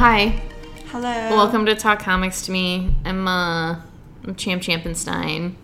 Hi. 0.00 0.40
Hello. 0.86 1.30
Welcome 1.30 1.66
to 1.66 1.74
Talk 1.74 1.98
Comics 2.00 2.42
to 2.46 2.52
Me. 2.52 2.94
I'm, 3.04 3.28
uh, 3.28 3.80
I'm 4.24 4.34
Champ 4.34 4.62
Champenstein, 4.62 5.54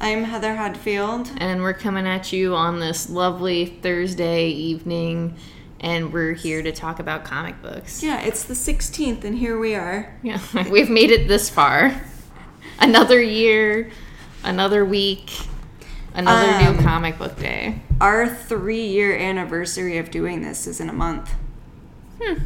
I'm 0.00 0.22
Heather 0.24 0.54
Hadfield. 0.54 1.30
and 1.38 1.62
we're 1.62 1.72
coming 1.74 2.06
at 2.06 2.32
you 2.32 2.54
on 2.54 2.78
this 2.78 3.10
lovely 3.10 3.66
Thursday 3.66 4.48
evening, 4.50 5.36
and 5.80 6.12
we're 6.12 6.34
here 6.34 6.62
to 6.62 6.70
talk 6.70 7.00
about 7.00 7.24
comic 7.24 7.60
books. 7.60 8.02
Yeah, 8.04 8.20
it's 8.20 8.44
the 8.44 8.54
16th, 8.54 9.24
and 9.24 9.36
here 9.38 9.58
we 9.58 9.74
are. 9.74 10.14
Yeah, 10.22 10.38
we've 10.70 10.90
made 10.90 11.10
it 11.10 11.26
this 11.26 11.50
far. 11.50 12.00
Another 12.78 13.20
year, 13.20 13.90
another 14.44 14.84
week, 14.84 15.32
another 16.14 16.52
Um, 16.68 16.76
new 16.76 16.82
comic 16.84 17.18
book 17.18 17.36
day. 17.38 17.80
Our 18.00 18.28
three 18.28 18.86
year 18.86 19.16
anniversary 19.16 19.98
of 19.98 20.10
doing 20.12 20.42
this 20.42 20.66
is 20.68 20.80
in 20.80 20.88
a 20.88 20.92
month, 20.92 21.34
Hmm. 22.22 22.44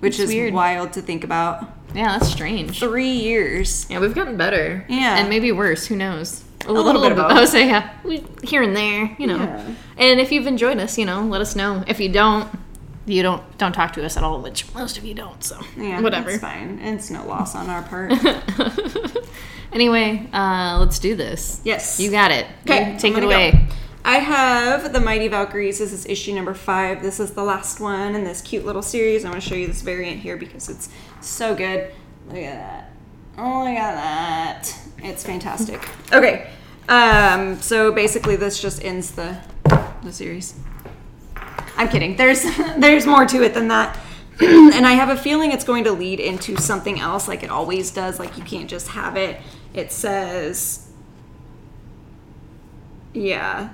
Which 0.00 0.18
That's 0.18 0.30
is 0.30 0.34
weird. 0.34 0.52
wild 0.54 0.92
to 0.94 1.02
think 1.02 1.24
about. 1.24 1.62
Yeah, 1.94 2.18
that's 2.18 2.30
strange. 2.30 2.78
Three 2.80 3.10
years. 3.12 3.86
Yeah, 3.90 3.98
we've 4.00 4.14
gotten 4.14 4.36
better. 4.36 4.84
Yeah. 4.88 5.18
And 5.18 5.28
maybe 5.28 5.50
worse. 5.52 5.86
Who 5.86 5.96
knows? 5.96 6.44
A, 6.66 6.72
little 6.72 7.00
bit 7.00 7.12
of 7.12 7.16
both. 7.18 7.30
I 7.32 7.40
would 7.40 7.48
say, 7.48 7.66
yeah, 7.68 7.90
here 8.44 8.62
and 8.62 8.76
there, 8.76 9.16
you 9.18 9.26
know. 9.26 9.38
Yeah. 9.38 9.74
And 9.96 10.20
if 10.20 10.30
you've 10.30 10.46
enjoyed 10.46 10.78
us, 10.78 10.98
you 10.98 11.06
know, 11.06 11.22
let 11.24 11.40
us 11.40 11.56
know. 11.56 11.82
If 11.88 11.98
you 12.00 12.10
don't, 12.10 12.48
you 13.06 13.22
don't 13.22 13.42
don't 13.58 13.72
talk 13.72 13.94
to 13.94 14.04
us 14.04 14.16
at 14.18 14.22
all, 14.22 14.40
which 14.42 14.72
most 14.74 14.98
of 14.98 15.04
you 15.04 15.14
don't. 15.14 15.42
So 15.42 15.58
Yeah, 15.76 16.00
whatever. 16.02 16.30
That's 16.30 16.42
fine. 16.42 16.78
It's 16.80 17.10
no 17.10 17.26
loss 17.26 17.54
on 17.56 17.68
our 17.70 17.82
part. 17.82 18.12
anyway, 19.72 20.28
uh, 20.32 20.78
let's 20.80 20.98
do 20.98 21.16
this. 21.16 21.60
yes. 21.64 21.98
You 21.98 22.10
got 22.10 22.30
it. 22.30 22.46
Okay, 22.66 22.96
take 22.98 23.14
I'm 23.16 23.22
it 23.22 23.24
away. 23.26 23.50
go. 23.52 23.58
I 24.04 24.18
have 24.18 24.92
the 24.92 25.00
Mighty 25.00 25.28
Valkyries. 25.28 25.78
This 25.78 25.92
is 25.92 26.06
issue 26.06 26.34
number 26.34 26.54
five. 26.54 27.02
This 27.02 27.20
is 27.20 27.32
the 27.32 27.42
last 27.42 27.80
one 27.80 28.14
in 28.14 28.24
this 28.24 28.40
cute 28.40 28.64
little 28.64 28.82
series. 28.82 29.24
I'm 29.24 29.30
going 29.30 29.40
to 29.40 29.48
show 29.48 29.54
you 29.54 29.66
this 29.66 29.82
variant 29.82 30.20
here 30.20 30.36
because 30.36 30.68
it's 30.68 30.88
so 31.20 31.54
good. 31.54 31.92
Look 32.28 32.38
at 32.38 32.56
that. 32.56 32.90
Oh, 33.36 33.60
look 33.60 33.76
at 33.76 33.94
that. 33.94 34.78
It's 34.98 35.24
fantastic. 35.24 35.86
Okay. 36.12 36.50
Um, 36.88 37.60
so 37.60 37.92
basically, 37.92 38.36
this 38.36 38.60
just 38.60 38.84
ends 38.84 39.12
the 39.12 39.38
the 40.02 40.12
series. 40.12 40.54
I'm 41.76 41.88
kidding. 41.88 42.16
There's 42.16 42.42
there's 42.78 43.06
more 43.06 43.26
to 43.26 43.42
it 43.42 43.54
than 43.54 43.68
that. 43.68 43.98
and 44.40 44.86
I 44.86 44.92
have 44.92 45.10
a 45.10 45.16
feeling 45.16 45.52
it's 45.52 45.64
going 45.64 45.84
to 45.84 45.92
lead 45.92 46.20
into 46.20 46.56
something 46.56 46.98
else 46.98 47.28
like 47.28 47.42
it 47.42 47.50
always 47.50 47.90
does. 47.90 48.18
Like 48.18 48.38
you 48.38 48.44
can't 48.44 48.68
just 48.68 48.88
have 48.88 49.16
it. 49.16 49.40
It 49.74 49.92
says 49.92 50.89
yeah, 53.12 53.70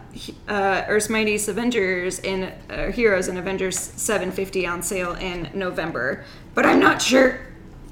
uh, 0.48 0.84
Earth's 0.88 1.10
Mightiest 1.10 1.48
Avengers 1.48 2.20
and 2.20 2.52
uh, 2.70 2.90
Heroes 2.90 3.28
and 3.28 3.38
Avengers 3.38 3.78
750 3.78 4.66
on 4.66 4.82
sale 4.82 5.12
in 5.14 5.50
November, 5.52 6.24
but 6.54 6.64
I'm 6.64 6.80
not 6.80 7.02
sure 7.02 7.40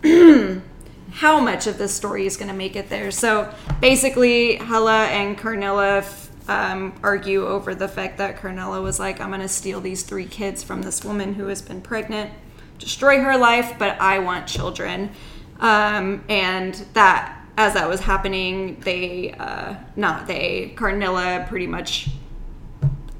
how 1.11 1.41
much 1.41 1.67
of 1.67 1.77
this 1.77 1.95
story 1.95 2.27
is 2.27 2.36
going 2.39 2.48
to 2.48 2.55
make 2.55 2.77
it 2.77 2.89
there. 2.89 3.11
So 3.11 3.53
basically, 3.81 4.56
Hela 4.56 5.05
and 5.06 5.36
Karnilla 5.36 5.98
f- 5.98 6.31
um, 6.48 6.95
argue 7.03 7.47
over 7.47 7.74
the 7.74 7.89
fact 7.89 8.18
that 8.18 8.39
Karnilla 8.39 8.80
was 8.80 8.98
like, 8.98 9.20
"I'm 9.20 9.29
going 9.29 9.41
to 9.41 9.48
steal 9.48 9.83
these 9.83 10.02
three 10.02 10.27
kids 10.27 10.63
from 10.63 10.80
this 10.80 11.05
woman 11.05 11.35
who 11.35 11.48
has 11.48 11.61
been 11.61 11.83
pregnant, 11.83 12.30
destroy 12.79 13.20
her 13.20 13.36
life, 13.36 13.74
but 13.79 14.01
I 14.01 14.18
want 14.18 14.47
children." 14.47 15.11
Um, 15.61 16.24
and 16.29 16.74
that 16.95 17.43
as 17.57 17.75
that 17.75 17.89
was 17.89 18.01
happening, 18.01 18.81
they, 18.81 19.33
uh, 19.33 19.75
not 19.97 20.27
they, 20.27 20.73
Karnilla 20.77 21.47
pretty 21.48 21.67
much 21.67 22.09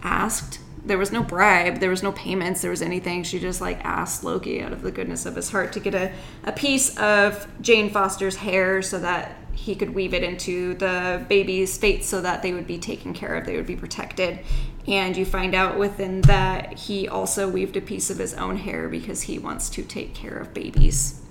asked. 0.03 0.61
There 0.85 0.99
was 0.99 1.13
no 1.13 1.23
bribe, 1.23 1.81
there 1.81 1.89
was 1.89 2.03
no 2.03 2.13
payments, 2.13 2.61
there 2.61 2.71
was 2.71 2.83
anything. 2.83 3.23
She 3.23 3.39
just 3.39 3.61
like 3.61 3.83
asked 3.85 4.23
Loki 4.23 4.61
out 4.61 4.73
of 4.73 4.83
the 4.83 4.91
goodness 4.91 5.25
of 5.25 5.37
his 5.37 5.51
heart 5.51 5.73
to 5.75 5.81
get 5.81 5.95
a, 5.95 6.13
a 6.45 6.53
piece 6.53 6.97
of 6.99 7.47
Jane 7.61 7.91
Foster's 7.91 8.37
hair 8.37 8.83
so 8.83 8.99
that 8.99 9.37
he 9.55 9.75
could 9.75 9.95
weave 9.95 10.13
it 10.13 10.23
into 10.23 10.75
the 10.75 11.25
baby's 11.29 11.79
fate 11.79 12.05
so 12.05 12.21
that 12.21 12.43
they 12.43 12.53
would 12.53 12.67
be 12.67 12.79
taken 12.79 13.15
care 13.15 13.35
of, 13.37 13.47
they 13.47 13.57
would 13.57 13.67
be 13.67 13.77
protected. 13.77 14.41
And 14.87 15.17
you 15.17 15.25
find 15.25 15.55
out 15.55 15.79
within 15.79 16.21
that 16.23 16.79
he 16.79 17.09
also 17.09 17.49
weaved 17.49 17.77
a 17.77 17.81
piece 17.81 18.11
of 18.11 18.19
his 18.19 18.35
own 18.35 18.59
hair 18.59 18.89
because 18.89 19.23
he 19.23 19.39
wants 19.39 19.71
to 19.71 19.83
take 19.83 20.15
care 20.15 20.37
of 20.37 20.53
babies. 20.53 21.24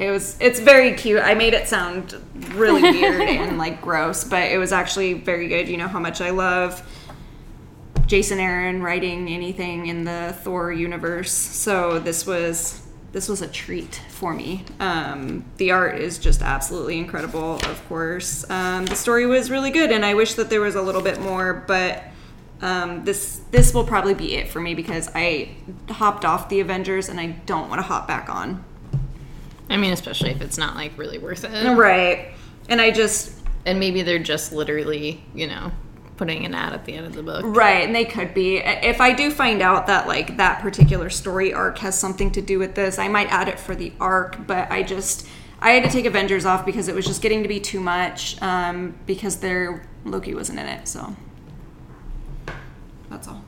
It 0.00 0.10
was 0.10 0.38
it's 0.40 0.58
very 0.58 0.94
cute. 0.94 1.20
I 1.20 1.34
made 1.34 1.52
it 1.52 1.68
sound 1.68 2.14
really 2.54 2.80
weird 2.80 3.20
and 3.28 3.58
like 3.58 3.82
gross, 3.82 4.24
but 4.24 4.50
it 4.50 4.56
was 4.56 4.72
actually 4.72 5.12
very 5.12 5.46
good. 5.46 5.68
You 5.68 5.76
know 5.76 5.88
how 5.88 6.00
much 6.00 6.22
I 6.22 6.30
love 6.30 6.82
Jason 8.06 8.40
Aaron 8.40 8.82
writing 8.82 9.28
anything 9.28 9.86
in 9.86 10.04
the 10.04 10.34
Thor 10.40 10.72
universe. 10.72 11.30
So 11.30 11.98
this 11.98 12.26
was 12.26 12.80
this 13.12 13.28
was 13.28 13.42
a 13.42 13.46
treat 13.46 14.00
for 14.08 14.32
me. 14.32 14.64
Um, 14.78 15.44
the 15.58 15.72
art 15.72 16.00
is 16.00 16.18
just 16.18 16.40
absolutely 16.40 16.98
incredible, 16.98 17.56
of 17.56 17.86
course. 17.86 18.48
Um, 18.48 18.86
the 18.86 18.96
story 18.96 19.26
was 19.26 19.50
really 19.50 19.70
good, 19.70 19.90
and 19.90 20.04
I 20.06 20.14
wish 20.14 20.34
that 20.34 20.48
there 20.48 20.62
was 20.62 20.76
a 20.76 20.82
little 20.82 21.02
bit 21.02 21.20
more, 21.20 21.62
but 21.66 22.04
um, 22.62 23.04
this 23.04 23.42
this 23.50 23.74
will 23.74 23.84
probably 23.84 24.14
be 24.14 24.34
it 24.36 24.48
for 24.48 24.60
me 24.60 24.74
because 24.74 25.10
I 25.14 25.50
hopped 25.90 26.24
off 26.24 26.48
the 26.48 26.60
Avengers 26.60 27.10
and 27.10 27.20
I 27.20 27.26
don't 27.44 27.68
want 27.68 27.80
to 27.80 27.86
hop 27.86 28.08
back 28.08 28.30
on. 28.30 28.64
I 29.70 29.76
mean, 29.76 29.92
especially 29.92 30.30
if 30.30 30.42
it's 30.42 30.58
not 30.58 30.74
like 30.74 30.98
really 30.98 31.18
worth 31.18 31.44
it. 31.44 31.76
Right. 31.76 32.32
And 32.68 32.80
I 32.80 32.90
just 32.90 33.38
And 33.64 33.78
maybe 33.80 34.02
they're 34.02 34.18
just 34.18 34.52
literally, 34.52 35.24
you 35.34 35.46
know, 35.46 35.72
putting 36.16 36.44
an 36.44 36.54
ad 36.54 36.74
at 36.74 36.84
the 36.84 36.92
end 36.92 37.06
of 37.06 37.14
the 37.14 37.22
book. 37.22 37.42
right, 37.46 37.82
and 37.82 37.94
they 37.94 38.04
could 38.04 38.34
be. 38.34 38.58
If 38.58 39.00
I 39.00 39.14
do 39.14 39.30
find 39.30 39.62
out 39.62 39.86
that 39.86 40.06
like 40.06 40.36
that 40.36 40.60
particular 40.60 41.08
story 41.08 41.54
arc 41.54 41.78
has 41.78 41.98
something 41.98 42.30
to 42.32 42.42
do 42.42 42.58
with 42.58 42.74
this, 42.74 42.98
I 42.98 43.08
might 43.08 43.32
add 43.32 43.48
it 43.48 43.58
for 43.58 43.74
the 43.74 43.92
arc. 43.98 44.46
But 44.46 44.70
I 44.70 44.82
just 44.82 45.26
I 45.60 45.70
had 45.70 45.84
to 45.84 45.90
take 45.90 46.04
Avengers 46.04 46.44
off 46.44 46.66
because 46.66 46.88
it 46.88 46.94
was 46.94 47.06
just 47.06 47.22
getting 47.22 47.42
to 47.42 47.48
be 47.48 47.60
too 47.60 47.80
much. 47.80 48.40
Um, 48.42 48.98
because 49.06 49.36
their 49.36 49.86
Loki 50.04 50.34
wasn't 50.34 50.58
in 50.58 50.66
it, 50.66 50.88
so 50.88 51.16
that's 53.08 53.26
all. 53.28 53.42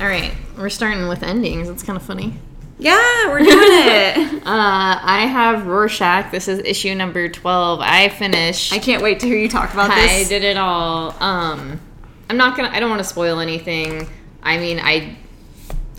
All 0.00 0.06
right, 0.06 0.32
we're 0.56 0.68
starting 0.68 1.08
with 1.08 1.22
endings. 1.22 1.68
It's 1.68 1.82
kind 1.82 1.96
of 1.96 2.02
funny. 2.02 2.34
Yeah, 2.78 3.28
we're 3.28 3.38
doing 3.38 3.48
it. 3.52 4.42
Uh, 4.46 4.98
I 5.00 5.26
have 5.30 5.66
Rorschach. 5.66 6.30
This 6.32 6.48
is 6.48 6.58
issue 6.60 6.94
number 6.94 7.28
12. 7.28 7.80
I 7.80 8.08
finished. 8.08 8.72
I 8.72 8.78
can't 8.78 9.02
wait 9.02 9.20
to 9.20 9.26
hear 9.26 9.38
you 9.38 9.48
talk 9.48 9.72
about 9.72 9.90
I 9.90 10.00
this. 10.02 10.26
I 10.26 10.28
did 10.28 10.42
it 10.44 10.56
all. 10.56 11.14
Um, 11.22 11.80
I'm 12.28 12.36
not 12.36 12.56
gonna. 12.56 12.70
I 12.70 12.80
don't 12.80 12.90
want 12.90 13.00
to 13.00 13.08
spoil 13.08 13.38
anything. 13.38 14.08
I 14.42 14.58
mean, 14.58 14.80
I, 14.82 15.16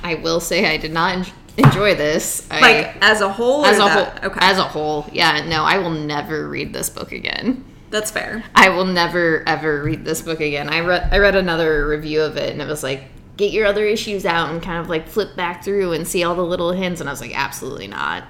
I 0.04 0.16
will 0.16 0.40
say 0.40 0.72
I 0.72 0.78
did 0.78 0.92
not 0.92 1.32
enjoy 1.58 1.96
this. 1.96 2.46
I, 2.52 2.60
Like 2.60 2.98
as 3.02 3.22
a 3.22 3.30
whole, 3.32 3.66
as 3.66 3.78
a 3.78 3.80
that- 3.80 4.20
whole. 4.20 4.32
Okay, 4.32 4.40
As 4.42 4.58
a 4.60 4.64
whole, 4.64 5.08
yeah. 5.14 5.46
No, 5.48 5.64
I 5.64 5.78
will 5.78 5.90
never 5.92 6.48
read 6.50 6.74
this 6.74 6.90
book 6.90 7.12
again. 7.14 7.64
that's 7.90 8.12
fair. 8.12 8.44
I 8.54 8.70
will 8.70 8.86
never 8.86 9.44
ever 9.48 9.82
read 9.82 10.04
this 10.04 10.22
book 10.22 10.42
again. 10.42 10.68
I 10.70 10.82
read 10.82 11.08
I 11.14 11.20
read 11.20 11.36
another 11.36 11.88
review 11.88 12.22
of 12.22 12.36
it 12.38 12.52
and 12.52 12.62
it 12.62 12.68
was 12.68 12.84
like 12.84 13.06
get 13.38 13.52
your 13.52 13.66
other 13.66 13.86
issues 13.86 14.26
out 14.26 14.50
and 14.50 14.62
kind 14.62 14.80
of 14.80 14.90
like 14.90 15.08
flip 15.08 15.36
back 15.36 15.64
through 15.64 15.92
and 15.92 16.08
see 16.08 16.24
all 16.24 16.36
the 16.36 16.44
little 16.44 16.72
hints 16.72 17.02
and 17.02 17.10
I 17.10 17.12
was 17.14 17.22
like 17.22 17.38
absolutely 17.38 17.88
not. 17.88 18.24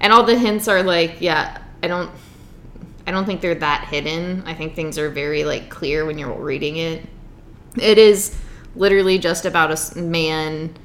And 0.00 0.12
all 0.12 0.22
the 0.22 0.38
hints 0.38 0.68
are 0.68 0.82
like 0.82 1.20
yeah, 1.20 1.58
I 1.82 1.88
don't 1.88 2.10
I 3.06 3.10
don't 3.12 3.24
think 3.24 3.40
they're 3.40 3.54
that 3.56 3.88
hidden. 3.88 4.42
I 4.46 4.54
think 4.54 4.74
things 4.74 4.98
are 4.98 5.10
very 5.10 5.44
like 5.44 5.68
clear 5.70 6.04
when 6.04 6.18
you're 6.18 6.32
reading 6.32 6.76
it. 6.76 7.06
It 7.80 7.98
is 7.98 8.36
literally 8.74 9.18
just 9.18 9.46
about 9.46 9.70
a 9.70 9.98
man 9.98 10.76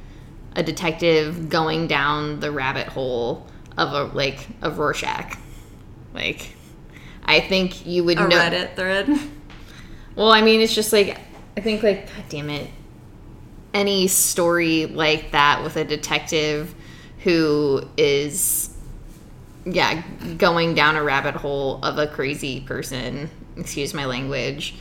a 0.56 0.64
detective 0.64 1.50
going 1.50 1.88
down 1.88 2.40
the 2.42 2.52
rabbit 2.52 2.88
hole 2.88 3.48
of 3.78 3.94
a 3.94 4.16
like 4.16 4.48
of 4.62 4.80
Rorschach. 4.80 5.38
Like 6.14 6.56
I 7.24 7.40
think 7.40 7.86
you 7.86 8.04
would 8.04 8.18
A 8.18 8.28
know 8.28 8.38
Reddit 8.38 8.76
thread. 8.76 9.08
well, 10.16 10.32
I 10.32 10.42
mean, 10.42 10.62
it's 10.62 10.76
just 10.76 10.92
like 10.92 11.18
I 11.58 11.62
think 11.62 11.84
like 11.84 12.08
God 12.08 12.26
damn 12.30 12.50
it, 12.50 12.70
any 13.74 14.08
story 14.08 14.86
like 14.86 15.32
that 15.32 15.64
with 15.64 15.76
a 15.78 15.84
detective 15.84 16.76
who 17.24 17.88
is 17.98 18.70
yeah 19.66 20.04
going 20.38 20.74
down 20.74 20.96
a 20.96 21.04
rabbit 21.04 21.36
hole 21.36 21.84
of 21.84 21.98
a 21.98 22.08
crazy 22.08 22.62
person. 22.62 23.30
Excuse 23.58 23.94
my 23.94 24.06
language. 24.06 24.76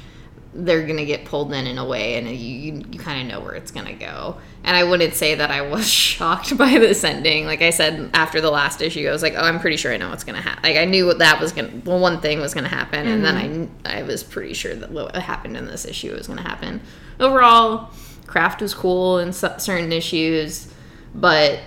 They're 0.53 0.85
gonna 0.85 1.05
get 1.05 1.25
pulled 1.25 1.53
in 1.53 1.67
in 1.67 1.79
a 1.79 1.85
way, 1.85 2.17
and 2.17 2.29
you 2.29 2.35
you, 2.35 2.85
you 2.91 2.99
kind 2.99 3.21
of 3.21 3.33
know 3.33 3.45
where 3.45 3.55
it's 3.55 3.71
gonna 3.71 3.95
go. 3.95 4.37
And 4.65 4.77
I 4.77 4.83
wouldn't 4.83 5.15
say 5.15 5.37
that 5.37 5.51
I 5.51 5.63
was 5.63 5.89
shocked 5.89 6.57
by 6.59 6.71
this 6.79 7.05
ending. 7.05 7.47
Like 7.47 7.63
I 7.63 7.71
said 7.71 8.11
after 8.15 8.41
the 8.41 8.51
last 8.51 8.81
issue, 8.81 9.07
I 9.09 9.13
was 9.13 9.23
like, 9.23 9.35
oh, 9.37 9.43
I'm 9.43 9.61
pretty 9.61 9.77
sure 9.77 9.93
I 9.93 9.97
know 9.97 10.09
what's 10.09 10.25
gonna 10.25 10.41
happen. 10.41 10.65
Like 10.65 10.77
I 10.77 10.87
knew 10.87 11.07
what 11.07 11.19
that 11.19 11.41
was 11.41 11.53
gonna. 11.53 11.71
Well, 11.85 12.01
one 12.01 12.21
thing 12.21 12.41
was 12.41 12.55
gonna 12.55 12.69
happen, 12.69 13.07
and 13.07 13.25
then 13.25 13.35
mm-hmm. 13.37 13.87
i 13.87 13.99
i 13.99 14.03
was 14.03 14.25
pretty 14.25 14.55
sure 14.55 14.75
that 14.75 14.91
what 14.91 15.15
happened 15.15 15.57
in 15.57 15.67
this 15.67 15.85
issue 15.85 16.13
was 16.15 16.27
gonna 16.27 16.43
happen. 16.43 16.81
Overall, 17.21 17.91
craft 18.31 18.63
was 18.63 18.73
cool 18.73 19.19
in 19.19 19.33
c- 19.33 19.49
certain 19.59 19.93
issues, 19.93 20.73
but 21.15 21.59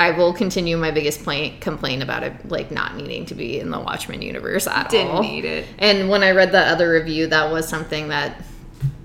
I 0.00 0.10
will 0.12 0.32
continue 0.32 0.76
my 0.78 0.90
biggest 0.90 1.22
plaint, 1.22 1.60
complaint 1.60 2.02
about 2.02 2.22
it, 2.22 2.48
like 2.50 2.70
not 2.70 2.96
needing 2.96 3.26
to 3.26 3.34
be 3.34 3.60
in 3.60 3.70
the 3.70 3.78
Watchmen 3.78 4.22
universe 4.22 4.66
at 4.66 4.88
Didn't 4.88 5.10
all. 5.12 5.22
need 5.22 5.44
it. 5.44 5.66
And 5.78 6.08
when 6.08 6.22
I 6.22 6.30
read 6.30 6.52
that 6.52 6.72
other 6.72 6.90
review, 6.90 7.26
that 7.28 7.52
was 7.52 7.68
something 7.68 8.08
that 8.08 8.42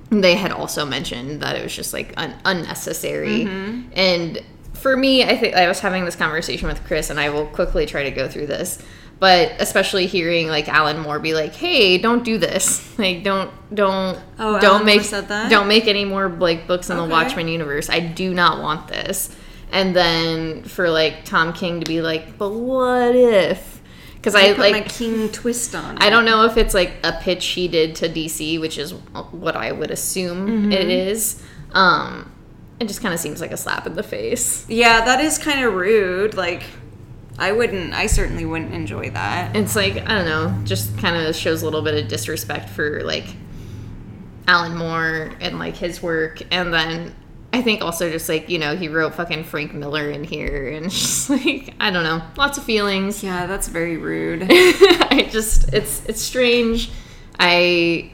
they 0.10 0.36
had 0.36 0.52
also 0.52 0.86
mentioned 0.86 1.42
that 1.42 1.58
it 1.58 1.64
was 1.64 1.76
just 1.76 1.92
like 1.94 2.14
un- 2.16 2.36
unnecessary. 2.46 3.46
Mm-hmm. 3.46 3.90
And 3.94 4.42
for 4.74 4.96
me, 4.96 5.24
I 5.24 5.38
think 5.38 5.56
I 5.56 5.68
was 5.68 5.82
having 5.82 6.06
this 6.06 6.16
conversation 6.16 6.68
with 6.70 6.84
Chris, 6.86 7.10
and 7.10 7.20
I 7.20 7.30
will 7.30 7.46
quickly 7.48 7.86
try 7.86 8.04
to 8.04 8.12
go 8.12 8.28
through 8.30 8.48
this. 8.48 8.82
But 9.22 9.54
especially 9.60 10.08
hearing 10.08 10.48
like 10.50 10.68
Alan 10.68 10.98
Moore 11.00 11.20
be 11.20 11.34
like, 11.34 11.54
"Hey, 11.56 11.98
don't 11.98 12.26
do 12.26 12.38
this. 12.38 12.82
Like, 12.98 13.24
don't, 13.24 13.50
don't, 13.74 14.20
Oh, 14.40 14.60
don't 14.60 14.82
Alan 14.82 14.86
make, 14.86 15.50
don't 15.50 15.68
make 15.68 15.88
any 15.88 16.04
more 16.06 16.28
like 16.28 16.68
books 16.68 16.90
in 16.90 16.98
the 16.98 17.06
Watchmen 17.06 17.48
universe. 17.48 17.90
I 17.90 18.00
do 18.00 18.34
not 18.34 18.62
want 18.62 18.88
this." 18.90 19.34
And 19.72 19.96
then 19.96 20.64
for 20.64 20.90
like 20.90 21.24
Tom 21.24 21.54
King 21.54 21.80
to 21.80 21.86
be 21.86 22.02
like, 22.02 22.38
"But 22.38 22.50
what 22.50 23.16
if?" 23.16 23.80
Because 24.16 24.36
I, 24.36 24.42
I 24.42 24.54
put 24.54 24.60
like 24.60 24.74
my 24.74 24.82
king 24.82 25.30
twist 25.30 25.74
on. 25.76 25.98
I 26.00 26.10
don't 26.10 26.26
know 26.26 26.46
if 26.46 26.58
it's 26.58 26.74
like 26.74 26.94
a 27.04 27.12
pitch 27.14 27.46
he 27.46 27.68
did 27.68 27.96
to 27.98 28.10
DC, 28.10 28.60
which 28.60 28.78
is 28.80 28.92
what 28.94 29.56
I 29.56 29.72
would 29.72 29.90
assume 29.92 30.48
Mm-hmm. 30.48 30.72
it 30.74 30.90
is. 30.90 31.42
Um, 31.74 32.32
it 32.80 32.88
just 32.88 33.02
kind 33.02 33.14
of 33.14 33.20
seems 33.20 33.40
like 33.42 33.52
a 33.52 33.58
slap 33.58 33.86
in 33.88 33.94
the 33.94 34.04
face. 34.04 34.66
Yeah, 34.68 35.06
that 35.06 35.22
is 35.22 35.38
kind 35.38 35.64
of 35.64 35.74
rude. 35.74 36.34
Like, 36.36 36.64
I 37.42 37.52
wouldn't. 37.52 37.96
I 37.96 38.06
certainly 38.06 38.46
wouldn't 38.46 38.72
enjoy 38.72 39.10
that. 39.10 39.56
It's 39.56 39.76
like 39.76 39.98
I 39.98 40.16
don't 40.16 40.26
know, 40.26 40.64
just 40.64 40.96
kind 41.00 41.16
of 41.16 41.36
shows 41.36 41.64
a 41.64 41.66
little 41.66 41.82
bit 41.82 42.02
of 42.02 42.08
disrespect 42.08 42.70
for 42.70 43.02
like 43.04 43.26
Alan 44.48 44.78
Moore 44.78 45.32
and 45.42 45.58
like 45.58 45.76
his 45.76 46.04
work, 46.04 46.44
and 46.52 46.72
then 46.72 47.16
I 47.52 47.64
think 47.64 47.82
also 47.82 48.12
just 48.12 48.30
like 48.30 48.48
you 48.48 48.60
know 48.60 48.76
he 48.76 48.90
wrote 48.90 49.16
fucking 49.16 49.46
Frank 49.46 49.74
Miller 49.74 50.12
in 50.12 50.24
here, 50.24 50.70
and 50.70 50.92
just 50.92 51.32
like 51.32 51.74
I 51.80 51.90
don't 51.90 52.04
know, 52.04 52.22
lots 52.38 52.60
of 52.60 52.64
feelings. 52.64 53.24
Yeah, 53.24 53.48
that's 53.48 53.68
very 53.70 53.98
rude. 53.98 54.44
I 54.52 55.28
just 55.32 55.74
it's 55.74 56.06
it's 56.06 56.22
strange. 56.22 56.92
I 57.40 58.12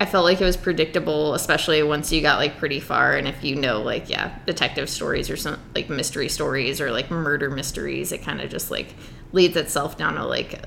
I 0.00 0.06
felt 0.06 0.24
like 0.24 0.40
it 0.40 0.44
was 0.44 0.56
predictable, 0.56 1.34
especially 1.34 1.82
once 1.82 2.12
you 2.12 2.22
got 2.22 2.38
like 2.38 2.56
pretty 2.58 2.78
far 2.78 3.16
and 3.16 3.26
if 3.26 3.42
you 3.42 3.56
know 3.56 3.82
like 3.82 4.08
yeah, 4.08 4.38
detective 4.46 4.88
stories 4.88 5.28
or 5.28 5.36
some 5.36 5.58
like 5.74 5.88
mystery 5.88 6.28
stories 6.28 6.80
or 6.80 6.92
like 6.92 7.10
murder 7.10 7.50
mysteries, 7.50 8.12
it 8.12 8.22
kind 8.22 8.40
of 8.40 8.48
just 8.50 8.70
like 8.70 8.94
leads 9.32 9.56
itself 9.56 9.96
down 9.98 10.16
a 10.16 10.24
like 10.26 10.64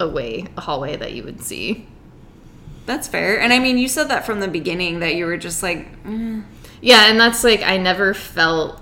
a 0.00 0.08
way, 0.08 0.46
a 0.56 0.60
hallway 0.62 0.96
that 0.96 1.12
you 1.12 1.22
would 1.22 1.42
see. 1.42 1.86
That's 2.86 3.06
fair. 3.06 3.40
And 3.40 3.52
I 3.52 3.60
mean, 3.60 3.78
you 3.78 3.86
said 3.88 4.08
that 4.08 4.26
from 4.26 4.40
the 4.40 4.48
beginning 4.48 4.98
that 5.00 5.14
you 5.14 5.26
were 5.26 5.36
just 5.36 5.62
like, 5.62 6.02
mm, 6.02 6.44
Yeah, 6.80 7.08
and 7.08 7.20
that's 7.20 7.44
like 7.44 7.62
I 7.62 7.76
never 7.76 8.14
felt 8.14 8.80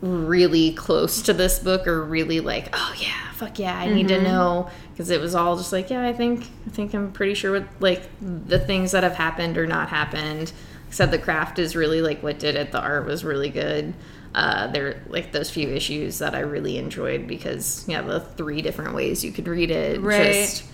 really 0.00 0.72
close 0.72 1.22
to 1.22 1.32
this 1.32 1.58
book 1.58 1.86
or 1.86 2.02
really 2.04 2.40
like, 2.40 2.68
oh 2.72 2.94
yeah, 2.98 3.32
fuck 3.34 3.58
yeah, 3.58 3.76
I 3.76 3.88
need 3.88 4.08
to 4.08 4.20
know 4.20 4.70
because 5.00 5.08
it 5.08 5.18
was 5.18 5.34
all 5.34 5.56
just 5.56 5.72
like, 5.72 5.88
yeah, 5.88 6.06
I 6.06 6.12
think 6.12 6.42
I 6.66 6.70
think 6.70 6.92
I'm 6.92 7.10
pretty 7.10 7.32
sure 7.32 7.52
what 7.52 7.66
like 7.80 8.02
the 8.20 8.58
things 8.58 8.92
that 8.92 9.02
have 9.02 9.14
happened 9.14 9.56
or 9.56 9.66
not 9.66 9.88
happened. 9.88 10.52
Said 10.90 11.10
the 11.10 11.18
craft 11.18 11.58
is 11.58 11.74
really 11.74 12.02
like 12.02 12.22
what 12.22 12.38
did 12.38 12.54
it. 12.54 12.70
The 12.70 12.82
art 12.82 13.06
was 13.06 13.24
really 13.24 13.48
good. 13.48 13.94
Uh, 14.34 14.66
there 14.66 15.02
like 15.08 15.32
those 15.32 15.48
few 15.48 15.68
issues 15.68 16.18
that 16.18 16.34
I 16.34 16.40
really 16.40 16.76
enjoyed 16.76 17.26
because 17.26 17.82
yeah, 17.88 18.02
the 18.02 18.20
three 18.20 18.60
different 18.60 18.94
ways 18.94 19.24
you 19.24 19.32
could 19.32 19.48
read 19.48 19.70
it. 19.70 20.02
right. 20.02 20.34
Just, 20.34 20.64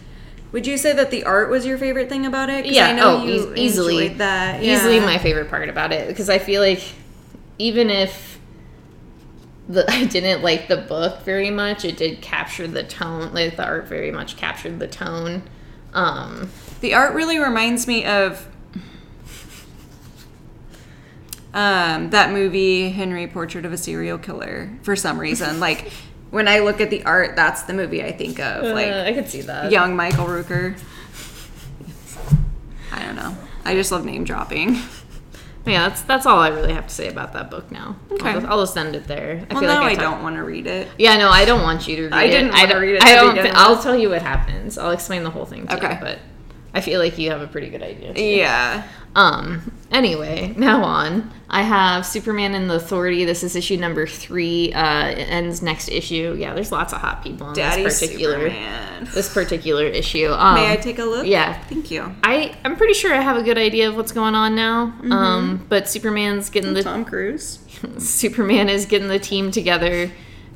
Would 0.50 0.66
you 0.66 0.76
say 0.76 0.92
that 0.92 1.12
the 1.12 1.22
art 1.22 1.48
was 1.48 1.64
your 1.64 1.78
favorite 1.78 2.08
thing 2.08 2.26
about 2.26 2.50
it? 2.50 2.66
yeah, 2.66 2.88
I 2.88 2.92
know 2.94 3.18
oh, 3.18 3.24
you 3.24 3.54
eas- 3.54 3.58
easily 3.58 4.08
that. 4.08 4.60
Easily 4.60 4.98
my 4.98 5.18
favorite 5.18 5.50
part 5.50 5.68
about 5.68 5.92
it 5.92 6.08
because 6.08 6.28
I 6.28 6.40
feel 6.40 6.62
like 6.62 6.82
even 7.58 7.90
if 7.90 8.35
the 9.68 9.84
I 9.90 10.04
didn't 10.04 10.42
like 10.42 10.68
the 10.68 10.76
book 10.76 11.22
very 11.22 11.50
much, 11.50 11.84
it 11.84 11.96
did 11.96 12.20
capture 12.22 12.66
the 12.66 12.82
tone. 12.82 13.32
Like 13.34 13.56
the 13.56 13.64
art 13.64 13.86
very 13.88 14.10
much 14.10 14.36
captured 14.36 14.78
the 14.78 14.88
tone. 14.88 15.42
Um, 15.94 16.50
The 16.80 16.94
art 16.94 17.14
really 17.14 17.38
reminds 17.38 17.86
me 17.86 18.04
of 18.04 18.46
um, 21.54 22.10
that 22.10 22.32
movie 22.32 22.90
Henry 22.90 23.26
Portrait 23.26 23.64
of 23.64 23.72
a 23.72 23.78
Serial 23.78 24.18
Killer 24.18 24.70
for 24.82 24.94
some 24.94 25.18
reason. 25.18 25.58
like 25.66 25.90
when 26.30 26.48
I 26.48 26.58
look 26.58 26.80
at 26.80 26.90
the 26.90 27.02
art, 27.04 27.34
that's 27.36 27.62
the 27.62 27.72
movie 27.72 28.02
I 28.02 28.12
think 28.12 28.38
of. 28.38 28.64
uh, 28.64 28.72
Like 28.74 28.88
I 28.92 29.12
could 29.14 29.28
see 29.28 29.40
that. 29.42 29.70
young 29.72 29.96
Michael 29.96 30.26
Rooker. 30.26 30.78
I 32.92 33.02
don't 33.04 33.16
know. 33.16 33.36
I 33.64 33.74
just 33.74 33.90
love 33.92 34.04
name 34.04 34.24
dropping. 34.24 34.78
Yeah, 35.66 35.88
that's 35.88 36.02
that's 36.02 36.26
all 36.26 36.38
I 36.38 36.48
really 36.48 36.72
have 36.72 36.86
to 36.86 36.94
say 36.94 37.08
about 37.08 37.32
that 37.32 37.50
book 37.50 37.70
now. 37.72 37.96
Okay. 38.12 38.28
I'll 38.28 38.34
just, 38.40 38.46
I'll 38.46 38.62
just 38.62 38.76
end 38.76 38.94
it 38.94 39.04
there. 39.08 39.44
I 39.50 39.54
Well, 39.54 39.62
now 39.64 39.82
I, 39.82 39.90
talked- 39.94 40.00
don't 40.00 40.22
want 40.22 40.36
to 40.36 40.44
read 40.44 40.66
it. 40.66 40.88
Yeah, 40.98 41.16
no, 41.16 41.28
I 41.28 41.44
don't 41.44 41.62
want 41.62 41.88
you 41.88 41.96
to 41.96 42.02
read 42.04 42.12
it. 42.12 42.14
I 42.14 42.24
it. 42.24 42.30
didn't 42.30 42.50
I 42.52 42.66
don't, 42.66 42.80
read 42.82 42.94
it 42.94 43.02
I 43.02 43.14
don't. 43.16 43.36
with. 43.36 43.52
I'll 43.54 43.82
tell 43.82 43.96
you 43.96 44.08
what 44.10 44.22
happens. 44.22 44.78
I'll 44.78 44.92
explain 44.92 45.24
the 45.24 45.30
whole 45.30 45.44
thing 45.44 45.66
to 45.66 45.76
Okay. 45.76 45.94
you, 45.94 45.98
but 46.00 46.18
I 46.74 46.80
feel 46.80 47.00
like 47.00 47.18
you 47.18 47.30
have 47.30 47.40
a 47.42 47.46
pretty 47.46 47.68
good 47.70 47.82
idea. 47.82 48.14
too. 48.14 48.22
Yeah. 48.22 48.86
Um. 49.16 49.72
Anyway, 49.90 50.52
now 50.56 50.84
on. 50.84 51.32
I 51.48 51.62
have 51.62 52.04
Superman 52.04 52.54
and 52.54 52.68
the 52.68 52.74
Authority. 52.74 53.24
This 53.24 53.42
is 53.42 53.54
issue 53.56 53.76
number 53.76 54.06
three. 54.06 54.72
Uh, 54.72 55.08
it 55.08 55.30
ends 55.30 55.62
next 55.62 55.88
issue. 55.88 56.36
Yeah, 56.38 56.54
there's 56.54 56.70
lots 56.72 56.92
of 56.92 57.00
hot 57.00 57.22
people 57.22 57.48
in 57.48 57.54
Daddy 57.54 57.84
this 57.84 58.00
particular 58.00 58.50
Superman. 58.50 59.08
this 59.14 59.32
particular 59.32 59.84
issue. 59.84 60.28
Um, 60.32 60.56
May 60.56 60.72
I 60.72 60.76
take 60.76 60.98
a 60.98 61.04
look? 61.04 61.26
Yeah. 61.26 61.58
Thank 61.64 61.90
you. 61.90 62.14
I 62.22 62.56
I'm 62.64 62.76
pretty 62.76 62.94
sure 62.94 63.14
I 63.14 63.20
have 63.20 63.36
a 63.36 63.42
good 63.42 63.58
idea 63.58 63.88
of 63.88 63.96
what's 63.96 64.12
going 64.12 64.34
on 64.34 64.54
now. 64.54 64.92
Um, 65.10 65.64
but 65.68 65.88
Superman's 65.88 66.50
getting 66.50 66.74
the 66.74 66.82
Tom 66.82 67.04
Cruise. 67.04 67.60
Superman 67.98 68.68
is 68.68 68.86
getting 68.86 69.08
the 69.08 69.18
team 69.20 69.50
together, 69.50 70.10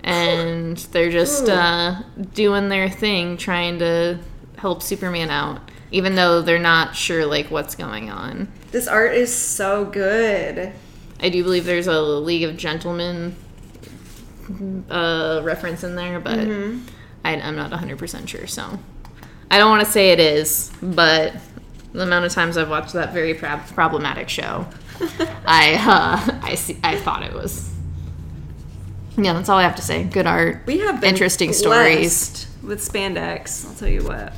and 0.05 0.77
they're 0.77 1.11
just 1.11 1.49
uh, 1.49 2.03
doing 2.35 2.69
their 2.69 2.91
thing, 2.91 3.37
trying 3.37 3.79
to 3.79 4.19
help 4.57 4.83
Superman 4.83 5.31
out, 5.31 5.61
even 5.91 6.15
though 6.15 6.43
they're 6.43 6.59
not 6.59 6.95
sure 6.97 7.27
like 7.27 7.51
what's 7.51 7.75
going 7.75 8.11
on. 8.11 8.49
This 8.71 8.87
art 8.87 9.15
is 9.15 9.35
so 9.35 9.85
good. 9.85 10.73
I 11.21 11.29
do 11.29 11.43
believe 11.43 11.65
there's 11.65 11.87
a 11.87 12.01
League 12.01 12.45
of 12.45 12.57
Gentlemen 12.57 13.37
uh, 14.91 15.41
reference 15.43 15.85
in 15.85 15.97
there, 15.97 16.21
but 16.21 16.39
I, 17.25 17.37
I'm 17.37 17.57
not 17.57 17.71
100% 17.71 18.29
sure. 18.29 18.47
So 18.47 18.79
I 19.51 19.59
don't 19.59 19.71
want 19.71 19.85
to 19.85 19.91
say 19.91 20.11
it 20.11 20.21
is, 20.21 20.73
but 20.83 21.35
the 21.93 22.03
amount 22.03 22.25
of 22.25 22.33
times 22.33 22.57
I've 22.57 22.71
watched 22.71 22.93
that 22.95 23.13
very 23.13 23.35
prob- 23.35 23.67
problematic 23.69 24.29
show, 24.29 24.67
I 25.47 25.75
uh, 25.81 26.39
I 26.43 26.55
see 26.55 26.79
I 26.85 26.97
thought 26.97 27.23
it 27.23 27.33
was. 27.33 27.69
Yeah, 29.17 29.33
that's 29.33 29.49
all 29.49 29.59
I 29.59 29.63
have 29.63 29.77
to 29.77 29.83
say. 29.83 30.05
Good 30.05 30.27
art. 30.27 30.63
We 30.67 30.79
have 30.79 31.01
been 31.01 31.11
interesting 31.11 31.53
stories. 31.53 32.47
with 32.63 32.81
spandex. 32.81 33.67
I'll 33.67 33.75
tell 33.75 33.89
you 33.89 34.05
what. 34.05 34.33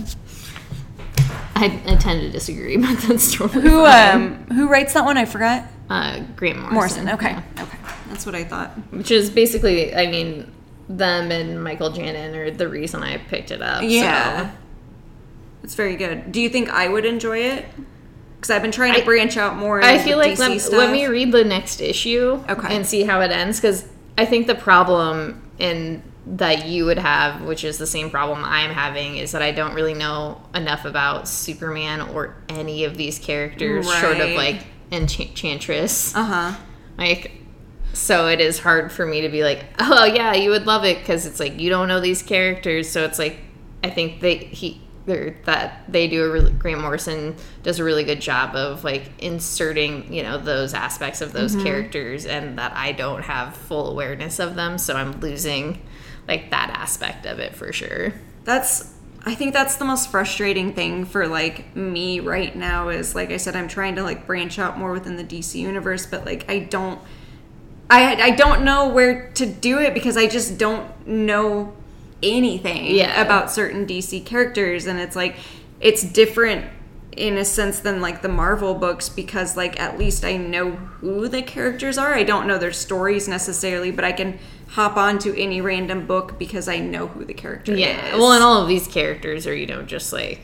I, 1.63 1.81
I 1.87 1.97
tend 1.97 2.21
to 2.23 2.31
disagree, 2.31 2.77
but 2.87 2.99
that's 3.01 3.35
totally 3.35 3.63
Who 3.69 3.85
fine. 3.85 4.15
um 4.23 4.45
who 4.57 4.69
writes 4.69 4.93
that 4.95 5.05
one? 5.05 5.17
I 5.17 5.25
forgot. 5.25 5.65
Uh, 5.91 6.21
Grant 6.37 6.59
Morrison. 6.59 6.75
Morrison. 6.75 7.09
Okay. 7.11 7.31
yeah. 7.31 7.43
Okay. 7.63 7.79
That's 8.09 8.25
what 8.27 8.35
I 8.35 8.45
thought. 8.45 8.71
which 8.93 9.11
is 9.11 9.31
basically 9.31 9.95
i 9.95 10.07
mean 10.07 10.51
them 10.89 11.31
and 11.31 11.63
Mikel 11.63 11.91
Janin 11.91 12.35
are 12.35 12.51
the 12.51 12.69
reason 12.69 13.03
i 13.03 13.17
picked 13.19 13.51
it 13.51 13.63
up 13.63 13.83
Yeah. 13.85 14.51
so. 14.51 14.57
It's 15.65 15.75
very 15.77 15.95
good. 15.97 16.33
Do 16.33 16.41
you 16.41 16.49
think 16.49 16.69
I 16.71 16.89
would 16.89 17.05
enjoy 17.05 17.39
it? 17.39 17.65
Because 18.37 18.51
I've 18.51 18.63
been 18.63 18.73
trying 18.73 18.95
to 18.95 19.03
I- 19.03 19.05
branch 19.05 19.37
out 19.37 19.57
more. 19.57 19.81
i 19.83 19.99
feel 19.99 20.19
like 20.19 20.37
let, 20.39 20.73
let 20.73 20.91
me 20.91 21.07
read 21.07 21.31
the 21.33 21.45
next 21.45 21.81
issue 21.81 22.43
Okay. 22.49 22.75
and 22.75 22.85
see 22.87 23.05
how 23.05 23.21
it 23.21 23.31
ends 23.31 23.59
because 23.61 23.87
i 24.19 24.25
think 24.27 24.47
the 24.49 24.55
problem 24.57 25.41
in 25.59 26.03
that 26.25 26.67
you 26.67 26.85
would 26.85 26.99
have 26.99 27.43
which 27.43 27.65
is 27.65 27.79
the 27.79 27.87
same 27.87 28.09
problem 28.11 28.45
i'm 28.45 28.71
having 28.71 29.17
is 29.17 29.33
that 29.33 29.43
i 29.43 29.51
don't 29.51 29.75
really 29.75 29.95
know 29.95 30.41
enough 30.55 30.85
about 30.85 31.27
superman 31.27 32.01
or 32.01 32.37
any 32.49 32.85
of 32.85 32.97
these 32.97 33.19
characters 33.19 33.85
short 34.01 34.19
of 34.19 34.31
like 34.37 34.63
enchantress 34.93 36.15
Uh 36.15 36.25
huh. 36.25 36.53
Like, 36.99 37.33
so 37.95 38.29
it 38.29 38.41
is 38.41 38.59
hard 38.59 38.93
for 38.93 39.07
me 39.07 39.23
to 39.23 39.29
be 39.29 39.43
like, 39.43 39.65
oh 39.79 40.05
yeah, 40.05 40.35
you 40.35 40.51
would 40.51 40.67
love 40.67 40.85
it 40.85 40.99
because 40.99 41.27
it's 41.27 41.41
like 41.41 41.59
you 41.59 41.71
don't 41.71 41.89
know 41.89 42.01
these 42.01 42.23
characters. 42.23 42.89
So 42.89 43.05
it's 43.05 43.19
like, 43.19 43.39
I 43.83 43.91
think 43.91 44.21
they 44.21 44.37
he 44.37 44.81
they're, 45.05 45.37
that 45.47 45.85
they 45.89 46.07
do 46.07 46.25
a 46.25 46.31
really 46.31 46.53
Grant 46.53 46.81
Morrison 46.81 47.35
does 47.63 47.81
a 47.81 47.85
really 47.85 48.05
good 48.05 48.21
job 48.21 48.55
of 48.55 48.85
like 48.85 49.11
inserting 49.19 50.13
you 50.13 50.23
know 50.23 50.39
those 50.39 50.75
aspects 50.75 51.21
of 51.21 51.33
those 51.33 51.57
characters, 51.65 52.27
and 52.27 52.59
that 52.59 52.73
I 52.77 52.93
don't 52.93 53.23
have 53.23 53.57
full 53.57 53.91
awareness 53.91 54.39
of 54.39 54.55
them. 54.55 54.79
So 54.79 54.95
I'm 54.95 55.19
losing 55.21 55.81
like 56.29 56.51
that 56.51 56.71
aspect 56.71 57.27
of 57.27 57.39
it 57.39 57.55
for 57.55 57.73
sure. 57.73 58.13
That's. 58.45 58.93
I 59.25 59.37
think 59.37 59.53
that's 59.53 59.77
the 59.77 59.85
most 59.85 60.11
frustrating 60.11 60.73
thing 60.73 61.05
for 61.05 61.29
like 61.29 61.77
me 61.77 62.19
right 62.19 62.57
now 62.57 62.89
is 62.89 63.15
like 63.15 63.31
I 63.31 63.37
said 63.37 63.55
I'm 63.55 63.69
trying 63.69 63.95
to 63.95 64.03
like 64.03 64.27
branch 64.27 64.59
out 64.59 64.77
more 64.77 64.91
within 64.91 65.15
the 65.15 65.23
DC 65.23 65.55
universe 65.55 66.07
but 66.07 66.25
like 66.27 66.51
I 66.51 66.59
don't 66.59 67.01
I 67.89 68.17
I 68.21 68.31
don't 68.31 68.65
know 68.65 68.89
where 68.89 69.31
to 69.35 69.47
do 69.47 69.79
it 69.79 69.95
because 69.95 70.17
I 70.17 70.27
just 70.27 70.59
don't 70.59 71.07
know 71.07 71.73
anything 72.21 72.87
Yeah. 72.87 73.23
about 73.23 73.49
certain 73.53 73.87
DC 73.87 74.27
characters 74.27 74.87
and 74.89 74.99
it's 74.99 75.15
like 75.15 75.37
it's 75.81 76.03
different 76.03 76.69
in 77.13 77.37
a 77.39 77.45
sense 77.45 77.79
than 77.79 78.01
like 78.01 78.23
the 78.23 78.29
Marvel 78.29 78.75
books 78.75 79.09
because 79.09 79.57
like 79.57 79.79
at 79.79 79.99
least 80.01 80.25
I 80.25 80.37
know 80.37 80.73
who 80.73 81.29
the 81.29 81.43
characters 81.43 81.97
are. 81.97 82.13
I 82.13 82.25
don't 82.25 82.49
know 82.49 82.59
their 82.59 82.73
stories 82.73 83.29
necessarily, 83.29 83.93
but 83.93 84.05
I 84.05 84.11
can 84.11 84.41
hop 84.73 84.97
onto 84.97 85.33
any 85.35 85.61
random 85.61 86.07
book 86.07 86.39
because 86.39 86.69
I 86.69 86.79
know 86.79 87.07
who 87.09 87.25
the 87.25 87.35
character 87.35 87.75
Yeah. 87.75 88.15
is. 88.15 88.19
Well, 88.19 88.33
and 88.33 88.43
all 88.43 88.63
of 88.63 88.69
these 88.69 88.87
characters 88.89 89.47
are 89.47 89.55
you 89.55 89.67
know 89.67 89.83
just 89.83 90.13
like 90.13 90.41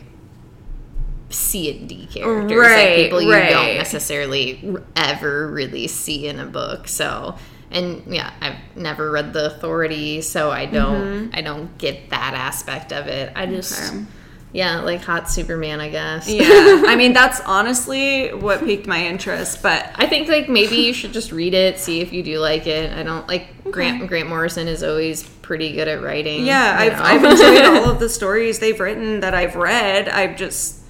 C 1.31 1.71
and 1.77 1.89
D 1.89 2.07
characters, 2.11 2.59
Right, 2.59 2.75
like 2.91 2.97
people 2.97 3.21
you 3.23 3.33
right. 3.33 3.51
don't 3.51 3.75
necessarily 3.77 4.77
ever 4.97 5.49
really 5.51 5.87
see 5.87 6.27
in 6.27 6.39
a 6.39 6.47
book. 6.47 6.89
So, 6.89 7.37
and 7.71 8.03
yeah, 8.07 8.33
I've 8.41 8.57
never 8.77 9.11
read 9.11 9.35
the 9.35 9.47
Authority, 9.47 10.23
so 10.23 10.51
I 10.51 10.65
don't, 10.65 11.31
I 11.35 11.43
don't 11.43 11.77
get 11.77 12.09
that 12.11 12.33
aspect 12.35 12.93
of 12.95 13.07
it. 13.09 13.31
I 13.37 13.45
just, 13.45 13.73
Mm-hmm. 13.93 13.99
Okay. 14.05 14.07
Yeah, 14.53 14.81
like 14.81 15.03
hot 15.03 15.31
Superman, 15.31 15.81
I 15.81 15.91
guess. 15.91 16.29
Yeah, 16.29 16.43
I 16.87 16.97
mean 16.97 17.13
that's 17.13 17.41
honestly 17.41 18.33
what 18.33 18.61
piqued 18.61 18.87
my 18.87 19.07
interest. 19.07 19.63
But 19.63 19.91
I 19.95 20.07
think 20.07 20.29
like 20.29 20.49
maybe 20.49 20.77
you 20.77 20.93
should 20.93 21.13
just 21.13 21.33
read 21.33 21.55
it, 21.55 21.79
see 21.79 22.01
if 22.01 22.13
you 22.13 22.23
do 22.23 22.39
like 22.39 22.67
it. 22.67 22.93
I 22.93 23.03
don't 23.03 23.27
like 23.29 23.71
Grant. 23.71 24.07
Grant 24.09 24.29
Morrison 24.29 24.67
is 24.69 24.83
always 24.83 25.23
pretty 25.23 25.73
good 25.73 25.89
at 25.89 26.03
writing. 26.03 26.47
yeah, 26.47 26.77
I've. 26.79 27.01
I've 27.01 27.25
enjoyed 27.25 27.65
all 27.65 27.91
of 27.91 28.01
the 28.01 28.09
stories 28.09 28.59
they've 28.59 28.79
written 28.79 29.21
that 29.21 29.35
I've 29.35 29.57
read. 29.57 30.09
I've 30.09 30.37
just 30.37 30.81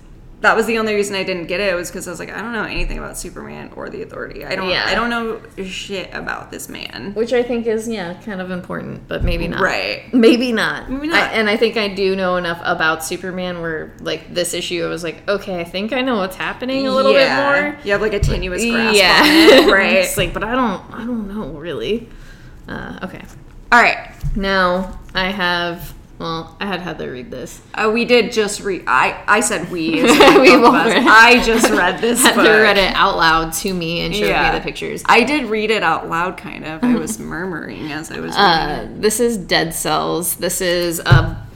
that 0.40 0.54
was 0.54 0.66
the 0.66 0.78
only 0.78 0.94
reason 0.94 1.16
I 1.16 1.24
didn't 1.24 1.46
get 1.46 1.58
it 1.58 1.74
was 1.74 1.90
because 1.90 2.06
I 2.06 2.10
was 2.12 2.20
like, 2.20 2.30
I 2.30 2.40
don't 2.40 2.52
know 2.52 2.62
anything 2.62 2.96
about 2.96 3.18
Superman 3.18 3.72
or 3.74 3.90
the 3.90 4.02
Authority. 4.02 4.44
I 4.44 4.54
don't. 4.54 4.68
Yeah. 4.68 4.84
I 4.86 4.94
don't 4.94 5.10
know 5.10 5.40
shit 5.64 6.14
about 6.14 6.52
this 6.52 6.68
man. 6.68 7.12
Which 7.14 7.32
I 7.32 7.42
think 7.42 7.66
is 7.66 7.88
yeah, 7.88 8.14
kind 8.22 8.40
of 8.40 8.52
important, 8.52 9.08
but 9.08 9.24
maybe 9.24 9.48
not. 9.48 9.60
Right. 9.60 10.12
Maybe 10.14 10.52
not. 10.52 10.88
Maybe 10.90 11.08
not. 11.08 11.16
I, 11.16 11.26
and 11.32 11.50
I 11.50 11.56
think 11.56 11.76
I 11.76 11.88
do 11.88 12.14
know 12.14 12.36
enough 12.36 12.60
about 12.62 13.04
Superman 13.04 13.60
where 13.60 13.92
like 14.00 14.32
this 14.32 14.54
issue, 14.54 14.84
I 14.84 14.88
was 14.88 15.02
like, 15.02 15.28
okay, 15.28 15.60
I 15.60 15.64
think 15.64 15.92
I 15.92 16.02
know 16.02 16.18
what's 16.18 16.36
happening 16.36 16.86
a 16.86 16.92
little 16.92 17.12
Yeah. 17.12 17.52
bit 17.52 17.62
more. 17.74 17.84
You 17.84 17.92
have 17.92 18.00
like 18.00 18.14
a 18.14 18.20
tenuous 18.20 18.64
grasp 18.64 18.96
yeah, 18.96 19.20
on 19.22 19.68
it, 19.68 19.72
right? 19.72 19.92
it's 19.94 20.16
like, 20.16 20.32
but 20.32 20.44
I 20.44 20.54
don't, 20.54 20.94
I 20.94 20.98
don't 21.04 21.26
know 21.26 21.48
really. 21.58 22.08
Uh, 22.68 23.00
okay. 23.02 23.24
All 23.72 23.82
right. 23.82 24.12
Now 24.36 25.00
I 25.14 25.30
have. 25.30 25.94
Well, 26.18 26.56
I 26.58 26.66
had 26.66 26.80
Heather 26.80 27.12
read 27.12 27.30
this. 27.30 27.60
Uh, 27.74 27.90
we 27.94 28.04
did 28.04 28.32
just 28.32 28.60
read. 28.60 28.82
I 28.88 29.22
I 29.28 29.40
said 29.40 29.70
we. 29.70 30.02
We 30.02 30.08
like 30.08 30.18
both 30.18 30.54
of 30.54 30.62
both 30.62 30.74
us. 30.74 30.86
read. 30.94 31.06
I 31.06 31.42
just 31.44 31.70
read 31.70 32.00
this. 32.00 32.22
Heather 32.22 32.42
book. 32.42 32.62
read 32.62 32.76
it 32.76 32.92
out 32.94 33.16
loud 33.16 33.52
to 33.54 33.72
me 33.72 34.00
and 34.00 34.14
showed 34.14 34.26
Yeah. 34.28 34.52
me 34.52 34.58
the 34.58 34.64
pictures. 34.64 35.02
I 35.06 35.22
did 35.22 35.46
read 35.46 35.70
it 35.70 35.82
out 35.84 36.08
loud, 36.08 36.36
kind 36.36 36.64
of. 36.64 36.82
I 36.82 36.96
was 36.96 37.18
murmuring 37.20 37.92
as 37.92 38.10
I 38.10 38.14
was 38.20 38.30
reading 38.32 38.34
Uh, 38.36 38.88
this 38.96 39.20
is 39.20 39.36
Dead 39.38 39.72
Cells. 39.74 40.34
This 40.36 40.60
is 40.60 40.98
a 41.00 41.46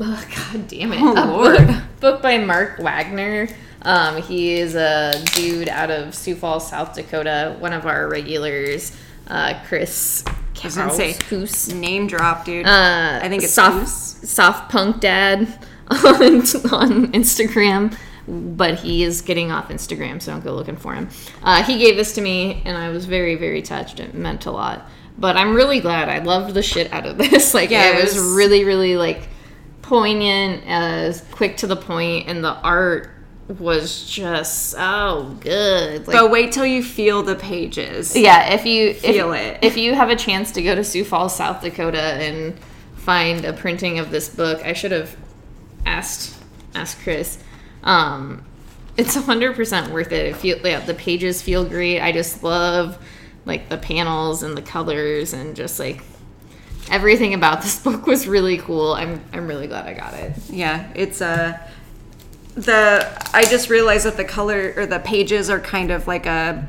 oh, 0.00 0.24
god 0.36 0.68
damn 0.68 0.92
it, 0.92 1.00
Oh, 1.00 1.12
a 1.14 1.26
Lord. 1.26 1.66
book, 1.66 1.76
book 2.00 2.22
by 2.22 2.38
Mark 2.38 2.78
Wagner. 2.78 3.48
Um, 3.84 4.22
he 4.22 4.52
is 4.54 4.76
a 4.76 5.12
dude 5.34 5.68
out 5.68 5.90
of 5.90 6.14
Sioux 6.14 6.36
Falls, 6.36 6.68
South 6.70 6.94
Dakota. 6.94 7.56
One 7.58 7.72
of 7.72 7.86
our 7.86 8.08
regulars, 8.08 8.96
uh, 9.26 9.54
Chris. 9.66 10.24
I 10.62 10.66
was 10.66 10.76
gonna 10.76 10.94
say 10.94 11.14
Coos. 11.14 11.72
name 11.74 12.06
drop, 12.06 12.44
dude. 12.44 12.66
Uh, 12.66 13.20
I 13.22 13.28
think 13.28 13.42
it's 13.42 13.52
soft, 13.52 13.88
soft 13.88 14.70
punk 14.70 15.00
dad 15.00 15.40
on, 15.88 16.00
on 16.04 17.12
Instagram, 17.12 17.96
but 18.28 18.76
he 18.78 19.02
is 19.02 19.20
getting 19.22 19.50
off 19.50 19.68
Instagram, 19.68 20.22
so 20.22 20.32
don't 20.32 20.44
go 20.44 20.54
looking 20.54 20.76
for 20.76 20.94
him. 20.94 21.08
Uh, 21.42 21.62
he 21.64 21.78
gave 21.78 21.96
this 21.96 22.14
to 22.14 22.20
me, 22.20 22.62
and 22.64 22.76
I 22.78 22.90
was 22.90 23.04
very, 23.06 23.34
very 23.34 23.62
touched. 23.62 23.98
It 24.00 24.14
meant 24.14 24.46
a 24.46 24.50
lot. 24.50 24.88
But 25.18 25.36
I'm 25.36 25.54
really 25.54 25.80
glad. 25.80 26.08
I 26.08 26.18
loved 26.20 26.54
the 26.54 26.62
shit 26.62 26.92
out 26.92 27.04
of 27.06 27.18
this. 27.18 27.52
Like, 27.54 27.70
Yeah, 27.70 27.90
it 27.98 28.02
was 28.04 28.14
was- 28.14 28.34
really, 28.34 28.64
really 28.64 28.96
like 28.96 29.28
poignant, 29.82 30.62
as 30.66 31.22
quick 31.32 31.56
to 31.58 31.66
the 31.66 31.76
point, 31.76 32.28
and 32.28 32.42
the 32.44 32.54
art 32.54 33.10
was 33.48 34.08
just 34.08 34.70
so 34.70 35.36
good. 35.40 36.06
Like, 36.06 36.16
but 36.16 36.30
wait 36.30 36.52
till 36.52 36.66
you 36.66 36.82
feel 36.82 37.22
the 37.22 37.34
pages. 37.34 38.16
yeah, 38.16 38.52
if 38.52 38.64
you 38.64 38.94
Feel 38.94 39.32
if, 39.32 39.40
it. 39.40 39.58
if 39.62 39.76
you 39.76 39.94
have 39.94 40.10
a 40.10 40.16
chance 40.16 40.52
to 40.52 40.62
go 40.62 40.74
to 40.74 40.84
Sioux 40.84 41.04
Falls, 41.04 41.34
South 41.36 41.60
Dakota, 41.60 42.00
and 42.00 42.58
find 42.96 43.44
a 43.44 43.52
printing 43.52 43.98
of 43.98 44.10
this 44.10 44.28
book, 44.28 44.64
I 44.64 44.72
should 44.72 44.92
have 44.92 45.16
asked 45.84 46.36
asked 46.74 46.98
Chris. 47.00 47.42
Um, 47.82 48.44
it's 48.96 49.14
hundred 49.14 49.56
percent 49.56 49.92
worth 49.92 50.12
it. 50.12 50.26
It 50.26 50.36
feel 50.36 50.58
yeah, 50.64 50.80
the 50.80 50.94
pages 50.94 51.42
feel 51.42 51.64
great. 51.64 52.00
I 52.00 52.12
just 52.12 52.42
love 52.42 52.98
like 53.44 53.68
the 53.68 53.78
panels 53.78 54.42
and 54.42 54.56
the 54.56 54.62
colors 54.62 55.32
and 55.32 55.56
just 55.56 55.78
like 55.80 56.02
everything 56.90 57.34
about 57.34 57.62
this 57.62 57.80
book 57.84 58.06
was 58.06 58.28
really 58.28 58.58
cool. 58.58 58.92
I'm 58.92 59.20
I'm 59.32 59.46
really 59.48 59.66
glad 59.66 59.86
I 59.86 59.94
got 59.94 60.14
it. 60.14 60.32
Yeah, 60.48 60.90
it's 60.94 61.20
uh 61.20 61.58
the 62.54 63.06
I 63.34 63.44
just 63.44 63.70
realized 63.70 64.04
that 64.06 64.16
the 64.16 64.24
color 64.24 64.74
or 64.76 64.86
the 64.86 64.98
pages 64.98 65.48
are 65.50 65.60
kind 65.60 65.90
of 65.90 66.06
like 66.06 66.26
a 66.26 66.68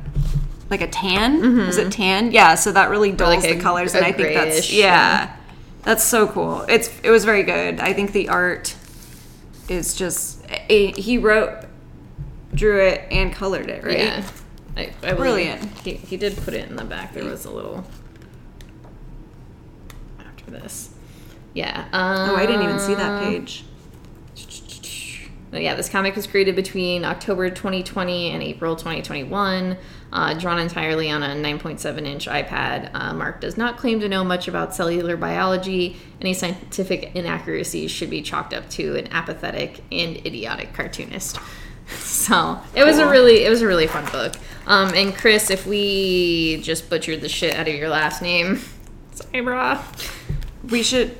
like 0.69 0.81
a 0.81 0.87
tan. 0.87 1.43
Is 1.61 1.77
it 1.77 1.91
tan? 1.91 2.31
Yeah, 2.31 2.55
so 2.55 2.71
that 2.71 2.89
really 2.89 3.11
dulls 3.11 3.35
Mm-hmm. 3.35 3.41
like 3.43 3.53
the 3.53 3.59
a- 3.59 3.61
colors, 3.61 3.93
a 3.93 3.97
and 3.97 4.05
I 4.05 4.11
think 4.11 4.33
that's 4.33 4.71
yeah, 4.71 5.35
that's 5.83 6.03
so 6.03 6.27
cool. 6.27 6.61
It's 6.69 6.89
it 7.03 7.09
was 7.09 7.25
very 7.25 7.43
good. 7.43 7.79
I 7.79 7.93
think 7.93 8.11
the 8.13 8.29
art 8.29 8.75
is 9.69 9.93
just 9.95 10.45
he 10.69 11.17
wrote, 11.17 11.65
drew 12.53 12.79
it, 12.81 13.01
and 13.11 13.33
colored 13.33 13.69
it. 13.69 13.83
Right? 13.83 13.97
Yeah. 13.97 14.23
I, 14.75 14.91
I 15.03 15.13
Brilliant. 15.13 15.63
He, 15.79 15.93
he 15.93 16.17
did 16.17 16.35
put 16.37 16.53
it 16.55 16.67
in 16.69 16.75
the 16.75 16.83
back. 16.83 17.13
There 17.13 17.23
was 17.25 17.45
a 17.45 17.51
little 17.51 17.85
after 20.19 20.49
this. 20.49 20.89
Yeah. 21.53 21.85
Um, 21.91 22.31
Oh, 22.31 22.35
I 22.35 22.45
didn't 22.45 22.63
even 22.63 22.79
see 22.79 22.95
that 22.95 23.23
page. 23.23 23.65
But 25.53 25.61
yeah, 25.61 25.75
this 25.75 25.87
comic 25.87 26.15
was 26.15 26.25
created 26.25 26.55
between 26.55 27.05
October 27.05 27.47
2020 27.47 28.31
and 28.31 28.41
April 28.41 28.75
2021, 28.75 29.77
uh, 30.11 30.33
drawn 30.33 30.57
entirely 30.57 31.11
on 31.11 31.21
a 31.21 31.27
9.7 31.27 32.05
inch 32.07 32.27
iPad. 32.27 32.89
Uh, 32.95 33.13
Mark 33.13 33.39
does 33.39 33.55
not 33.55 33.77
claim 33.77 33.99
to 33.99 34.09
know 34.09 34.23
much 34.23 34.47
about 34.47 34.73
cellular 34.73 35.15
biology. 35.15 35.95
Any 36.19 36.33
scientific 36.33 37.15
inaccuracies 37.15 37.91
should 37.91 38.09
be 38.09 38.23
chalked 38.23 38.51
up 38.51 38.67
to 38.71 38.95
an 38.95 39.07
apathetic 39.13 39.83
and 39.91 40.17
idiotic 40.17 40.73
cartoonist. 40.73 41.39
So 41.97 42.61
it 42.73 42.85
was 42.85 42.97
a 42.97 43.09
really 43.09 43.43
it 43.43 43.49
was 43.49 43.61
a 43.61 43.67
really 43.67 43.87
fun 43.87 44.09
book. 44.09 44.35
Um, 44.65 44.93
and 44.95 45.13
Chris, 45.13 45.49
if 45.49 45.67
we 45.67 46.61
just 46.63 46.89
butchered 46.89 47.19
the 47.19 47.27
shit 47.27 47.53
out 47.55 47.67
of 47.67 47.75
your 47.75 47.89
last 47.89 48.21
name, 48.21 48.61
sorry, 49.11 49.43
brah. 49.43 49.83
We 50.71 50.81
should 50.81 51.17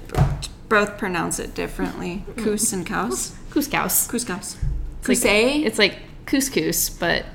both 0.73 0.97
pronounce 0.97 1.39
it 1.39 1.53
differently. 1.53 2.25
Coos 2.37 2.73
and 2.73 2.85
cows. 2.85 3.33
Couscous. 3.51 4.07
Couscous. 4.07 4.57
Cousay? 5.03 5.63
it's 5.65 5.77
like 5.77 5.99
couscous, 6.25 6.89
but 6.99 7.25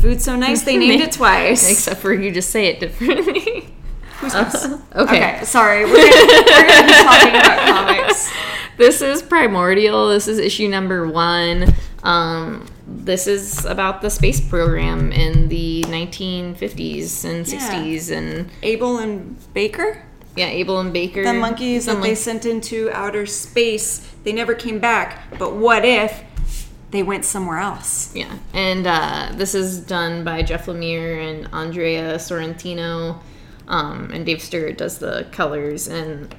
Food's 0.00 0.24
so 0.24 0.36
nice 0.36 0.62
they 0.62 0.76
named 0.76 1.02
it 1.02 1.12
twice. 1.20 1.70
except 1.70 2.00
for 2.00 2.12
you 2.12 2.30
just 2.30 2.50
say 2.50 2.66
it 2.66 2.80
differently. 2.80 3.74
Couscous. 4.20 4.64
okay. 4.94 5.18
Okay, 5.34 5.44
sorry. 5.44 5.84
We're 5.84 5.96
gonna, 5.96 6.42
we're 6.46 6.68
gonna 6.68 6.86
be 6.86 6.92
talking 6.94 7.30
about 7.30 7.58
comics. 7.68 8.32
This 8.78 9.02
is 9.02 9.22
Primordial. 9.22 10.08
This 10.10 10.28
is 10.28 10.38
issue 10.38 10.68
number 10.68 11.04
one. 11.08 11.74
Um, 12.04 12.64
this 12.86 13.26
is 13.26 13.64
about 13.64 14.02
the 14.02 14.08
space 14.08 14.40
program 14.40 15.10
in 15.10 15.48
the 15.48 15.82
1950s 15.88 17.24
and 17.24 17.48
Yeah. 17.48 17.58
60s, 17.58 18.16
and 18.16 18.48
Able 18.62 18.98
and 18.98 19.36
Baker, 19.52 20.04
yeah, 20.38 20.46
Able 20.46 20.80
and 20.80 20.92
Baker. 20.92 21.24
the 21.24 21.32
monkeys 21.32 21.86
that 21.86 22.02
they 22.02 22.14
sent 22.14 22.46
into 22.46 22.90
outer 22.92 23.26
space, 23.26 23.98
they 24.24 24.32
never 24.32 24.54
came 24.54 24.78
back. 24.78 25.38
But 25.38 25.56
what 25.56 25.84
if 25.84 26.24
they 26.90 27.02
went 27.02 27.24
somewhere 27.24 27.58
else? 27.58 28.14
Yeah, 28.14 28.38
and 28.52 28.86
uh, 28.86 29.32
this 29.34 29.54
is 29.54 29.80
done 29.80 30.24
by 30.24 30.42
Jeff 30.42 30.66
Lemire 30.66 31.30
and 31.30 31.48
Andrea 31.52 32.14
Sorrentino, 32.16 33.20
um, 33.66 34.10
and 34.12 34.24
Dave 34.24 34.42
Stewart 34.42 34.78
does 34.78 34.98
the 34.98 35.26
colors. 35.32 35.88
And 35.88 36.34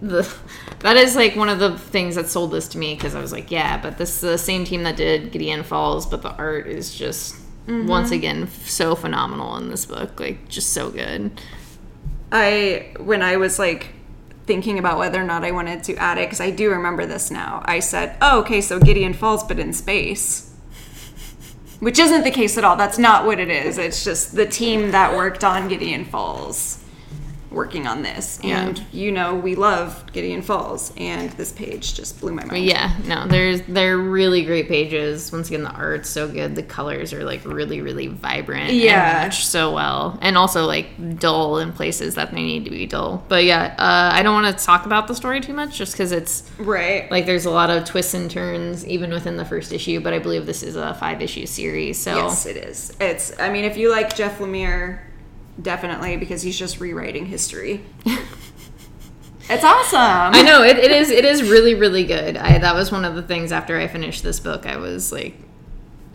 the 0.00 0.32
that 0.80 0.96
is 0.96 1.16
like 1.16 1.34
one 1.34 1.48
of 1.48 1.58
the 1.58 1.76
things 1.76 2.14
that 2.14 2.28
sold 2.28 2.52
this 2.52 2.68
to 2.68 2.78
me 2.78 2.94
because 2.94 3.14
I 3.14 3.20
was 3.20 3.32
like, 3.32 3.50
yeah, 3.50 3.80
but 3.80 3.98
this 3.98 4.14
is 4.14 4.20
the 4.20 4.38
same 4.38 4.64
team 4.64 4.84
that 4.84 4.96
did 4.96 5.32
Gideon 5.32 5.64
Falls, 5.64 6.06
but 6.06 6.22
the 6.22 6.34
art 6.36 6.66
is 6.66 6.94
just 6.94 7.36
once 7.68 8.10
again 8.10 8.48
so 8.64 8.94
phenomenal 8.94 9.56
in 9.56 9.68
this 9.68 9.84
book, 9.84 10.18
like 10.18 10.48
just 10.48 10.72
so 10.72 10.90
good. 10.90 11.30
I 12.30 12.92
when 12.98 13.22
I 13.22 13.36
was 13.36 13.58
like 13.58 13.88
thinking 14.46 14.78
about 14.78 14.98
whether 14.98 15.20
or 15.20 15.24
not 15.24 15.44
I 15.44 15.50
wanted 15.50 15.84
to 15.84 15.96
add 15.96 16.18
it 16.18 16.26
because 16.26 16.40
I 16.40 16.50
do 16.50 16.70
remember 16.70 17.06
this 17.06 17.30
now. 17.30 17.62
I 17.64 17.80
said, 17.80 18.16
"Oh, 18.20 18.40
okay, 18.40 18.60
so 18.60 18.78
Gideon 18.78 19.14
Falls, 19.14 19.44
but 19.44 19.58
in 19.58 19.72
space." 19.72 20.52
Which 21.80 21.98
isn't 21.98 22.24
the 22.24 22.32
case 22.32 22.58
at 22.58 22.64
all. 22.64 22.74
That's 22.74 22.98
not 22.98 23.24
what 23.24 23.38
it 23.38 23.50
is. 23.50 23.78
It's 23.78 24.02
just 24.02 24.34
the 24.34 24.46
team 24.46 24.90
that 24.90 25.16
worked 25.16 25.44
on 25.44 25.68
Gideon 25.68 26.04
Falls 26.04 26.77
working 27.50 27.86
on 27.86 28.02
this. 28.02 28.38
And 28.44 28.82
you 28.92 29.10
know, 29.12 29.34
we 29.34 29.54
love 29.54 30.04
Gideon 30.12 30.42
Falls 30.42 30.92
and 30.96 31.30
this 31.32 31.52
page 31.52 31.94
just 31.94 32.20
blew 32.20 32.32
my 32.32 32.44
mind. 32.44 32.64
Yeah, 32.64 32.96
no, 33.06 33.26
there's 33.26 33.62
they're 33.62 33.98
really 33.98 34.44
great 34.44 34.68
pages. 34.68 35.32
Once 35.32 35.48
again, 35.48 35.62
the 35.62 35.70
art's 35.70 36.08
so 36.08 36.28
good. 36.28 36.54
The 36.54 36.62
colors 36.62 37.12
are 37.12 37.24
like 37.24 37.44
really, 37.44 37.80
really 37.80 38.06
vibrant. 38.08 38.72
Yeah. 38.72 39.22
and 39.22 39.28
match 39.28 39.46
so 39.46 39.72
well, 39.74 40.18
and 40.22 40.36
also 40.36 40.66
like 40.66 41.18
dull 41.18 41.58
in 41.58 41.72
places 41.72 42.14
that 42.16 42.30
they 42.32 42.42
need 42.42 42.64
to 42.64 42.70
be 42.70 42.86
dull. 42.86 43.24
But 43.28 43.44
yeah, 43.44 43.74
uh, 43.78 44.10
I 44.14 44.22
don't 44.22 44.34
want 44.42 44.56
to 44.58 44.64
talk 44.64 44.86
about 44.86 45.08
the 45.08 45.14
story 45.14 45.40
too 45.40 45.52
much, 45.54 45.76
just 45.76 45.92
because 45.92 46.12
it's 46.12 46.48
Right. 46.58 47.10
like 47.10 47.26
there's 47.26 47.46
a 47.46 47.50
lot 47.50 47.70
of 47.70 47.84
twists 47.84 48.14
and 48.14 48.30
turns 48.30 48.86
even 48.86 49.10
within 49.10 49.36
the 49.36 49.44
first 49.44 49.72
issue. 49.72 50.00
But 50.00 50.12
I 50.12 50.18
believe 50.18 50.46
this 50.46 50.62
is 50.62 50.76
a 50.76 50.94
five 50.94 51.22
issue 51.22 51.46
series, 51.46 51.98
so 51.98 52.16
Yes, 52.16 52.46
it 52.46 52.56
is. 52.56 52.92
It's 53.00 53.38
I 53.38 53.50
mean, 53.50 53.64
if 53.64 53.76
you 53.76 53.90
like 53.90 54.14
Jeff 54.14 54.38
Lemire, 54.38 55.00
definitely 55.60 56.16
because 56.16 56.42
he's 56.42 56.58
just 56.58 56.80
rewriting 56.80 57.26
history. 57.26 57.84
it's 58.04 59.64
awesome. 59.64 59.98
I 60.34 60.42
know 60.42 60.62
it, 60.62 60.78
it 60.78 60.90
is 60.90 61.10
it 61.10 61.24
is 61.24 61.42
really 61.48 61.74
really 61.74 62.04
good. 62.04 62.36
I 62.36 62.58
that 62.58 62.74
was 62.74 62.92
one 62.92 63.04
of 63.04 63.14
the 63.14 63.22
things 63.22 63.52
after 63.52 63.78
I 63.78 63.86
finished 63.88 64.22
this 64.22 64.40
book. 64.40 64.66
I 64.66 64.76
was 64.76 65.12
like 65.12 65.34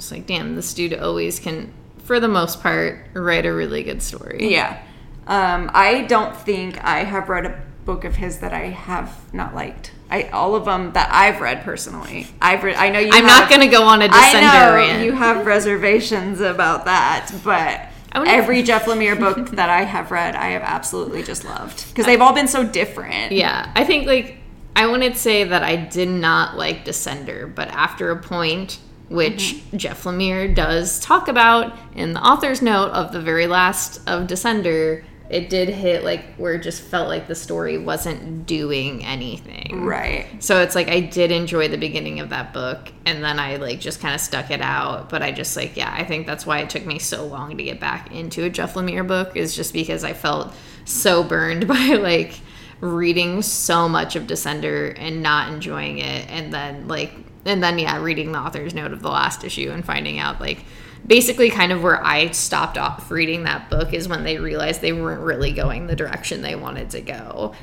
it's 0.04 0.12
like, 0.12 0.26
damn, 0.26 0.56
this 0.56 0.74
dude 0.74 0.94
always 0.94 1.40
can, 1.40 1.72
for 2.00 2.20
the 2.20 2.28
most 2.28 2.62
part, 2.62 3.06
write 3.14 3.46
a 3.46 3.54
really 3.54 3.84
good 3.84 4.02
story. 4.02 4.52
Yeah. 4.52 4.82
Um, 5.28 5.72
I 5.74 6.02
don't 6.02 6.36
think 6.36 6.84
I 6.84 7.06
have 7.06 7.30
read 7.30 7.46
a 7.46 7.62
book 7.86 8.04
of 8.04 8.16
his 8.18 8.40
that 8.40 8.52
I 8.52 8.66
have 8.66 9.34
not 9.34 9.56
liked. 9.56 9.92
I 10.10 10.24
all 10.24 10.56
of 10.56 10.66
them 10.66 10.92
that 10.94 11.10
I've 11.14 11.40
read 11.40 11.64
personally. 11.64 12.28
I've 12.42 12.64
read. 12.64 12.76
I 12.76 12.90
know 12.90 13.00
you. 13.00 13.12
I'm 13.14 13.24
have- 13.24 13.44
not 13.44 13.50
gonna 13.50 13.72
go 13.72 13.84
on 13.84 14.02
a 14.02 14.06
I 14.06 14.34
Descender 14.34 14.70
know 14.70 14.76
rant. 14.76 15.06
you 15.06 15.14
have 15.14 15.46
reservations 15.46 16.42
about 16.42 16.84
that, 16.86 17.32
but 17.46 17.88
Every 18.14 18.62
Jeff 18.64 18.86
Lemire 18.86 19.20
book 19.20 19.50
that 19.56 19.70
I 19.70 19.84
have 19.84 20.12
read, 20.12 20.36
I 20.36 20.50
have 20.50 20.62
absolutely 20.62 21.24
just 21.24 21.44
loved 21.46 21.88
because 21.90 22.06
they've 22.06 22.22
all 22.22 22.34
been 22.34 22.48
so 22.48 22.64
different. 22.64 23.32
Yeah, 23.32 23.72
I 23.76 23.84
think 23.84 24.06
like 24.08 24.38
I 24.76 24.88
wouldn't 24.88 25.18
say 25.18 25.44
that 25.44 25.64
I 25.64 25.76
did 25.76 26.10
not 26.10 26.58
like 26.58 26.86
Descender, 26.86 27.54
but 27.54 27.68
after 27.70 28.12
a 28.12 28.22
point, 28.22 28.80
which 29.10 29.56
Mm-hmm. 29.56 29.78
Jeff 29.78 30.04
Lemire 30.04 30.54
does 30.54 31.00
talk 31.00 31.28
about 31.28 31.78
in 31.96 32.14
the 32.14 32.22
author's 32.22 32.62
note 32.62 32.92
of 32.92 33.12
the 33.12 33.20
very 33.22 33.48
last 33.48 33.98
of 34.08 34.28
Descender, 34.28 35.04
it 35.34 35.50
did 35.50 35.68
hit 35.68 36.04
like 36.04 36.36
where 36.36 36.54
it 36.54 36.62
just 36.62 36.84
felt 36.84 37.08
like 37.08 37.28
the 37.28 37.34
story 37.34 37.80
wasn't 37.80 38.46
doing 38.46 39.04
anything. 39.04 39.84
Right. 39.84 40.28
So 40.38 40.62
it's 40.62 40.76
like 40.76 40.90
I 40.90 41.00
did 41.00 41.32
enjoy 41.32 41.70
the 41.70 41.78
beginning 41.78 42.20
of 42.20 42.30
that 42.30 42.54
book 42.54 42.92
and 43.08 43.24
then 43.24 43.40
I 43.40 43.56
like 43.56 43.80
just 43.80 44.00
kind 44.00 44.14
of 44.14 44.22
stuck 44.22 44.52
it 44.52 44.62
out, 44.62 45.10
but 45.10 45.24
I 45.24 45.32
just 45.32 45.58
like 45.58 45.76
yeah, 45.76 45.92
I 45.92 46.04
think 46.04 46.28
that's 46.28 46.46
why 46.46 46.60
it 46.60 46.70
took 46.70 46.86
me 46.86 47.00
so 47.00 47.26
long 47.26 47.58
to 47.58 47.64
get 47.64 47.80
back 47.80 48.12
into 48.12 48.44
a 48.44 48.50
Jeff 48.50 48.76
Lemire 48.76 49.08
book 49.08 49.36
is 49.36 49.56
just 49.56 49.74
because 49.74 50.04
I 50.04 50.14
felt 50.14 50.54
so 50.86 51.24
burned 51.24 51.68
by 51.68 51.96
like 52.00 52.40
reading 52.80 53.42
so 53.42 53.90
much 53.90 54.16
of 54.16 54.24
Descender 54.24 54.96
and 55.00 55.24
not 55.24 55.52
enjoying 55.52 55.98
it 55.98 56.30
and 56.30 56.54
then 56.54 56.88
like 56.88 57.12
and 57.44 57.64
then 57.64 57.80
yeah, 57.80 58.00
reading 58.00 58.34
the 58.34 58.40
author's 58.40 58.76
note 58.76 58.94
of 58.94 59.02
the 59.02 59.10
last 59.10 59.44
issue 59.44 59.72
and 59.72 59.84
finding 59.84 60.20
out 60.20 60.40
like 60.40 60.64
basically 61.06 61.50
kind 61.50 61.72
of 61.72 61.84
where 61.84 62.04
I 62.04 62.32
stopped 62.32 62.78
off 62.78 63.12
reading 63.12 63.44
that 63.44 63.70
book 63.70 63.94
is 63.94 64.08
when 64.08 64.24
they 64.24 64.38
realized 64.38 64.82
they 64.82 64.94
weren't 64.94 65.22
really 65.22 65.52
going 65.52 65.88
the 65.88 65.96
direction 65.96 66.42
they 66.42 66.56
wanted 66.56 66.90
to 66.92 67.02
go. 67.02 67.54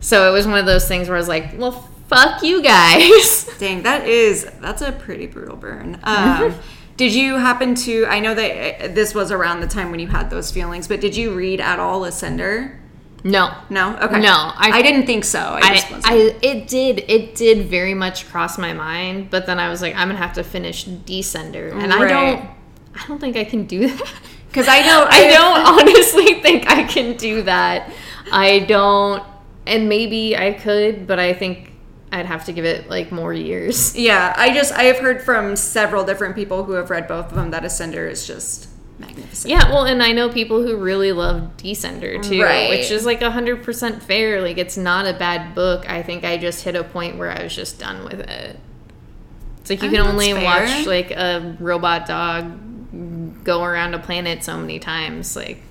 So 0.00 0.28
it 0.28 0.32
was 0.32 0.46
one 0.46 0.58
of 0.58 0.66
those 0.66 0.86
things 0.88 1.08
where 1.08 1.16
I 1.16 1.20
was 1.20 1.28
like, 1.28 1.58
well, 1.58 1.88
fuck 2.08 2.42
you 2.42 2.62
guys. 2.62 3.48
Dang, 3.58 3.82
that 3.82 4.06
is 4.06 4.44
that's 4.60 4.82
a 4.82 4.92
pretty 4.92 5.26
brutal 5.26 5.56
burn. 5.56 5.98
Um, 6.02 6.54
did 6.96 7.14
you 7.14 7.36
happen 7.36 7.74
to? 7.76 8.06
I 8.06 8.20
know 8.20 8.34
that 8.34 8.82
uh, 8.82 8.88
this 8.94 9.14
was 9.14 9.30
around 9.30 9.60
the 9.60 9.66
time 9.66 9.90
when 9.90 10.00
you 10.00 10.08
had 10.08 10.30
those 10.30 10.50
feelings, 10.50 10.88
but 10.88 11.00
did 11.00 11.16
you 11.16 11.34
read 11.34 11.60
at 11.60 11.78
all 11.78 12.02
Ascender? 12.02 12.78
No. 13.24 13.52
No. 13.70 13.96
Okay. 13.96 14.20
No, 14.20 14.32
I, 14.32 14.70
I- 14.72 14.82
didn't 14.82 15.06
think 15.06 15.24
so. 15.24 15.40
I, 15.40 15.60
I. 15.60 16.00
I 16.04 16.38
it 16.42 16.68
did 16.68 17.00
it 17.08 17.34
did 17.34 17.66
very 17.66 17.94
much 17.94 18.28
cross 18.28 18.56
my 18.56 18.72
mind, 18.72 19.30
but 19.30 19.46
then 19.46 19.58
I 19.58 19.68
was 19.68 19.82
like, 19.82 19.94
I'm 19.96 20.08
gonna 20.08 20.18
have 20.18 20.34
to 20.34 20.44
finish 20.44 20.86
Descender, 20.86 21.72
and 21.72 21.92
I 21.92 22.06
don't, 22.06 22.48
I 22.96 23.06
don't 23.06 23.20
think 23.20 23.36
I 23.36 23.44
can 23.44 23.66
do 23.66 23.88
that. 23.88 24.12
because 24.48 24.68
I 24.68 24.80
know 24.80 25.06
I 25.08 25.28
don't 25.28 25.88
honestly 25.88 26.40
think 26.40 26.68
I 26.70 26.84
can 26.84 27.16
do 27.16 27.42
that. 27.42 27.92
I 28.32 28.60
don't, 28.60 29.22
and 29.66 29.88
maybe 29.88 30.36
I 30.36 30.52
could, 30.52 31.06
but 31.06 31.18
I 31.18 31.32
think 31.34 31.72
I'd 32.10 32.26
have 32.26 32.44
to 32.46 32.52
give 32.52 32.64
it 32.64 32.88
like 32.88 33.12
more 33.12 33.32
years. 33.34 33.96
Yeah, 33.98 34.32
I 34.36 34.54
just 34.54 34.72
I 34.72 34.84
have 34.84 34.98
heard 34.98 35.22
from 35.22 35.56
several 35.56 36.04
different 36.04 36.34
people 36.34 36.64
who 36.64 36.72
have 36.72 36.90
read 36.90 37.06
both 37.06 37.26
of 37.26 37.34
them 37.34 37.50
that 37.50 37.62
Ascender 37.64 38.10
is 38.10 38.26
just 38.26 38.68
magnificent. 38.98 39.50
Yeah, 39.50 39.68
well, 39.70 39.84
and 39.84 40.02
I 40.02 40.12
know 40.12 40.30
people 40.30 40.62
who 40.62 40.76
really 40.78 41.12
love 41.12 41.56
Descender 41.58 42.22
too, 42.22 42.42
Right. 42.42 42.70
which 42.70 42.90
is 42.90 43.04
like 43.04 43.20
hundred 43.22 43.62
percent 43.62 44.02
fair. 44.02 44.40
Like 44.40 44.56
it's 44.56 44.76
not 44.78 45.06
a 45.06 45.12
bad 45.12 45.54
book. 45.54 45.88
I 45.90 46.02
think 46.02 46.24
I 46.24 46.38
just 46.38 46.64
hit 46.64 46.74
a 46.76 46.84
point 46.84 47.18
where 47.18 47.30
I 47.30 47.42
was 47.42 47.54
just 47.54 47.78
done 47.78 48.04
with 48.04 48.20
it. 48.20 48.58
It's 49.60 49.70
like 49.70 49.82
you 49.82 49.88
I 49.88 49.92
can 49.92 50.06
only 50.06 50.32
watch 50.32 50.86
like 50.86 51.10
a 51.10 51.56
robot 51.60 52.06
dog 52.06 52.58
go 53.46 53.62
around 53.62 53.94
a 53.94 53.98
planet 53.98 54.42
so 54.42 54.58
many 54.58 54.78
times. 54.78 55.36
Like, 55.36 55.62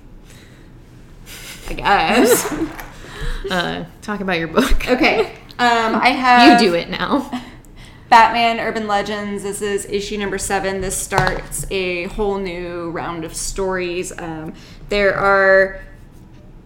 I 1.68 1.72
guess. 1.74 2.52
uh, 3.50 3.84
talk 4.02 4.20
about 4.20 4.38
your 4.38 4.48
book. 4.48 4.88
okay. 4.88 5.32
Um, 5.58 5.94
I 5.94 6.08
have 6.08 6.60
You 6.60 6.68
do 6.70 6.74
it 6.74 6.88
now. 6.88 7.30
Batman 8.08 8.60
Urban 8.60 8.86
Legends. 8.86 9.42
This 9.42 9.62
is 9.62 9.84
issue 9.86 10.16
number 10.16 10.38
seven. 10.38 10.80
This 10.80 10.96
starts 10.96 11.70
a 11.70 12.04
whole 12.04 12.38
new 12.38 12.90
round 12.90 13.24
of 13.24 13.34
stories. 13.34 14.12
Um, 14.16 14.54
there 14.88 15.14
are 15.14 15.80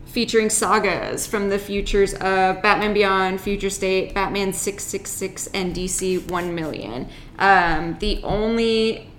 featuring 0.06 0.50
sagas 0.50 1.26
from 1.26 1.48
the 1.48 1.58
futures 1.58 2.14
of 2.14 2.60
Batman 2.62 2.92
Beyond, 2.92 3.40
Future 3.40 3.70
State, 3.70 4.12
Batman 4.12 4.52
666, 4.52 5.46
and 5.48 5.74
DC 5.74 6.28
1 6.30 6.54
million. 6.54 7.08
Um, 7.38 7.96
the 8.00 8.20
only 8.22 9.09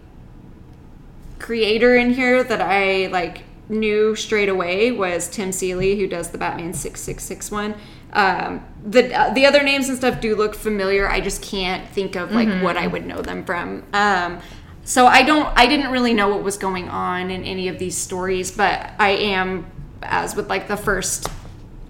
creator 1.41 1.95
in 1.95 2.13
here 2.13 2.43
that 2.43 2.61
I 2.61 3.07
like 3.07 3.43
knew 3.67 4.15
straight 4.15 4.49
away 4.49 4.91
was 4.91 5.27
Tim 5.27 5.51
Seeley, 5.51 5.97
who 5.97 6.07
does 6.07 6.29
the 6.29 6.37
Batman 6.37 6.73
6661. 6.73 7.75
Um, 8.13 8.65
the 8.85 9.13
uh, 9.13 9.33
the 9.33 9.45
other 9.45 9.63
names 9.63 9.89
and 9.89 9.97
stuff 9.97 10.21
do 10.21 10.35
look 10.35 10.53
familiar. 10.53 11.09
I 11.09 11.21
just 11.21 11.41
can't 11.41 11.87
think 11.89 12.15
of 12.15 12.31
like 12.31 12.49
what 12.61 12.77
I 12.77 12.87
would 12.87 13.05
know 13.05 13.21
them 13.21 13.45
from. 13.45 13.83
Um, 13.93 14.39
so 14.83 15.07
I 15.07 15.23
don't. 15.23 15.51
I 15.57 15.65
didn't 15.65 15.91
really 15.91 16.13
know 16.13 16.29
what 16.29 16.43
was 16.43 16.57
going 16.57 16.89
on 16.89 17.31
in 17.31 17.43
any 17.43 17.67
of 17.67 17.79
these 17.79 17.97
stories, 17.97 18.51
but 18.51 18.91
I 18.99 19.09
am, 19.11 19.69
as 20.01 20.35
with 20.35 20.49
like 20.49 20.67
the 20.67 20.77
first 20.77 21.27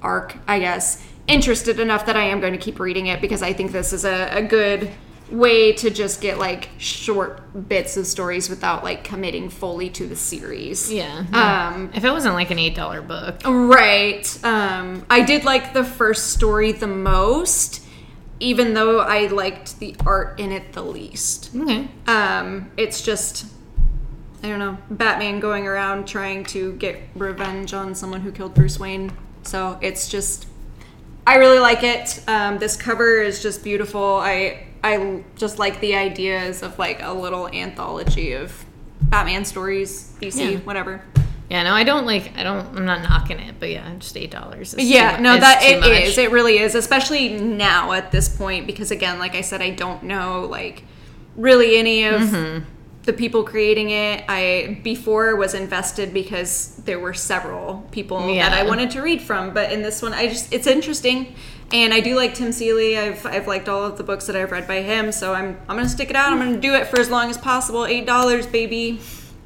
arc, 0.01 0.37
I 0.47 0.59
guess, 0.59 1.03
interested 1.27 1.79
enough 1.79 2.05
that 2.05 2.15
I 2.15 2.23
am 2.23 2.39
going 2.39 2.53
to 2.53 2.59
keep 2.59 2.79
reading 2.79 3.07
it 3.07 3.21
because 3.21 3.41
I 3.41 3.53
think 3.53 3.71
this 3.71 3.93
is 3.93 4.05
a, 4.05 4.29
a 4.31 4.41
good 4.43 4.91
way 5.31 5.71
to 5.73 5.89
just 5.89 6.21
get 6.21 6.37
like 6.37 6.69
short 6.77 7.67
bits 7.69 7.97
of 7.97 8.05
stories 8.05 8.49
without 8.49 8.83
like 8.83 9.03
committing 9.03 9.49
fully 9.49 9.89
to 9.91 10.05
the 10.07 10.15
series. 10.15 10.91
Yeah. 10.91 11.25
Um, 11.33 11.91
if 11.93 12.03
it 12.03 12.11
wasn't 12.11 12.35
like 12.35 12.51
an 12.51 12.59
eight 12.59 12.75
dollar 12.75 13.01
book, 13.01 13.41
Right. 13.45 14.25
Um, 14.43 15.05
I 15.09 15.21
did 15.21 15.43
like 15.45 15.73
the 15.73 15.83
first 15.83 16.31
story 16.31 16.71
the 16.73 16.87
most, 16.87 17.83
even 18.39 18.73
though 18.73 18.99
I 18.99 19.27
liked 19.27 19.79
the 19.79 19.95
art 20.05 20.39
in 20.39 20.51
it 20.51 20.73
the 20.73 20.83
least. 20.83 21.51
okay. 21.55 21.87
Um, 22.07 22.71
it's 22.75 23.01
just, 23.01 23.45
I 24.43 24.49
don't 24.49 24.59
know, 24.59 24.77
Batman 24.89 25.39
going 25.39 25.67
around 25.67 26.07
trying 26.07 26.43
to 26.45 26.73
get 26.73 26.99
revenge 27.15 27.73
on 27.73 27.95
someone 27.95 28.21
who 28.21 28.31
killed 28.31 28.53
Bruce 28.53 28.79
Wayne. 28.79 29.11
So 29.43 29.77
it's 29.81 30.09
just, 30.09 30.47
I 31.25 31.35
really 31.35 31.59
like 31.59 31.83
it. 31.83 32.21
Um, 32.27 32.57
this 32.57 32.75
cover 32.75 33.21
is 33.21 33.41
just 33.41 33.63
beautiful. 33.63 34.03
I 34.03 34.65
I 34.83 35.23
just 35.35 35.59
like 35.59 35.79
the 35.79 35.95
ideas 35.95 36.63
of 36.63 36.77
like 36.79 37.01
a 37.01 37.13
little 37.13 37.47
anthology 37.47 38.33
of 38.33 38.65
Batman 39.01 39.45
stories, 39.45 40.13
DC, 40.21 40.51
Yeah. 40.53 40.57
whatever. 40.59 41.01
Yeah, 41.49 41.63
no, 41.63 41.73
I 41.73 41.83
don't 41.83 42.05
like. 42.05 42.31
I 42.37 42.43
don't. 42.43 42.65
I'm 42.77 42.85
not 42.85 43.01
knocking 43.01 43.37
it, 43.39 43.55
but 43.59 43.69
yeah, 43.69 43.93
just 43.99 44.15
eight 44.15 44.31
dollars. 44.31 44.73
Yeah, 44.77 45.17
too, 45.17 45.23
no, 45.23 45.37
that 45.37 45.61
it 45.63 45.81
much. 45.81 45.89
is. 45.89 46.17
It 46.17 46.31
really 46.31 46.59
is, 46.59 46.75
especially 46.75 47.37
now 47.41 47.91
at 47.91 48.11
this 48.11 48.29
point, 48.29 48.67
because 48.67 48.89
again, 48.89 49.19
like 49.19 49.35
I 49.35 49.41
said, 49.41 49.61
I 49.61 49.71
don't 49.71 50.03
know 50.03 50.45
like 50.49 50.85
really 51.35 51.77
any 51.77 52.05
of 52.05 52.21
Mm-hmm. 52.21 52.65
The 53.03 53.13
people 53.13 53.43
creating 53.43 53.89
it. 53.89 54.23
I 54.27 54.79
before 54.83 55.35
was 55.35 55.53
invested 55.53 56.13
because 56.13 56.75
there 56.85 56.99
were 56.99 57.13
several 57.13 57.87
people 57.91 58.19
that 58.35 58.53
I 58.53 58.63
wanted 58.63 58.91
to 58.91 59.01
read 59.01 59.21
from, 59.21 59.53
but 59.53 59.71
in 59.71 59.81
this 59.81 60.01
one, 60.01 60.13
I 60.13 60.27
just 60.27 60.53
it's 60.53 60.67
interesting, 60.67 61.35
and 61.71 61.93
I 61.93 61.99
do 61.99 62.15
like 62.15 62.33
Tim 62.35 62.51
Seeley. 62.51 62.97
I've 62.97 63.25
I've 63.25 63.47
liked 63.47 63.67
all 63.69 63.83
of 63.83 63.97
the 63.97 64.03
books 64.03 64.27
that 64.27 64.35
I've 64.35 64.51
read 64.51 64.67
by 64.67 64.81
him, 64.81 65.11
so 65.11 65.33
I'm 65.33 65.57
I'm 65.67 65.77
gonna 65.77 65.89
stick 65.89 66.09
it 66.09 66.15
out. 66.15 66.31
I'm 66.31 66.39
gonna 66.39 66.59
do 66.59 66.75
it 66.75 66.87
for 66.87 66.99
as 66.99 67.09
long 67.09 67.29
as 67.29 67.37
possible. 67.37 67.85
Eight 67.85 68.05
dollars, 68.05 68.45
baby. 68.45 68.99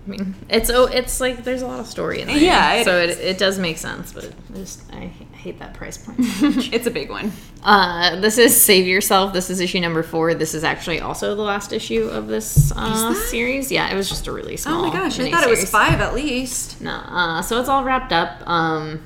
I 0.05 0.09
mean, 0.09 0.35
it's 0.49 0.69
oh, 0.69 0.85
it's 0.85 1.19
like 1.19 1.43
there's 1.43 1.61
a 1.61 1.67
lot 1.67 1.79
of 1.79 1.87
story 1.87 2.21
in 2.21 2.27
there. 2.27 2.37
Yeah, 2.37 2.73
it 2.73 2.85
so 2.85 2.99
is. 2.99 3.17
it, 3.17 3.25
it 3.25 3.37
does 3.37 3.57
make 3.57 3.77
sense, 3.77 4.11
but 4.11 4.31
just 4.53 4.83
I 4.93 5.11
hate 5.45 5.59
that 5.59 5.73
price 5.75 5.97
point. 5.97 6.19
It's 6.73 6.87
a 6.87 6.91
big 6.91 7.09
one. 7.09 7.31
uh, 7.63 8.19
this 8.19 8.37
is 8.39 8.59
Save 8.59 8.87
Yourself. 8.87 9.31
This 9.31 9.49
is 9.51 9.59
issue 9.59 9.79
number 9.79 10.01
four. 10.03 10.33
This 10.33 10.53
is 10.55 10.63
actually 10.63 10.99
also 10.99 11.35
the 11.35 11.43
last 11.43 11.71
issue 11.71 12.03
of 12.09 12.27
this 12.27 12.71
uh, 12.75 13.13
that? 13.13 13.27
series. 13.29 13.71
Yeah, 13.71 13.91
it 13.91 13.95
was 13.95 14.09
just 14.09 14.25
a 14.27 14.31
really 14.31 14.57
small. 14.57 14.83
Oh 14.85 14.87
my 14.87 14.93
gosh, 14.93 15.15
I 15.19 15.23
mini 15.23 15.31
thought 15.31 15.43
it 15.43 15.49
was 15.49 15.69
five 15.69 16.01
at 16.01 16.15
least. 16.15 16.81
No, 16.81 16.91
uh, 16.91 17.41
so 17.43 17.59
it's 17.59 17.69
all 17.69 17.83
wrapped 17.83 18.11
up. 18.11 18.41
Um, 18.49 19.03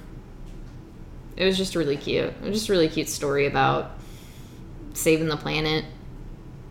it 1.36 1.45
was 1.45 1.58
just 1.58 1.75
really 1.75 1.97
cute. 1.97 2.25
It 2.28 2.41
was 2.41 2.54
just 2.54 2.69
a 2.69 2.71
really 2.71 2.89
cute 2.89 3.10
story 3.10 3.45
about 3.45 3.91
saving 4.93 5.28
the 5.28 5.38
planet, 5.38 5.84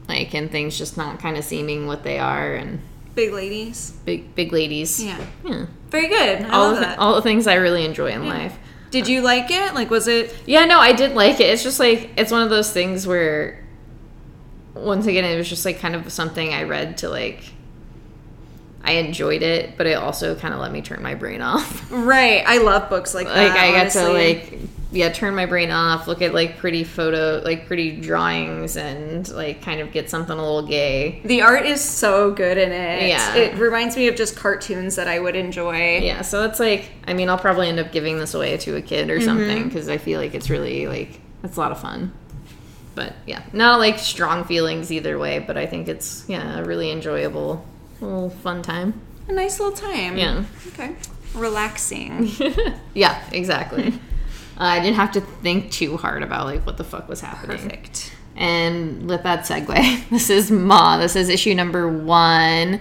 like 0.08 0.32
and 0.34 0.50
things 0.50 0.78
just 0.78 0.96
not 0.96 1.20
kind 1.20 1.36
of 1.36 1.44
seeming 1.44 1.86
what 1.86 2.02
they 2.04 2.18
are, 2.18 2.54
and 2.54 2.80
Big 3.14 3.32
ladies. 3.32 3.90
big 4.06 4.34
big 4.34 4.50
ladies. 4.52 5.02
Yeah. 5.04 5.18
yeah. 5.44 5.66
Very 5.90 6.08
good. 6.08 6.42
I 6.42 6.48
all 6.50 6.68
love 6.68 6.74
the, 6.76 6.80
that. 6.82 6.98
all 6.98 7.14
the 7.14 7.22
things 7.22 7.46
I 7.46 7.54
really 7.54 7.84
enjoy 7.84 8.10
in 8.12 8.26
life. 8.26 8.56
Did 8.90 9.08
you 9.08 9.20
like 9.20 9.50
it? 9.50 9.74
Like, 9.74 9.90
was 9.90 10.08
it? 10.08 10.34
Yeah, 10.46 10.64
no, 10.64 10.78
I 10.78 10.92
did 10.92 11.14
like 11.14 11.40
it. 11.40 11.50
It's 11.50 11.62
just 11.62 11.78
like 11.78 12.10
it's 12.16 12.32
one 12.32 12.42
of 12.42 12.50
those 12.50 12.72
things 12.72 13.06
where 13.06 13.64
once 14.74 15.06
again 15.06 15.24
it 15.24 15.36
was 15.36 15.48
just 15.48 15.64
like 15.64 15.78
kind 15.78 15.94
of 15.94 16.10
something 16.12 16.54
I 16.54 16.62
read 16.62 16.98
to 16.98 17.08
like 17.08 17.52
I 18.82 18.92
enjoyed 18.92 19.42
it, 19.42 19.76
but 19.76 19.86
it 19.86 19.94
also 19.94 20.34
kind 20.34 20.54
of 20.54 20.60
let 20.60 20.72
me 20.72 20.82
turn 20.82 21.02
my 21.02 21.14
brain 21.14 21.42
off. 21.42 21.90
Right. 21.98 22.44
I 22.46 22.58
love 22.58 22.88
books 22.88 23.14
like, 23.14 23.26
like 23.26 23.52
that. 23.52 23.58
I 23.58 23.72
got 23.72 23.92
to 23.92 24.12
like 24.12 24.58
yeah, 24.90 25.10
turn 25.10 25.34
my 25.34 25.44
brain 25.44 25.70
off, 25.70 26.06
look 26.06 26.22
at 26.22 26.32
like 26.32 26.56
pretty 26.56 26.82
photo, 26.82 27.42
like 27.44 27.66
pretty 27.66 28.00
drawings, 28.00 28.76
and 28.76 29.28
like 29.30 29.60
kind 29.60 29.80
of 29.80 29.92
get 29.92 30.08
something 30.08 30.32
a 30.32 30.42
little 30.42 30.66
gay. 30.66 31.20
The 31.24 31.42
art 31.42 31.66
is 31.66 31.82
so 31.82 32.32
good 32.32 32.56
in 32.56 32.72
it. 32.72 33.08
Yeah. 33.08 33.34
It 33.34 33.58
reminds 33.58 33.96
me 33.96 34.08
of 34.08 34.16
just 34.16 34.36
cartoons 34.36 34.96
that 34.96 35.06
I 35.06 35.18
would 35.18 35.36
enjoy. 35.36 35.98
Yeah, 35.98 36.22
so 36.22 36.44
it's 36.44 36.58
like 36.58 36.90
I 37.06 37.12
mean, 37.12 37.28
I'll 37.28 37.38
probably 37.38 37.68
end 37.68 37.78
up 37.78 37.92
giving 37.92 38.18
this 38.18 38.32
away 38.32 38.56
to 38.58 38.76
a 38.76 38.82
kid 38.82 39.10
or 39.10 39.16
mm-hmm. 39.16 39.24
something 39.24 39.64
because 39.64 39.88
I 39.88 39.98
feel 39.98 40.20
like 40.20 40.34
it's 40.34 40.48
really 40.48 40.86
like 40.86 41.20
it's 41.42 41.56
a 41.56 41.60
lot 41.60 41.72
of 41.72 41.80
fun. 41.80 42.12
But 42.94 43.14
yeah, 43.26 43.42
not 43.52 43.78
like 43.80 43.98
strong 43.98 44.44
feelings 44.44 44.90
either 44.90 45.18
way, 45.18 45.38
but 45.38 45.58
I 45.58 45.66
think 45.66 45.88
it's 45.88 46.24
yeah 46.28 46.60
a 46.60 46.64
really 46.64 46.90
enjoyable 46.90 47.64
little 48.00 48.30
fun 48.30 48.62
time. 48.62 49.00
A 49.28 49.32
nice 49.32 49.60
little 49.60 49.76
time. 49.76 50.16
Yeah. 50.16 50.44
Okay. 50.68 50.94
Relaxing. 51.34 52.30
yeah, 52.94 53.22
exactly. 53.32 53.88
uh, 53.88 53.92
I 54.56 54.80
didn't 54.80 54.96
have 54.96 55.12
to 55.12 55.20
think 55.20 55.70
too 55.70 55.96
hard 55.96 56.22
about 56.22 56.46
like 56.46 56.64
what 56.64 56.76
the 56.76 56.84
fuck 56.84 57.08
was 57.08 57.20
happening. 57.20 57.58
Perfect. 57.58 58.12
And 58.36 59.08
with 59.08 59.24
that 59.24 59.40
segue, 59.40 60.08
this 60.10 60.30
is 60.30 60.50
Ma. 60.50 60.96
This 60.98 61.16
is 61.16 61.28
issue 61.28 61.54
number 61.54 61.88
one. 61.88 62.80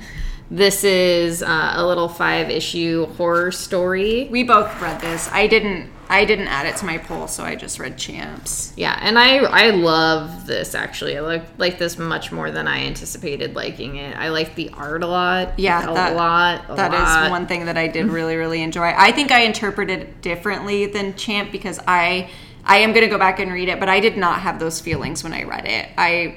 This 0.49 0.83
is 0.85 1.43
uh, 1.43 1.73
a 1.75 1.85
little 1.85 2.07
five 2.07 2.49
issue 2.49 3.07
horror 3.17 3.51
story. 3.51 4.29
We 4.31 4.43
both 4.43 4.79
read 4.81 5.01
this. 5.01 5.29
I 5.31 5.47
didn't 5.47 5.91
I 6.09 6.23
didn't 6.23 6.47
add 6.47 6.65
it 6.65 6.77
to 6.77 6.85
my 6.85 6.97
poll, 6.97 7.27
so 7.27 7.43
I 7.43 7.55
just 7.55 7.79
read 7.79 7.97
Champs. 7.97 8.71
Yeah, 8.77 8.97
and 9.01 9.19
I 9.19 9.37
I 9.39 9.69
love 9.71 10.45
this 10.47 10.73
actually. 10.73 11.17
I 11.17 11.21
like 11.21 11.43
like 11.57 11.77
this 11.79 11.97
much 11.97 12.31
more 12.31 12.49
than 12.49 12.67
I 12.67 12.85
anticipated 12.85 13.55
liking 13.55 13.97
it. 13.97 14.15
I 14.15 14.29
like 14.29 14.55
the 14.55 14.69
art 14.73 15.03
a 15.03 15.07
lot. 15.07 15.59
Yeah, 15.59 15.83
a 15.89 15.93
that- 15.93 16.15
lot. 16.15 16.63
A 16.69 16.75
That 16.75 16.93
is 16.93 16.99
lot. 16.99 17.29
one 17.31 17.45
thing 17.47 17.65
that 17.65 17.77
I 17.77 17.87
did 17.87 18.07
really, 18.07 18.35
really 18.37 18.61
enjoy. 18.61 18.93
I 18.97 19.11
think 19.11 19.31
I 19.31 19.41
interpreted 19.41 19.99
it 19.99 20.21
differently 20.21 20.85
than 20.85 21.15
Champ 21.15 21.51
because 21.51 21.79
I 21.87 22.29
I 22.65 22.77
am 22.77 22.93
gonna 22.93 23.07
go 23.07 23.17
back 23.17 23.39
and 23.39 23.51
read 23.51 23.67
it, 23.69 23.79
but 23.79 23.89
I 23.89 23.99
did 23.99 24.17
not 24.17 24.39
have 24.41 24.59
those 24.59 24.79
feelings 24.79 25.23
when 25.23 25.33
I 25.33 25.43
read 25.43 25.65
it. 25.65 25.89
I 25.97 26.35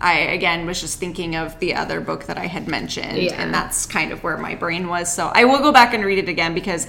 I 0.00 0.14
again 0.18 0.64
was 0.64 0.80
just 0.80 0.98
thinking 0.98 1.36
of 1.36 1.58
the 1.60 1.74
other 1.74 2.00
book 2.00 2.24
that 2.24 2.38
I 2.38 2.46
had 2.46 2.68
mentioned, 2.68 3.18
Yeah. 3.18 3.34
and 3.34 3.52
that's 3.52 3.84
kind 3.84 4.12
of 4.12 4.22
where 4.24 4.38
my 4.38 4.54
brain 4.54 4.88
was. 4.88 5.12
So 5.12 5.30
I 5.34 5.44
will 5.44 5.58
go 5.58 5.72
back 5.72 5.92
and 5.92 6.02
read 6.04 6.18
it 6.18 6.28
again 6.28 6.54
because 6.54 6.86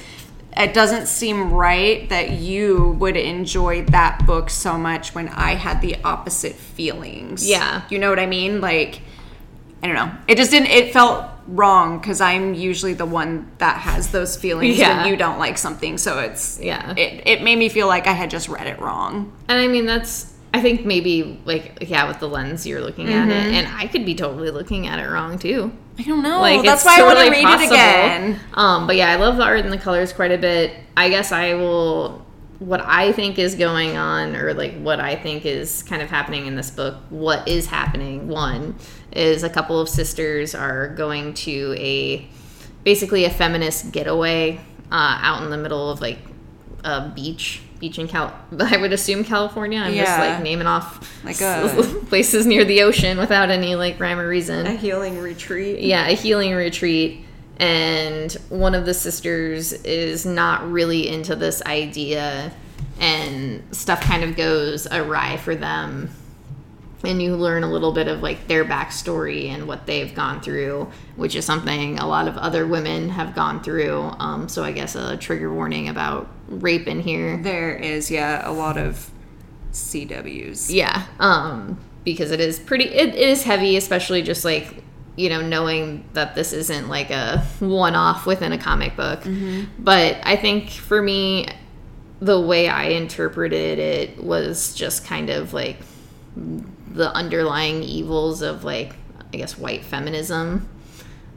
it 0.58 0.74
doesn't 0.74 1.08
seem 1.08 1.52
right 1.52 2.08
that 2.10 2.32
you 2.32 2.96
would 3.00 3.16
enjoy 3.16 3.84
that 3.86 4.26
book 4.26 4.50
so 4.50 4.78
much 4.78 5.16
when 5.16 5.30
I 5.30 5.56
had 5.56 5.82
the 5.82 5.96
opposite 6.04 6.56
feelings. 6.56 7.48
Yeah. 7.48 7.84
You 7.90 8.00
know 8.00 8.10
what 8.10 8.20
I 8.20 8.26
mean? 8.26 8.62
Like 8.62 9.02
I 9.84 9.88
don't 9.88 9.96
know. 9.96 10.12
It 10.28 10.36
just 10.38 10.52
didn't. 10.52 10.70
It 10.70 10.94
felt 10.94 11.26
wrong 11.48 11.98
because 12.00 12.22
I'm 12.22 12.54
usually 12.54 12.94
the 12.94 13.06
one 13.06 13.50
that 13.58 13.78
has 13.78 14.12
those 14.12 14.38
feelings 14.38 14.78
Yeah. 14.78 15.02
when 15.02 15.08
you 15.12 15.18
don't 15.18 15.40
like 15.40 15.58
something. 15.58 15.98
So 15.98 16.20
it's 16.20 16.60
Yeah. 16.62 16.94
It 16.96 17.24
it 17.26 17.42
made 17.42 17.58
me 17.58 17.68
feel 17.70 17.88
like 17.88 18.06
I 18.06 18.12
had 18.14 18.30
just 18.30 18.48
read 18.48 18.68
it 18.68 18.80
wrong. 18.80 19.32
And 19.48 19.58
I 19.60 19.68
mean, 19.68 19.86
that's, 19.88 20.34
I 20.54 20.62
think 20.62 20.86
maybe 20.86 21.42
like, 21.46 21.88
yeah, 21.90 22.08
with 22.08 22.20
the 22.20 22.28
lens 22.30 22.68
you're 22.68 22.82
looking 22.82 23.08
at 23.12 23.28
Mm-hmm. 23.28 23.32
it. 23.32 23.54
And 23.56 23.68
I 23.76 23.88
could 23.88 24.06
be 24.06 24.14
totally 24.14 24.52
looking 24.52 24.86
at 24.86 25.00
it 25.00 25.10
wrong 25.10 25.40
too. 25.40 25.72
I 26.02 26.04
don't 26.04 26.24
know. 26.24 26.42
Like, 26.42 26.64
That's 26.64 26.84
why 26.84 27.00
I 27.00 27.04
want 27.04 27.20
to 27.20 27.30
read 27.30 27.44
possible. 27.44 27.64
it 27.64 27.68
again. 27.68 28.40
Um, 28.56 28.88
but 28.88 28.96
yeah, 28.96 29.12
I 29.12 29.18
love 29.18 29.38
the 29.38 29.44
art 29.44 29.60
and 29.60 29.72
the 29.72 29.78
colors 29.78 30.12
quite 30.12 30.32
a 30.32 30.38
bit. 30.38 30.74
I 30.98 31.10
guess 31.10 31.32
I 31.32 31.54
will, 31.54 32.26
what 32.58 32.82
I 32.82 33.12
think 33.12 33.38
is 33.38 33.54
going 33.54 33.98
on, 33.98 34.36
or 34.36 34.56
like 34.56 34.80
what 34.80 35.00
I 35.00 35.16
think 35.16 35.46
is 35.46 35.84
kind 35.84 36.02
of 36.02 36.10
happening 36.10 36.48
in 36.48 36.56
this 36.56 36.72
book, 36.72 36.96
what 37.12 37.48
is 37.48 37.68
happening, 37.68 38.28
one, 38.28 38.76
is 39.12 39.44
a 39.44 39.50
couple 39.50 39.80
of 39.80 39.88
sisters 39.88 40.56
are 40.56 40.88
going 40.88 41.36
to 41.36 41.76
a, 41.78 42.28
basically 42.84 43.26
a 43.26 43.30
feminist 43.30 43.92
getaway 43.92 44.60
uh, 44.92 45.20
out 45.22 45.44
in 45.44 45.52
the 45.52 45.58
middle 45.58 45.92
of 45.92 46.02
like 46.02 46.18
a 46.84 47.10
beach 47.10 47.62
beach 47.82 48.00
in 48.00 48.08
Cal 48.08 48.34
I 48.60 48.78
would 48.78 48.94
assume 48.94 49.26
California. 49.26 49.80
I'm 49.80 49.94
just 49.94 50.18
like 50.18 50.42
naming 50.42 50.68
off 50.68 51.22
Like 51.26 51.42
a- 51.42 51.84
places 52.08 52.46
near 52.46 52.64
the 52.64 52.84
ocean 52.84 53.18
without 53.18 53.50
any 53.50 53.76
like 53.76 54.00
rhyme 54.00 54.20
or 54.20 54.28
reason 54.30 54.66
A 54.68 54.76
healing 54.76 55.20
retreat. 55.20 55.82
yeah, 55.82 56.08
a 56.08 56.14
healing 56.14 56.54
retreat. 56.54 57.26
And 57.58 58.32
one 58.50 58.74
of 58.74 58.86
the 58.86 58.94
sisters 58.94 59.74
is 59.74 60.26
not 60.26 60.72
really 60.72 61.08
into 61.10 61.36
this 61.36 61.62
idea, 61.64 62.52
and 63.00 63.62
stuff 63.76 64.02
kind 64.02 64.24
of 64.24 64.36
goes 64.36 64.88
awry 64.88 65.38
for 65.38 65.54
them. 65.56 66.10
And 67.04 67.22
you 67.22 67.36
learn 67.36 67.64
a 67.64 67.72
little 67.72 67.92
bit 67.92 68.08
of 68.08 68.22
like 68.24 68.48
their 68.48 68.64
backstory 68.66 69.50
and 69.50 69.68
what 69.68 69.86
they've 69.88 70.14
gone 70.14 70.42
through, 70.42 70.90
which 71.16 71.36
is 71.36 71.46
something 71.46 72.00
a 72.00 72.08
lot 72.08 72.28
of 72.28 72.38
other 72.38 72.66
women 72.66 73.10
have 73.10 73.36
gone 73.36 73.62
through. 73.64 74.12
Um, 74.20 74.48
so 74.50 74.64
I 74.64 74.72
guess 74.72 74.96
a 74.96 75.18
trigger 75.18 75.52
warning 75.54 75.88
about 75.90 76.28
rape 76.52 76.88
in 76.88 77.02
here. 77.02 77.38
There 77.38 77.76
is 77.76 78.12
yeah 78.12 78.48
a 78.48 78.52
lot 78.52 78.78
of 78.78 79.10
CWs. 79.72 80.74
Yeah, 80.74 81.06
um, 81.20 81.80
because 82.04 82.32
it 82.32 82.40
is 82.40 82.60
pretty. 82.60 82.86
It, 82.86 83.16
it 83.16 83.30
is 83.30 83.44
heavy, 83.44 83.78
especially 83.78 84.22
just 84.22 84.46
like 84.46 84.84
you 85.16 85.30
know 85.30 85.42
knowing 85.42 86.06
that 86.14 86.36
this 86.36 86.54
isn't 86.54 86.88
like 86.88 87.10
a 87.10 87.40
one-off 87.60 88.26
within 88.26 88.52
a 88.52 88.58
comic 88.58 88.96
book. 88.96 89.22
But 89.80 90.18
I 90.24 90.36
think 90.36 90.70
for 90.70 91.02
me, 91.02 91.48
the 92.20 92.40
way 92.40 92.68
I 92.70 92.86
interpreted 92.86 93.80
it 93.80 94.24
was 94.24 94.76
just 94.76 95.06
kind 95.06 95.30
of 95.30 95.54
like 95.54 95.78
the 96.36 97.12
underlying 97.14 97.84
evils 97.84 98.42
of 98.42 98.64
like 98.64 98.96
I 99.34 99.38
guess 99.38 99.58
white 99.58 99.84
feminism. 99.84 100.68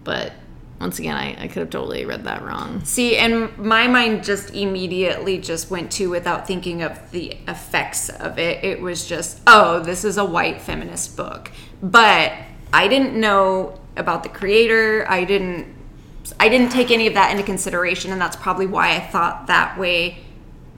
But 0.03 0.33
once 0.81 0.99
again, 0.99 1.17
I, 1.17 1.45
I 1.45 1.49
could 1.49 1.61
have 1.61 1.71
totally 1.71 2.05
read 2.05 2.25
that 2.25 2.43
wrong. 2.43 2.85
See, 2.85 3.17
and 3.17 3.57
my 3.57 3.87
mind 3.87 4.25
just 4.25 4.55
immediately 4.55 5.39
just 5.39 5.71
went 5.71 5.93
to 5.93 6.11
without 6.11 6.47
thinking 6.47 6.83
of 6.83 7.11
the 7.11 7.37
effects 7.47 8.09
of 8.09 8.39
it. 8.39 8.63
It 8.65 8.81
was 8.81 9.07
just, 9.07 9.41
oh, 9.47 9.81
this 9.81 10.05
is 10.05 10.19
a 10.19 10.25
white 10.25 10.61
feminist 10.61 11.17
book. 11.17 11.51
But 11.83 12.33
I 12.73 12.89
didn't 12.89 13.19
know 13.19 13.81
about 13.97 14.25
the 14.25 14.29
creator. 14.29 15.07
I 15.09 15.25
didn't 15.25 15.73
I 16.41 16.49
didn't 16.49 16.71
take 16.71 16.91
any 16.91 17.07
of 17.07 17.15
that 17.15 17.31
into 17.31 17.43
consideration 17.43 18.11
and 18.11 18.21
that's 18.21 18.37
probably 18.37 18.67
why 18.67 18.97
I 18.97 19.01
thought 19.01 19.47
that 19.47 19.79
way 19.79 20.25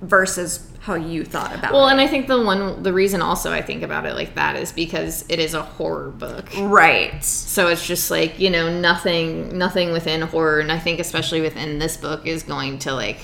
versus 0.01 0.69
how 0.87 0.95
you 0.95 1.25
thought 1.25 1.53
about 1.55 1.73
Well, 1.73 1.83
it. 1.83 1.85
Well, 1.85 1.89
and 1.89 2.01
I 2.01 2.07
think 2.07 2.29
the 2.29 2.41
one 2.41 2.83
the 2.83 2.93
reason 2.93 3.21
also 3.21 3.53
I 3.53 3.61
think 3.61 3.83
about 3.83 4.07
it 4.07 4.15
like 4.15 4.35
that 4.37 4.57
is 4.57 4.71
because 4.73 5.25
it 5.29 5.39
is 5.41 5.53
a 5.53 5.63
horror 5.63 6.11
book. 6.11 6.49
Right. 6.57 7.23
So 7.25 7.69
it's 7.69 7.85
just 7.87 8.11
like, 8.11 8.39
you 8.39 8.51
know, 8.51 8.73
nothing 8.81 9.59
nothing 9.59 9.93
within 9.93 10.23
horror 10.23 10.61
and 10.61 10.71
I 10.71 10.79
think 10.79 11.01
especially 11.01 11.41
within 11.41 11.79
this 11.81 11.97
book 11.97 12.27
is 12.27 12.43
going 12.45 12.79
to 12.81 12.95
like 12.95 13.19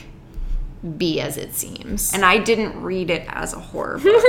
be 0.99 1.21
as 1.21 1.37
it 1.37 1.55
seems. 1.55 2.13
and 2.13 2.25
I 2.25 2.39
didn't 2.39 2.83
read 2.83 3.09
it 3.11 3.25
as 3.29 3.53
a 3.55 3.61
horror 3.61 3.99
book. 4.03 4.25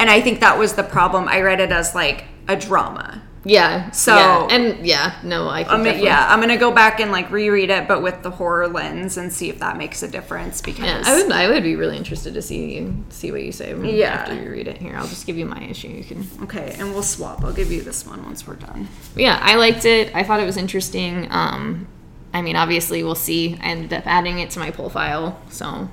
and 0.00 0.10
I 0.10 0.20
think 0.20 0.40
that 0.40 0.58
was 0.58 0.72
the 0.74 0.82
problem. 0.82 1.28
I 1.28 1.40
read 1.40 1.60
it 1.60 1.70
as 1.70 1.94
like 1.94 2.24
a 2.48 2.56
drama. 2.56 3.22
Yeah. 3.44 3.90
So- 3.90 4.14
yeah. 4.14 4.46
and 4.50 4.86
yeah, 4.86 5.14
no, 5.22 5.48
I 5.48 5.62
definitely- 5.64 6.04
yeah, 6.04 6.26
I'm 6.28 6.40
gonna 6.40 6.56
go 6.56 6.70
back 6.70 7.00
and 7.00 7.10
like 7.10 7.30
reread 7.30 7.70
it, 7.70 7.88
but 7.88 8.02
with 8.02 8.22
the 8.22 8.30
horror 8.30 8.68
lens 8.68 9.16
and 9.16 9.32
see 9.32 9.48
if 9.50 9.58
that 9.58 9.76
makes 9.76 10.02
a 10.02 10.08
difference. 10.08 10.60
Because 10.60 10.84
Yeah, 10.84 11.02
I 11.04 11.14
would 11.22 11.32
I 11.32 11.48
would 11.48 11.62
be 11.62 11.74
really 11.76 11.96
interested 11.96 12.34
to 12.34 12.42
see 12.42 12.74
you 12.74 13.04
see 13.10 13.32
what 13.32 13.42
you 13.42 13.52
say 13.52 13.74
Yeah. 13.82 14.06
after 14.14 14.34
you 14.34 14.50
read 14.50 14.68
it. 14.68 14.78
Here, 14.78 14.94
I'll 14.96 15.08
just 15.08 15.26
give 15.26 15.36
you 15.36 15.46
my 15.46 15.60
issue. 15.62 15.88
You 15.88 16.04
can 16.04 16.28
okay, 16.44 16.76
and 16.78 16.92
we'll 16.92 17.02
swap. 17.02 17.44
I'll 17.44 17.52
give 17.52 17.72
you 17.72 17.82
this 17.82 18.06
one 18.06 18.24
once 18.24 18.46
we're 18.46 18.54
done. 18.54 18.88
yeah, 19.16 19.38
I 19.42 19.56
liked 19.56 19.84
it. 19.84 20.14
I 20.14 20.22
thought 20.22 20.40
it 20.40 20.46
was 20.46 20.56
interesting. 20.56 21.26
Um, 21.30 21.86
I 22.34 22.40
mean, 22.42 22.56
obviously, 22.56 23.02
we'll 23.02 23.14
see. 23.14 23.58
I 23.62 23.66
ended 23.66 23.92
up 23.92 24.06
adding 24.06 24.38
it 24.38 24.50
to 24.52 24.58
my 24.58 24.70
pull 24.70 24.88
file. 24.88 25.38
So, 25.50 25.88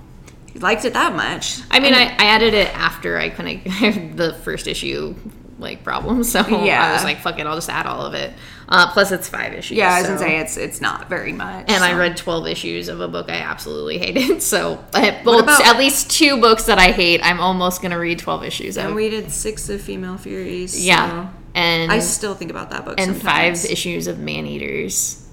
You 0.54 0.62
liked 0.62 0.86
it 0.86 0.94
that 0.94 1.14
much? 1.14 1.60
I 1.70 1.80
mean, 1.82 1.94
I, 1.94 2.04
I 2.18 2.26
added 2.28 2.54
it 2.54 2.74
after 2.78 3.18
I 3.18 3.30
couldn't 3.30 3.60
have 3.68 4.16
the 4.16 4.34
first 4.36 4.66
issue 4.68 5.16
like 5.60 5.84
problem. 5.84 6.24
So 6.30 6.40
yeah. 6.64 6.84
I 6.90 6.94
was 6.94 7.04
like, 7.04 7.20
fuck 7.20 7.38
it, 7.40 7.46
I'll 7.48 7.56
just 7.56 7.70
add 7.70 7.86
all 7.86 8.06
of 8.06 8.14
it. 8.14 8.34
Uh, 8.72 8.92
plus, 8.92 9.12
it's 9.12 9.28
five 9.28 9.54
issues. 9.54 9.78
yeah, 9.78 9.92
I 9.92 9.98
was 10.00 10.08
so- 10.08 10.14
gonna 10.16 10.20
say 10.28 10.38
it's 10.40 10.56
it's 10.58 10.80
not 10.82 11.10
very 11.10 11.34
much. 11.34 11.66
And 11.72 11.84
I 11.84 11.94
read 11.98 12.16
12 12.18 12.46
issues 12.48 12.88
of 12.88 13.02
a 13.02 13.08
book 13.08 13.28
I 13.30 13.38
absolutely 13.38 13.98
hated. 13.98 14.42
So, 14.50 14.84
I, 14.94 15.22
well, 15.26 15.40
about- 15.40 15.66
at 15.66 15.78
least 15.78 16.12
two 16.12 16.40
books 16.40 16.64
that 16.66 16.78
I 16.78 16.92
hate, 16.92 17.22
I'm 17.24 17.40
almost 17.40 17.82
to 17.92 17.98
read 17.98 18.20
12 18.20 18.44
issues 18.44 18.78
of. 18.78 18.86
And 18.86 18.96
we 18.96 19.10
did 19.10 19.32
six 19.32 19.70
of 19.70 19.82
Female 19.82 20.18
Furies. 20.18 20.86
yeah. 20.86 21.30
so 21.32 21.36
And 21.56 21.92
I 21.92 21.98
still 22.00 22.36
think 22.36 22.52
about 22.52 22.70
that 22.70 22.86
book. 22.86 23.00
and 23.00 23.16
sometimes. 23.16 23.64
five 23.64 23.72
issues 23.72 24.06
of 24.08 24.20
Man 24.20 24.46
Eaters. 24.46 25.26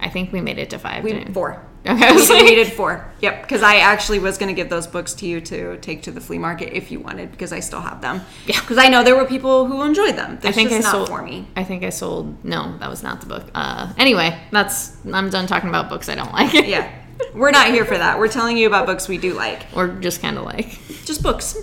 I 0.00 0.08
think 0.08 0.32
we 0.32 0.40
made 0.40 0.58
it 0.58 0.70
to 0.70 0.78
five. 0.80 1.04
We 1.04 1.12
didn't 1.12 1.32
four. 1.32 1.64
Okay, 1.84 2.06
I 2.06 2.12
like- 2.12 2.44
needed 2.44 2.72
four. 2.72 3.04
Yep, 3.20 3.42
because 3.42 3.62
I 3.62 3.76
actually 3.76 4.18
was 4.20 4.38
going 4.38 4.48
to 4.48 4.54
give 4.54 4.68
those 4.70 4.86
books 4.86 5.14
to 5.14 5.26
you 5.26 5.40
to 5.42 5.76
take 5.78 6.02
to 6.02 6.10
the 6.12 6.20
flea 6.20 6.38
market 6.38 6.76
if 6.76 6.90
you 6.92 7.00
wanted, 7.00 7.30
because 7.32 7.52
I 7.52 7.58
still 7.60 7.80
have 7.80 8.00
them. 8.00 8.20
Yeah. 8.46 8.60
Because 8.60 8.78
I 8.78 8.88
know 8.88 9.02
there 9.02 9.16
were 9.16 9.24
people 9.24 9.66
who 9.66 9.82
enjoyed 9.82 10.14
them. 10.16 10.38
That's 10.40 10.46
I 10.46 10.52
think 10.52 10.70
I 10.72 10.78
not 10.78 10.92
sold. 10.92 11.08
for 11.08 11.22
me. 11.22 11.46
I 11.56 11.64
think 11.64 11.82
I 11.82 11.90
sold. 11.90 12.44
No, 12.44 12.76
that 12.78 12.88
was 12.88 13.02
not 13.02 13.20
the 13.20 13.26
book. 13.26 13.44
Uh, 13.54 13.92
anyway, 13.98 14.38
that's. 14.52 14.96
I'm 15.12 15.28
done 15.30 15.46
talking 15.46 15.68
about 15.68 15.88
books 15.88 16.08
I 16.08 16.14
don't 16.14 16.32
like. 16.40 16.52
Yeah, 16.52 16.88
we're 17.34 17.50
not 17.50 17.68
here 17.68 17.84
for 17.84 17.98
that. 17.98 18.18
We're 18.18 18.28
telling 18.28 18.56
you 18.56 18.66
about 18.68 18.86
books 18.86 19.08
we 19.08 19.18
do 19.18 19.34
like. 19.34 19.62
or 19.74 19.88
just 19.88 20.20
kind 20.22 20.38
of 20.38 20.44
like. 20.44 20.78
Just 21.04 21.22
books. 21.22 21.56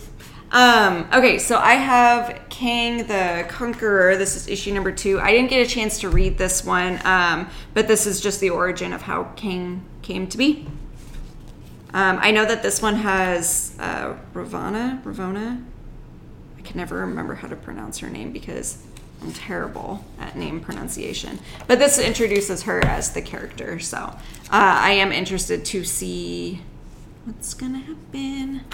Um, 0.52 1.08
okay, 1.14 1.38
so 1.38 1.58
I 1.58 1.74
have 1.76 2.49
Kang 2.60 3.08
the 3.08 3.45
Conqueror. 3.48 4.17
This 4.17 4.36
is 4.36 4.50
issue 4.50 4.74
number 4.74 4.91
two. 4.91 5.17
I 5.22 5.32
didn't 5.32 5.50
get 5.50 5.65
a 5.65 5.69
chance 5.69 6.02
to 6.02 6.10
read 6.10 6.38
this 6.38 6.65
one, 6.65 7.00
um, 7.06 7.50
but 7.74 7.88
this 7.88 8.06
is 8.06 8.19
just 8.19 8.41
the 8.41 8.50
origin 8.50 8.91
of 8.91 9.02
how 9.02 9.32
Kang 9.38 9.86
came 10.02 10.28
to 10.28 10.38
be. 10.38 10.67
Um, 11.93 12.19
I 12.22 12.32
know 12.32 12.43
that 12.43 12.62
this 12.62 12.82
one 12.82 12.95
has 12.95 13.78
uh, 13.80 14.17
Ravana. 14.34 15.02
Ravonna. 15.06 15.63
I 16.58 16.62
can 16.62 16.76
never 16.76 16.98
remember 16.98 17.36
how 17.36 17.48
to 17.48 17.56
pronounce 17.56 18.00
her 18.00 18.10
name 18.10 18.34
because 18.34 18.84
I'm 19.22 19.32
terrible 19.32 20.04
at 20.19 20.36
name 20.36 20.60
pronunciation. 20.60 21.39
But 21.65 21.80
this 21.80 21.98
introduces 21.98 22.63
her 22.63 22.84
as 22.86 23.13
the 23.13 23.22
character, 23.22 23.80
so 23.80 24.00
uh, 24.00 24.17
I 24.52 24.91
am 24.91 25.13
interested 25.13 25.63
to 25.63 25.86
see 25.86 26.62
what's 27.24 27.54
gonna 27.54 27.80
happen. 27.80 28.65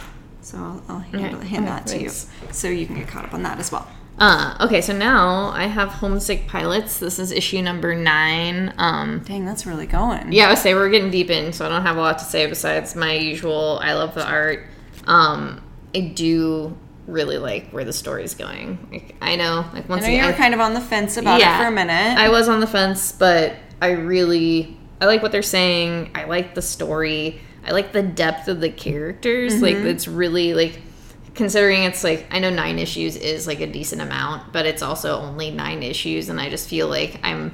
So 0.46 0.60
I'll, 0.60 0.84
I'll 0.88 1.00
handle, 1.00 1.40
Okay, 1.40 1.48
hand 1.48 1.66
okay, 1.66 1.74
that 1.74 1.88
to 1.88 2.02
you, 2.04 2.10
so 2.52 2.68
you 2.68 2.86
can 2.86 2.98
get 2.98 3.08
caught 3.08 3.26
up 3.26 3.34
on 3.34 3.42
that 3.42 3.58
as 3.58 3.72
well. 3.72 3.88
Uh, 4.20 4.56
okay, 4.62 4.80
so 4.80 4.96
now 4.96 5.50
I 5.50 5.66
have 5.66 5.90
Homesick 5.90 6.48
Pilots. 6.48 7.00
This 7.00 7.18
is 7.18 7.32
issue 7.32 7.64
number 7.64 7.96
nine. 7.96 8.72
Um, 8.78 9.24
Dang, 9.26 9.44
that's 9.44 9.66
really 9.66 9.88
going. 9.88 10.32
yeah, 10.32 10.46
I 10.46 10.50
would 10.50 10.60
say 10.60 10.76
we're 10.76 10.92
getting 10.92 11.10
deep 11.10 11.32
in, 11.32 11.52
so 11.52 11.66
I 11.66 11.70
don't 11.70 11.82
have 11.82 11.98
a 11.98 12.00
lot 12.00 12.20
to 12.20 12.26
say 12.26 12.46
besides 12.46 12.96
my 12.96 13.14
usual. 13.14 13.80
I 13.82 13.94
love 13.94 14.14
the 14.14 14.24
art. 14.24 14.68
Um, 15.08 15.64
I 15.96 16.02
do 16.02 16.78
really 17.08 17.40
like 17.40 17.72
where 17.72 17.84
the 17.84 17.94
story's 17.94 18.36
going. 18.36 18.88
Like, 18.92 19.16
I 19.22 19.38
know, 19.38 19.66
like 19.74 19.86
I 19.86 19.88
once 19.88 20.04
know 20.04 20.10
you 20.10 20.18
again, 20.20 20.32
were 20.32 20.38
kind 20.38 20.54
of 20.54 20.60
on 20.60 20.76
the 20.76 20.82
fence 20.82 21.18
about 21.18 21.42
it 21.42 21.58
for 21.58 21.66
a 21.66 21.72
minute. 21.72 22.20
I 22.20 22.30
was 22.30 22.48
on 22.48 22.60
the 22.60 22.68
fence, 22.68 23.12
but 23.12 23.56
I 23.82 23.94
really 23.94 24.78
I 25.02 25.06
like 25.06 25.22
what 25.22 25.32
they're 25.32 25.42
saying. 25.42 26.12
I 26.16 26.26
like 26.26 26.56
the 26.56 26.62
story. 26.62 27.42
I 27.66 27.72
like 27.72 27.92
the 27.92 28.04
depth 28.04 28.48
of 28.48 28.60
the 28.62 28.70
characters. 28.70 29.62
Like 29.62 29.76
Mm-hmm. 29.78 29.88
it's 29.88 30.08
really 30.08 30.54
like 30.54 30.82
considering 31.34 31.84
it's 31.84 32.04
like 32.04 32.28
I 32.32 32.40
know 32.40 32.50
9 32.50 32.80
issues 32.80 33.16
is 33.16 33.48
like 33.48 33.60
a 33.60 33.68
decent 33.68 34.02
amount, 34.02 34.54
but 34.54 34.66
it's 34.66 34.82
also 34.82 35.18
only 35.20 35.52
9 35.52 35.84
issues 35.84 36.30
and 36.30 36.40
I 36.40 36.50
just 36.50 36.70
feel 36.70 36.88
like 36.88 37.20
I'm 37.24 37.54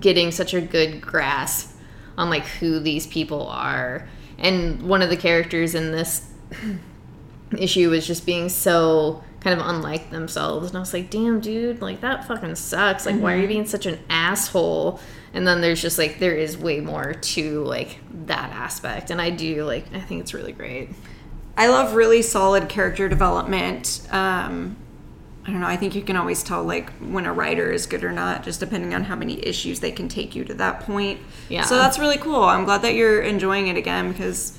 getting 0.00 0.30
such 0.30 0.54
a 0.54 0.60
good 0.60 1.00
grasp 1.00 1.74
on 2.16 2.30
like 2.30 2.44
who 2.44 2.78
these 2.80 3.06
people 3.06 3.46
are. 3.48 4.08
And 4.38 4.82
one 4.82 5.02
of 5.02 5.10
the 5.10 5.16
characters 5.16 5.74
in 5.74 5.92
this 5.92 6.30
issue 7.58 7.90
was 7.90 8.06
just 8.06 8.26
being 8.26 8.48
so 8.48 9.22
kind 9.40 9.58
of 9.58 9.66
unlike 9.66 10.10
themselves. 10.10 10.68
And 10.68 10.76
I 10.76 10.80
was 10.80 10.92
like, 10.92 11.10
damn, 11.10 11.40
dude, 11.40 11.80
like 11.80 12.00
that 12.00 12.26
fucking 12.26 12.54
sucks. 12.56 13.06
Like, 13.06 13.16
why 13.20 13.34
are 13.34 13.38
you 13.40 13.48
being 13.48 13.66
such 13.66 13.86
an 13.86 13.98
asshole? 14.10 15.00
And 15.34 15.46
then 15.46 15.60
there's 15.60 15.80
just 15.82 15.98
like, 15.98 16.18
there 16.18 16.34
is 16.36 16.56
way 16.56 16.80
more 16.80 17.14
to 17.14 17.64
like 17.64 17.98
that 18.26 18.50
aspect. 18.52 19.10
And 19.10 19.20
I 19.20 19.30
do 19.30 19.64
like, 19.64 19.86
I 19.94 20.00
think 20.00 20.20
it's 20.22 20.34
really 20.34 20.52
great. 20.52 20.90
I 21.56 21.66
love 21.68 21.94
really 21.94 22.22
solid 22.22 22.68
character 22.68 23.08
development. 23.08 24.06
Um, 24.10 24.76
I 25.44 25.50
don't 25.50 25.60
know. 25.60 25.66
I 25.66 25.76
think 25.76 25.94
you 25.94 26.02
can 26.02 26.16
always 26.16 26.42
tell 26.42 26.62
like 26.62 26.90
when 26.98 27.26
a 27.26 27.32
writer 27.32 27.70
is 27.72 27.86
good 27.86 28.04
or 28.04 28.12
not, 28.12 28.42
just 28.44 28.60
depending 28.60 28.94
on 28.94 29.04
how 29.04 29.16
many 29.16 29.44
issues 29.46 29.80
they 29.80 29.90
can 29.92 30.08
take 30.08 30.34
you 30.36 30.44
to 30.44 30.54
that 30.54 30.80
point. 30.80 31.20
Yeah. 31.48 31.62
So 31.62 31.76
that's 31.76 31.98
really 31.98 32.18
cool. 32.18 32.42
I'm 32.42 32.64
glad 32.64 32.82
that 32.82 32.94
you're 32.94 33.22
enjoying 33.22 33.68
it 33.68 33.76
again 33.76 34.12
because 34.12 34.58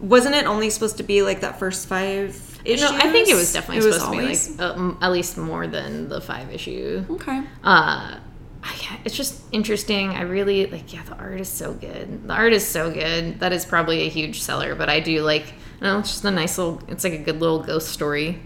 wasn't 0.00 0.34
it 0.34 0.44
only 0.46 0.70
supposed 0.70 0.96
to 0.98 1.02
be 1.02 1.22
like 1.22 1.40
that 1.40 1.58
first 1.58 1.86
five 1.88 2.60
issues? 2.64 2.90
No, 2.90 2.96
I 2.96 3.10
think 3.10 3.28
it 3.28 3.34
was 3.34 3.52
definitely 3.52 3.78
It 3.88 3.92
supposed 3.92 4.04
always? 4.04 4.46
to 4.48 4.52
be 4.54 4.58
like 4.62 4.70
uh, 4.70 4.74
m- 4.74 4.98
at 5.00 5.12
least 5.12 5.38
more 5.38 5.66
than 5.66 6.08
the 6.08 6.20
five 6.20 6.52
issue. 6.52 7.04
okay. 7.10 7.42
uh 7.62 8.18
I- 8.66 8.98
it's 9.04 9.14
just 9.16 9.40
interesting 9.52 10.10
i 10.10 10.22
really 10.22 10.66
like 10.66 10.92
yeah 10.92 11.02
the 11.04 11.14
art 11.16 11.40
is 11.40 11.48
so 11.48 11.74
good 11.74 12.26
the 12.26 12.32
art 12.32 12.52
is 12.54 12.66
so 12.66 12.90
good 12.90 13.40
that 13.40 13.52
is 13.52 13.64
probably 13.66 14.02
a 14.02 14.08
huge 14.08 14.40
seller 14.40 14.74
but 14.74 14.88
i 14.88 15.00
do 15.00 15.20
like 15.22 15.42
I 15.80 15.86
don't 15.86 15.92
know 15.94 15.98
it's 15.98 16.10
just 16.10 16.24
a 16.24 16.30
nice 16.30 16.56
little 16.56 16.80
it's 16.88 17.04
like 17.04 17.12
a 17.12 17.18
good 17.18 17.40
little 17.40 17.58
ghost 17.62 17.88
story 17.88 18.40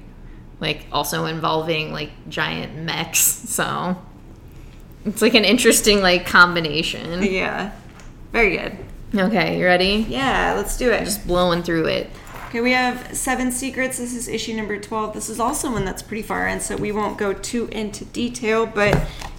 like 0.60 0.86
also 0.90 1.26
involving 1.26 1.92
like 1.92 2.10
giant 2.28 2.74
mechs 2.76 3.18
so 3.48 3.96
it's 5.04 5.22
like 5.22 5.34
an 5.34 5.44
interesting 5.44 6.02
like 6.02 6.26
combination 6.26 7.22
Yeah. 7.22 7.72
Very 8.32 8.56
good. 8.56 8.76
okay 9.14 9.58
you 9.58 9.64
ready 9.64 10.04
Yeah, 10.08 10.54
let's 10.56 10.76
do 10.76 10.90
it. 10.90 11.04
just 11.04 11.26
blowing 11.26 11.62
through 11.62 11.86
it 11.86 12.10
Okay, 12.48 12.62
we 12.62 12.72
have 12.72 13.14
Seven 13.14 13.52
Secrets. 13.52 13.98
This 13.98 14.14
is 14.14 14.26
issue 14.26 14.54
number 14.56 14.78
12. 14.80 15.12
This 15.12 15.28
is 15.28 15.38
also 15.38 15.70
one 15.70 15.84
that's 15.84 16.00
pretty 16.00 16.22
far 16.22 16.48
in, 16.48 16.60
so 16.60 16.76
we 16.76 16.90
won't 16.92 17.18
go 17.18 17.34
too 17.34 17.66
into 17.70 18.06
detail, 18.06 18.64
but 18.64 18.98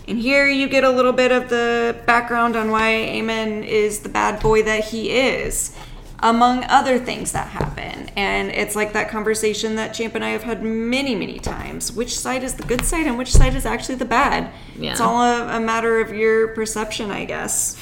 in 0.10 0.18
here 0.18 0.48
you 0.48 0.68
get 0.68 0.84
a 0.84 0.90
little 0.90 1.14
bit 1.14 1.32
of 1.32 1.50
the 1.50 1.96
background 2.06 2.56
on 2.56 2.72
why 2.72 2.94
Amon 2.96 3.64
is 3.64 4.00
the 4.00 4.10
bad 4.10 4.42
boy 4.42 4.64
that 4.64 4.86
he 4.86 5.12
is, 5.12 5.76
among 6.20 6.64
other 6.66 6.98
things 6.98 7.32
that 7.32 7.48
happen. 7.50 8.10
And 8.16 8.50
it's 8.50 8.76
like 8.76 8.94
that 8.94 9.10
conversation 9.10 9.76
that 9.76 9.94
Champ 9.94 10.16
and 10.16 10.26
I 10.26 10.30
have 10.30 10.44
had 10.44 10.64
many, 10.64 11.14
many 11.16 11.38
times. 11.40 11.92
Which 11.94 12.18
side 12.18 12.44
is 12.44 12.56
the 12.56 12.64
good 12.64 12.84
side 12.86 13.06
and 13.06 13.18
which 13.18 13.32
side 13.32 13.54
is 13.56 13.66
actually 13.66 13.96
the 13.96 14.06
bad? 14.06 14.52
Yeah. 14.76 14.92
It's 14.92 15.00
all 15.00 15.22
a, 15.22 15.58
a 15.58 15.60
matter 15.60 16.00
of 16.02 16.12
your 16.14 16.50
perception, 16.50 17.12
I 17.12 17.26
guess. 17.26 17.78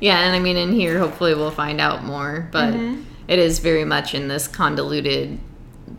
Yeah, 0.00 0.20
and 0.20 0.34
I 0.34 0.38
mean, 0.38 0.56
in 0.56 0.72
here, 0.72 0.98
hopefully, 0.98 1.34
we'll 1.34 1.50
find 1.50 1.80
out 1.80 2.04
more. 2.04 2.48
But 2.52 2.74
Mm-hmm. 2.74 3.02
it 3.28 3.38
is 3.38 3.58
very 3.58 3.84
much 3.84 4.14
in 4.14 4.28
this 4.28 4.48
convoluted 4.48 5.38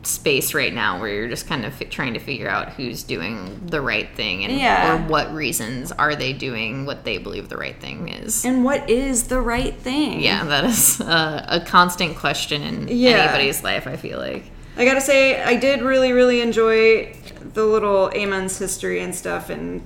space 0.04 0.54
right 0.54 0.74
now 0.74 1.00
where 1.00 1.10
you're 1.10 1.28
just 1.30 1.48
kind 1.48 1.66
of 1.66 1.74
fi- 1.74 1.86
trying 1.86 2.14
to 2.14 2.20
figure 2.20 2.50
out 2.50 2.74
who's 2.74 3.04
doing 3.04 3.62
the 3.68 3.80
right 3.82 4.10
thing 4.16 4.44
and 4.44 4.52
Yeah. 4.54 4.96
or 4.96 5.08
what 5.08 5.34
reasons 5.34 5.92
are 5.94 6.16
they 6.16 6.34
doing 6.34 6.86
what 6.86 7.04
they 7.06 7.18
believe 7.18 7.48
the 7.50 7.58
right 7.58 7.80
thing 7.80 8.10
is. 8.10 8.44
And 8.46 8.64
what 8.66 8.90
is 8.90 9.24
the 9.30 9.40
right 9.40 9.76
thing? 9.76 10.20
yeah, 10.22 10.44
that 10.44 10.66
is 10.66 11.00
a, 11.00 11.46
a 11.48 11.60
constant 11.62 12.18
question 12.18 12.62
in 12.62 12.88
Yeah. 12.90 13.12
anybody's 13.12 13.64
life. 13.64 13.88
I 13.88 13.96
feel 13.96 14.20
like. 14.20 14.44
I 14.76 14.86
gotta 14.86 15.02
say, 15.02 15.42
I 15.42 15.56
did 15.56 15.82
really, 15.82 16.12
really 16.12 16.42
enjoy 16.42 17.16
the 17.54 17.64
little 17.66 18.10
Amon's 18.16 18.58
history 18.58 19.00
and 19.02 19.14
stuff, 19.16 19.50
and 19.50 19.82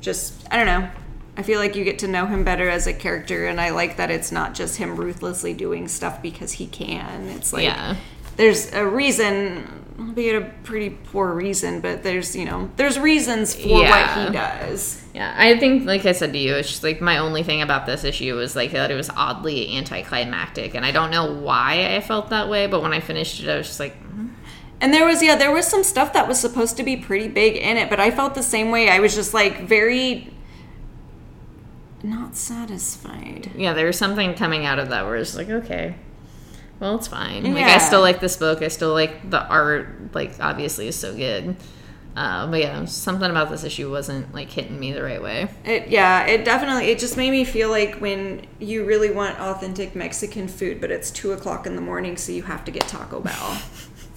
just, 0.00 0.34
I 0.50 0.56
don't 0.56 0.66
know. 0.66 0.88
I 1.36 1.42
feel 1.42 1.58
like 1.58 1.76
you 1.76 1.84
get 1.84 1.98
to 2.00 2.08
know 2.08 2.26
him 2.26 2.44
better 2.44 2.68
as 2.68 2.86
a 2.86 2.92
character, 2.92 3.46
and 3.46 3.60
I 3.60 3.70
like 3.70 3.96
that 3.98 4.10
it's 4.10 4.32
not 4.32 4.54
just 4.54 4.76
him 4.76 4.96
ruthlessly 4.96 5.54
doing 5.54 5.88
stuff 5.88 6.20
because 6.20 6.52
he 6.52 6.66
can. 6.66 7.28
It's 7.28 7.52
like, 7.52 7.64
Yeah. 7.64 7.96
There's 8.36 8.72
a 8.72 8.86
reason, 8.86 9.84
albeit 9.98 10.42
a 10.42 10.46
pretty 10.64 10.90
poor 10.90 11.32
reason, 11.32 11.80
but 11.80 12.02
there's, 12.02 12.34
you 12.34 12.44
know, 12.44 12.70
there's 12.76 12.98
reasons 12.98 13.54
for 13.54 13.68
Yeah. 13.82 14.16
what 14.16 14.26
he 14.26 14.32
does. 14.32 15.02
Yeah, 15.14 15.34
I 15.36 15.58
think, 15.58 15.86
like 15.86 16.06
I 16.06 16.12
said 16.12 16.32
to 16.32 16.38
you, 16.38 16.54
it's 16.54 16.68
just 16.68 16.82
like 16.82 17.00
my 17.00 17.18
only 17.18 17.42
thing 17.42 17.60
about 17.60 17.84
this 17.86 18.02
issue 18.04 18.34
was 18.34 18.56
like 18.56 18.72
that 18.72 18.90
it 18.90 18.94
was 18.94 19.10
oddly 19.10 19.76
anticlimactic, 19.76 20.74
and 20.74 20.86
I 20.86 20.90
don't 20.92 21.10
know 21.10 21.32
why 21.32 21.94
I 21.94 22.00
felt 22.00 22.30
that 22.30 22.48
way, 22.48 22.66
but 22.66 22.82
when 22.82 22.92
I 22.94 23.00
finished 23.00 23.42
it, 23.42 23.48
I 23.50 23.56
was 23.58 23.66
just 23.66 23.80
like, 23.80 23.94
hmm. 23.96 24.28
And 24.80 24.92
there 24.92 25.06
was, 25.06 25.22
yeah, 25.22 25.36
there 25.36 25.52
was 25.52 25.66
some 25.66 25.84
stuff 25.84 26.12
that 26.14 26.26
was 26.26 26.40
supposed 26.40 26.76
to 26.78 26.82
be 26.82 26.96
pretty 26.96 27.28
big 27.28 27.56
in 27.56 27.76
it, 27.76 27.88
but 27.90 28.00
I 28.00 28.10
felt 28.10 28.34
the 28.34 28.42
same 28.42 28.70
way. 28.70 28.88
I 28.88 28.98
was 28.98 29.14
just 29.14 29.32
like 29.34 29.68
very 29.68 30.32
not 32.02 32.34
satisfied. 32.34 33.50
yeah, 33.56 33.74
there 33.74 33.86
was 33.86 33.96
something 33.96 34.34
coming 34.34 34.66
out 34.66 34.78
of 34.80 34.88
that 34.88 35.04
where 35.04 35.14
it's 35.16 35.36
like, 35.36 35.48
okay, 35.48 35.94
well, 36.82 36.96
it's 36.96 37.06
fine. 37.06 37.44
Like, 37.44 37.64
Yeah. 37.64 37.76
I 37.76 37.78
still 37.78 38.00
like 38.00 38.18
this 38.18 38.36
book. 38.36 38.60
I 38.60 38.66
still 38.66 38.92
like 38.92 39.30
the 39.30 39.40
art. 39.46 40.12
Like, 40.12 40.34
obviously, 40.40 40.88
is 40.88 40.96
so 40.96 41.14
good. 41.14 41.56
Uh, 42.16 42.46
but 42.48 42.60
yeah, 42.60 42.84
something 42.84 43.30
about 43.30 43.50
this 43.50 43.62
issue 43.64 43.88
wasn't 43.90 44.34
like 44.34 44.50
hitting 44.50 44.78
me 44.78 44.92
the 44.92 45.02
right 45.02 45.22
way. 45.22 45.48
It 45.64 45.88
yeah, 45.88 46.26
it 46.26 46.44
definitely 46.44 46.90
it 46.90 46.98
just 46.98 47.16
made 47.16 47.30
me 47.30 47.44
feel 47.44 47.70
like 47.70 47.94
when 48.00 48.46
you 48.58 48.84
really 48.84 49.10
want 49.10 49.38
authentic 49.38 49.94
Mexican 49.94 50.48
food, 50.48 50.80
but 50.80 50.90
it's 50.90 51.10
two 51.10 51.32
o'clock 51.32 51.66
in 51.66 51.76
the 51.76 51.80
morning, 51.80 52.16
so 52.18 52.32
you 52.32 52.42
have 52.42 52.64
to 52.66 52.70
get 52.70 52.86
Taco 52.88 53.20
Bell. 53.20 53.62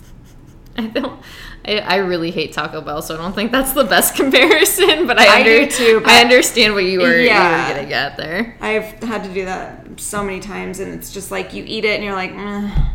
I 0.77 0.87
don't. 0.87 1.21
I, 1.67 1.77
I 1.79 1.95
really 1.97 2.29
hate 2.31 2.53
Taco 2.53 2.79
Bell, 2.81 3.01
so 3.01 3.15
I 3.15 3.17
don't 3.17 3.33
think 3.33 3.51
that's 3.51 3.73
the 3.73 3.83
best 3.83 4.15
comparison. 4.21 5.07
But 5.07 5.17
I, 5.19 5.37
I 5.37 5.39
under, 5.39 5.67
too, 5.71 5.99
but- 6.01 6.09
I 6.09 6.21
understand 6.21 6.73
what 6.75 6.83
you 6.83 6.99
were, 7.01 7.17
Yeah. 7.17 7.67
you 7.67 7.73
were 7.73 7.79
getting 7.79 7.93
at 7.93 8.17
there. 8.17 8.55
I've 8.61 8.83
had 9.03 9.23
to 9.23 9.33
do 9.33 9.45
that 9.45 9.99
so 9.99 10.23
many 10.23 10.39
times, 10.39 10.79
and 10.79 10.93
it's 10.93 11.11
just 11.11 11.31
like 11.31 11.53
you 11.53 11.63
eat 11.65 11.85
it 11.85 11.95
and 11.95 12.03
you're 12.03 12.13
like, 12.13 12.31
"Mm," 12.33 12.91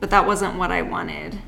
but 0.00 0.10
that 0.10 0.26
wasn't 0.26 0.56
what 0.58 0.70
I 0.70 0.82
wanted. 0.82 1.38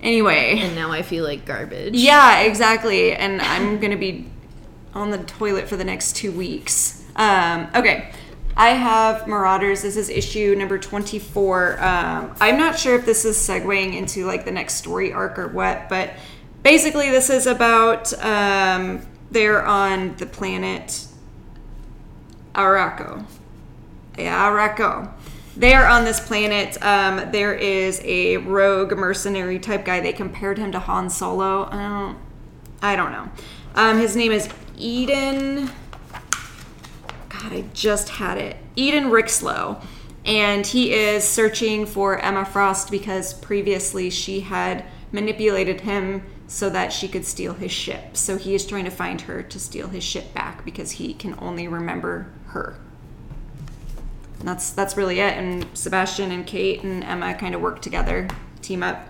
Anyway, 0.00 0.58
And 0.60 0.74
now 0.74 0.92
I 0.92 1.02
feel 1.02 1.24
like 1.24 1.44
garbage. 1.46 1.94
Yeah, 1.94 2.40
exactly. 2.40 3.12
And 3.14 3.40
I'm 3.40 3.78
going 3.80 3.90
to 3.92 3.96
be 3.96 4.26
on 4.94 5.10
the 5.10 5.18
toilet 5.18 5.68
for 5.68 5.76
the 5.76 5.84
next 5.84 6.14
two 6.16 6.30
weeks. 6.30 7.02
Um, 7.16 7.68
okay. 7.74 8.12
I 8.56 8.70
have 8.70 9.28
Marauders. 9.28 9.82
This 9.82 9.96
is 9.96 10.08
issue 10.08 10.54
number 10.56 10.78
24. 10.78 11.78
Um, 11.78 12.34
I'm 12.40 12.56
not 12.56 12.78
sure 12.78 12.94
if 12.94 13.04
this 13.04 13.26
is 13.26 13.36
segueing 13.36 13.94
into 13.94 14.24
like 14.24 14.46
the 14.46 14.50
next 14.50 14.74
story 14.74 15.12
arc 15.12 15.38
or 15.38 15.48
what, 15.48 15.90
but 15.90 16.14
basically, 16.62 17.10
this 17.10 17.28
is 17.28 17.46
about 17.46 18.12
um, 18.24 19.06
they're 19.30 19.64
on 19.64 20.16
the 20.16 20.24
planet 20.24 21.06
Arakko. 22.54 23.26
Yeah, 24.18 24.50
Arakko. 24.50 25.12
They 25.56 25.74
are 25.74 25.86
on 25.86 26.04
this 26.04 26.20
planet. 26.20 26.82
Um, 26.82 27.30
there 27.32 27.54
is 27.54 28.00
a 28.04 28.38
rogue 28.38 28.96
mercenary 28.96 29.58
type 29.58 29.84
guy. 29.84 30.00
They 30.00 30.12
compared 30.14 30.56
him 30.56 30.72
to 30.72 30.78
Han 30.78 31.10
Solo. 31.10 31.68
I 31.70 31.88
don't, 31.88 32.18
I 32.82 32.96
don't 32.96 33.12
know. 33.12 33.28
Um, 33.74 33.98
his 33.98 34.16
name 34.16 34.32
is 34.32 34.48
Eden. 34.78 35.70
God, 37.48 37.56
I 37.56 37.64
just 37.72 38.08
had 38.08 38.38
it. 38.38 38.56
Eden 38.74 39.04
Rixlow. 39.04 39.82
and 40.24 40.66
he 40.66 40.92
is 40.92 41.22
searching 41.22 41.86
for 41.86 42.18
Emma 42.18 42.44
Frost 42.44 42.90
because 42.90 43.32
previously 43.32 44.10
she 44.10 44.40
had 44.40 44.84
manipulated 45.12 45.82
him 45.82 46.24
so 46.48 46.68
that 46.70 46.92
she 46.92 47.06
could 47.06 47.24
steal 47.24 47.54
his 47.54 47.70
ship. 47.70 48.16
So 48.16 48.36
he 48.36 48.56
is 48.56 48.66
trying 48.66 48.86
to 48.86 48.90
find 48.90 49.20
her 49.22 49.44
to 49.44 49.60
steal 49.60 49.86
his 49.86 50.02
ship 50.02 50.34
back 50.34 50.64
because 50.64 50.90
he 50.92 51.14
can 51.14 51.36
only 51.38 51.68
remember 51.68 52.32
her. 52.46 52.76
And 54.40 54.48
that's 54.48 54.70
that's 54.70 54.96
really 54.96 55.20
it. 55.20 55.34
And 55.34 55.64
Sebastian 55.74 56.32
and 56.32 56.44
Kate 56.44 56.82
and 56.82 57.04
Emma 57.04 57.34
kind 57.34 57.54
of 57.54 57.60
work 57.60 57.80
together, 57.80 58.26
team 58.62 58.82
up. 58.82 59.08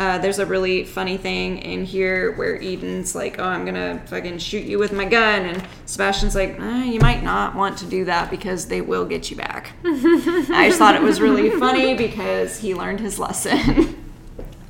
Uh, 0.00 0.16
there's 0.16 0.38
a 0.38 0.46
really 0.46 0.82
funny 0.82 1.18
thing 1.18 1.58
in 1.58 1.84
here 1.84 2.32
where 2.36 2.56
Eden's 2.56 3.14
like, 3.14 3.38
"Oh, 3.38 3.44
I'm 3.44 3.66
gonna 3.66 4.00
fucking 4.06 4.38
shoot 4.38 4.64
you 4.64 4.78
with 4.78 4.92
my 4.94 5.04
gun," 5.04 5.42
and 5.42 5.62
Sebastian's 5.84 6.34
like, 6.34 6.58
eh, 6.58 6.84
"You 6.84 7.00
might 7.00 7.22
not 7.22 7.54
want 7.54 7.76
to 7.78 7.84
do 7.84 8.06
that 8.06 8.30
because 8.30 8.66
they 8.66 8.80
will 8.80 9.04
get 9.04 9.30
you 9.30 9.36
back." 9.36 9.72
I 9.84 10.68
just 10.68 10.78
thought 10.78 10.94
it 10.94 11.02
was 11.02 11.20
really 11.20 11.50
funny 11.50 11.94
because 11.94 12.60
he 12.60 12.74
learned 12.74 13.00
his 13.00 13.18
lesson. 13.18 13.94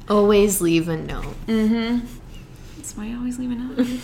Always 0.09 0.61
leave 0.61 0.89
a 0.89 0.97
note. 0.97 1.37
That's 1.47 2.97
why 2.97 3.11
I 3.11 3.15
always 3.15 3.39
leave 3.39 3.53
a 3.53 3.55
note. 3.55 3.87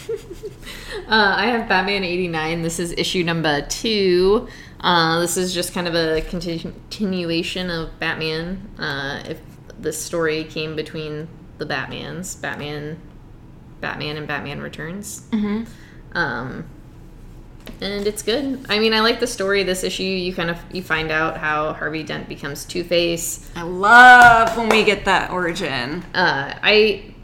Uh, 1.08 1.34
I 1.36 1.46
have 1.46 1.68
Batman 1.68 2.02
89. 2.02 2.62
This 2.62 2.80
is 2.80 2.90
issue 2.92 3.22
number 3.22 3.60
two. 3.62 4.48
Uh, 4.80 5.20
this 5.20 5.36
is 5.36 5.54
just 5.54 5.72
kind 5.72 5.86
of 5.86 5.94
a 5.94 6.20
continu- 6.22 6.72
continuation 6.90 7.70
of 7.70 7.96
Batman. 8.00 8.68
Uh, 8.76 9.22
if 9.28 9.38
the 9.80 9.92
story 9.92 10.44
came 10.44 10.76
between 10.76 11.28
the 11.58 11.66
Batmans, 11.66 12.40
Batman, 12.40 12.98
Batman, 13.80 14.16
and 14.16 14.26
Batman 14.26 14.60
Returns. 14.60 15.22
Mm-hmm. 15.30 15.64
Um, 16.16 16.64
and 17.80 18.06
it's 18.06 18.22
good. 18.22 18.64
I 18.68 18.78
mean, 18.78 18.94
I 18.94 19.00
like 19.00 19.20
the 19.20 19.26
story. 19.26 19.62
This 19.62 19.82
issue, 19.84 20.02
you 20.02 20.32
kind 20.32 20.50
of 20.50 20.58
you 20.72 20.82
find 20.82 21.10
out 21.10 21.36
how 21.36 21.72
Harvey 21.72 22.02
Dent 22.02 22.28
becomes 22.28 22.64
Two 22.64 22.84
Face. 22.84 23.50
I 23.56 23.62
love 23.62 24.56
when 24.56 24.68
we 24.68 24.84
get 24.84 25.04
that 25.04 25.30
origin. 25.30 26.04
uh, 26.14 26.54
I 26.62 27.14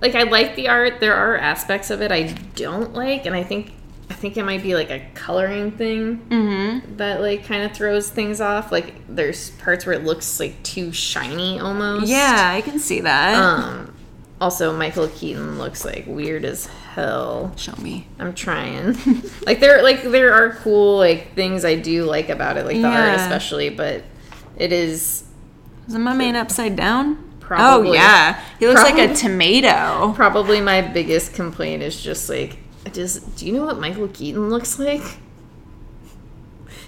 like 0.00 0.14
I 0.14 0.22
like 0.24 0.56
the 0.56 0.68
art. 0.68 1.00
There 1.00 1.14
are 1.14 1.36
aspects 1.36 1.90
of 1.90 2.00
it 2.00 2.10
I 2.10 2.32
don't 2.54 2.94
like, 2.94 3.26
and 3.26 3.34
I 3.34 3.42
think 3.42 3.72
I 4.10 4.14
think 4.14 4.36
it 4.36 4.44
might 4.44 4.62
be 4.62 4.74
like 4.74 4.90
a 4.90 5.06
coloring 5.14 5.70
thing 5.70 6.18
Mm-hmm. 6.28 6.96
that 6.96 7.20
like 7.20 7.44
kind 7.46 7.62
of 7.62 7.72
throws 7.72 8.10
things 8.10 8.40
off. 8.40 8.70
Like 8.72 8.94
there's 9.08 9.50
parts 9.52 9.86
where 9.86 9.94
it 9.94 10.04
looks 10.04 10.40
like 10.40 10.60
too 10.62 10.92
shiny 10.92 11.58
almost. 11.60 12.06
Yeah, 12.08 12.50
I 12.54 12.60
can 12.60 12.78
see 12.78 13.00
that. 13.00 13.36
Um. 13.36 13.94
Also, 14.40 14.74
Michael 14.74 15.06
Keaton 15.08 15.58
looks 15.58 15.84
like 15.84 16.04
weird 16.06 16.46
as 16.46 16.64
hell. 16.66 17.52
Show 17.56 17.74
me. 17.76 18.06
I'm 18.18 18.34
trying. 18.34 18.96
like 19.46 19.60
there, 19.60 19.82
like 19.82 20.02
there 20.02 20.32
are 20.32 20.54
cool 20.54 20.96
like 20.96 21.34
things 21.34 21.62
I 21.64 21.74
do 21.76 22.04
like 22.04 22.30
about 22.30 22.56
it, 22.56 22.64
like 22.64 22.76
the 22.80 22.86
art 22.88 23.20
especially, 23.20 23.68
but 23.68 24.02
it 24.56 24.72
is 24.72 25.24
Is 25.86 25.94
my 25.94 26.14
man 26.14 26.36
upside 26.36 26.74
down? 26.74 27.26
Probably. 27.40 27.90
Oh 27.90 27.92
yeah, 27.92 28.40
he 28.58 28.66
looks 28.66 28.82
like 28.82 28.96
a 28.98 29.14
tomato. 29.14 30.12
Probably 30.16 30.60
my 30.62 30.80
biggest 30.80 31.34
complaint 31.34 31.82
is 31.82 32.00
just 32.00 32.30
like, 32.30 32.56
just 32.88 33.36
do 33.36 33.46
you 33.46 33.52
know 33.52 33.66
what 33.66 33.78
Michael 33.78 34.08
Keaton 34.08 34.48
looks 34.48 34.78
like? 34.78 35.02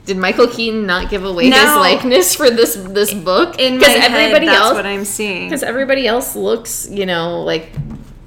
Did 0.04 0.16
Michael 0.16 0.48
Keaton 0.48 0.84
not 0.84 1.10
give 1.10 1.24
away 1.24 1.44
his 1.44 1.54
likeness 1.54 2.34
for 2.34 2.50
this 2.50 2.74
this 2.74 3.14
book? 3.14 3.58
In 3.60 3.78
my 3.78 3.86
head, 3.88 4.10
everybody 4.10 4.46
that's 4.46 4.58
else, 4.58 4.74
what 4.74 4.86
I'm 4.86 5.04
seeing. 5.04 5.48
because 5.48 5.62
everybody 5.62 6.08
else 6.08 6.34
looks, 6.34 6.88
you 6.90 7.06
know, 7.06 7.42
like 7.42 7.70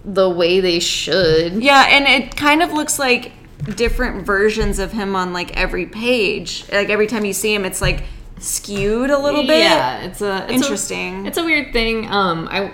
the 0.06 0.30
way 0.30 0.62
they 0.62 0.80
should. 0.80 1.62
Yeah, 1.62 1.86
and 1.89 2.06
it 2.06 2.38
kind 2.38 2.63
of 2.63 2.71
looks 2.71 2.97
like 2.97 3.34
different 3.75 4.25
versions 4.25 4.80
of 4.80 4.93
him 4.93 5.15
on 5.15 5.34
like 5.34 5.58
every 5.58 5.86
page. 5.86 6.65
Like 6.71 6.89
every 6.89 7.08
time 7.08 7.25
you 7.25 7.34
see 7.34 7.54
him, 7.54 7.65
it's 7.65 7.82
like 7.82 8.06
skewed 8.39 9.10
a 9.10 9.17
little 9.17 9.41
bit. 9.41 9.60
Yeah, 9.60 10.04
it's 10.04 10.21
a 10.21 10.43
it's 10.45 10.63
Interesting. 10.63 11.25
A, 11.25 11.28
it's 11.28 11.38
a 11.38 11.43
weird 11.43 11.73
thing. 11.73 12.10
Um, 12.10 12.47
I 12.49 12.73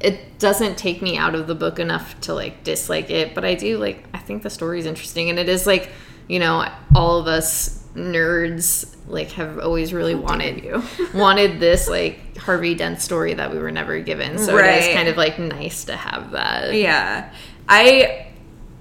it 0.00 0.38
doesn't 0.38 0.78
take 0.78 1.02
me 1.02 1.16
out 1.16 1.34
of 1.34 1.46
the 1.46 1.54
book 1.54 1.78
enough 1.78 2.20
to 2.22 2.34
like 2.34 2.62
dislike 2.64 3.10
it, 3.10 3.34
but 3.34 3.44
I 3.44 3.54
do 3.54 3.78
like. 3.78 4.04
I 4.14 4.18
think 4.18 4.42
the 4.42 4.50
story 4.50 4.78
is 4.78 4.86
interesting, 4.86 5.30
and 5.30 5.38
it 5.38 5.48
is 5.48 5.66
like 5.66 5.90
you 6.28 6.38
know 6.38 6.68
all 6.94 7.18
of 7.18 7.26
us 7.26 7.84
nerds 7.94 8.94
like 9.08 9.30
have 9.32 9.58
always 9.58 9.92
really 9.92 10.14
wanted 10.14 10.62
you. 10.62 10.82
wanted 11.14 11.58
this 11.60 11.88
like 11.88 12.36
Harvey 12.36 12.74
Dent 12.74 13.00
story 13.00 13.34
that 13.34 13.50
we 13.52 13.58
were 13.58 13.70
never 13.70 13.98
given. 14.00 14.38
So 14.38 14.56
it 14.56 14.60
Right. 14.62 14.82
is 14.82 14.94
kind 14.94 15.08
of 15.08 15.16
like 15.16 15.38
nice 15.38 15.84
to 15.86 15.96
have 15.96 16.32
that. 16.32 16.74
Yeah. 16.74 17.32
I, 17.68 18.26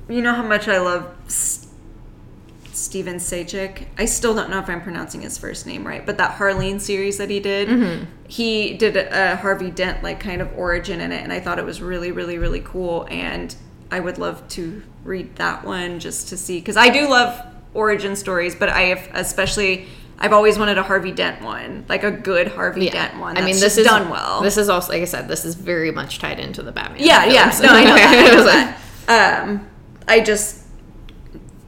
you 0.09 0.21
know 0.21 0.33
how 0.33 0.43
much 0.43 0.67
I 0.67 0.79
love 0.79 1.09
S- 1.27 1.66
Steven 2.77 3.15
Sejic. 3.15 3.87
I 3.97 4.05
still 4.05 4.33
don't 4.33 4.49
know 4.49 4.59
if 4.59 4.69
I'm 4.69 4.81
pronouncing 4.81 5.21
his 5.21 5.37
first 5.37 5.65
name 5.65 5.85
right, 5.85 6.05
but 6.05 6.17
that 6.17 6.37
Harleen 6.37 6.79
series 6.79 7.17
that 7.17 7.29
he 7.29 7.39
did, 7.39 8.07
he 8.27 8.75
did 8.75 8.95
a, 8.95 9.35
Harvey 9.37 9.71
Dent 9.71 10.03
like 10.03 10.19
kind 10.19 10.41
of 10.41 10.57
origin 10.57 11.01
in 11.01 11.11
it, 11.11 11.23
and 11.23 11.33
I 11.33 11.39
thought 11.39 11.59
it 11.59 11.65
was 11.65 11.81
really, 11.81 12.11
really, 12.11 12.37
really 12.37 12.61
cool. 12.61 13.07
And 13.09 13.55
I 13.91 13.99
would 13.99 14.17
love 14.17 14.47
to 14.49 14.83
read 15.03 15.35
that 15.37 15.63
one 15.65 15.99
just 15.99 16.29
to 16.29 16.37
see 16.37 16.59
because 16.59 16.77
I 16.77 16.89
do 16.89 17.09
love 17.09 17.41
origin 17.73 18.15
stories, 18.15 18.55
but 18.55 18.69
I 18.69 18.81
have 18.81 19.09
especially. 19.13 19.87
I've 20.19 20.33
always 20.33 20.57
wanted 20.57 20.79
a 20.79 20.83
Harvey 20.83 21.11
Dent 21.11 21.43
one, 21.43 21.85
like 21.87 22.03
a 22.03 22.09
good 22.09 22.47
Harvey 22.47 22.89
Dent 22.89 23.19
one. 23.19 23.37
I 23.37 23.41
mean, 23.41 23.59
this 23.59 23.77
is 23.77 23.85
done 23.85 24.09
well. 24.09 24.41
This 24.41 24.57
is 24.57 24.67
also, 24.67 24.91
like 24.93 25.03
I 25.03 25.05
said, 25.05 25.27
this 25.27 25.45
is 25.45 25.53
very 25.53 25.91
much 25.91 26.17
tied 26.17 26.39
into 26.39 26.63
the 26.63 26.71
Batman. 26.71 27.03
Yeah, 27.03 27.25
yeah. 27.25 27.55
No, 27.61 27.69
I 27.69 27.83
know 27.83 27.95
that. 27.95 28.25
I 28.25 28.35
know 28.35 28.43
that. 28.43 29.43
Um, 29.43 29.67
I 30.07 30.21
just 30.21 30.63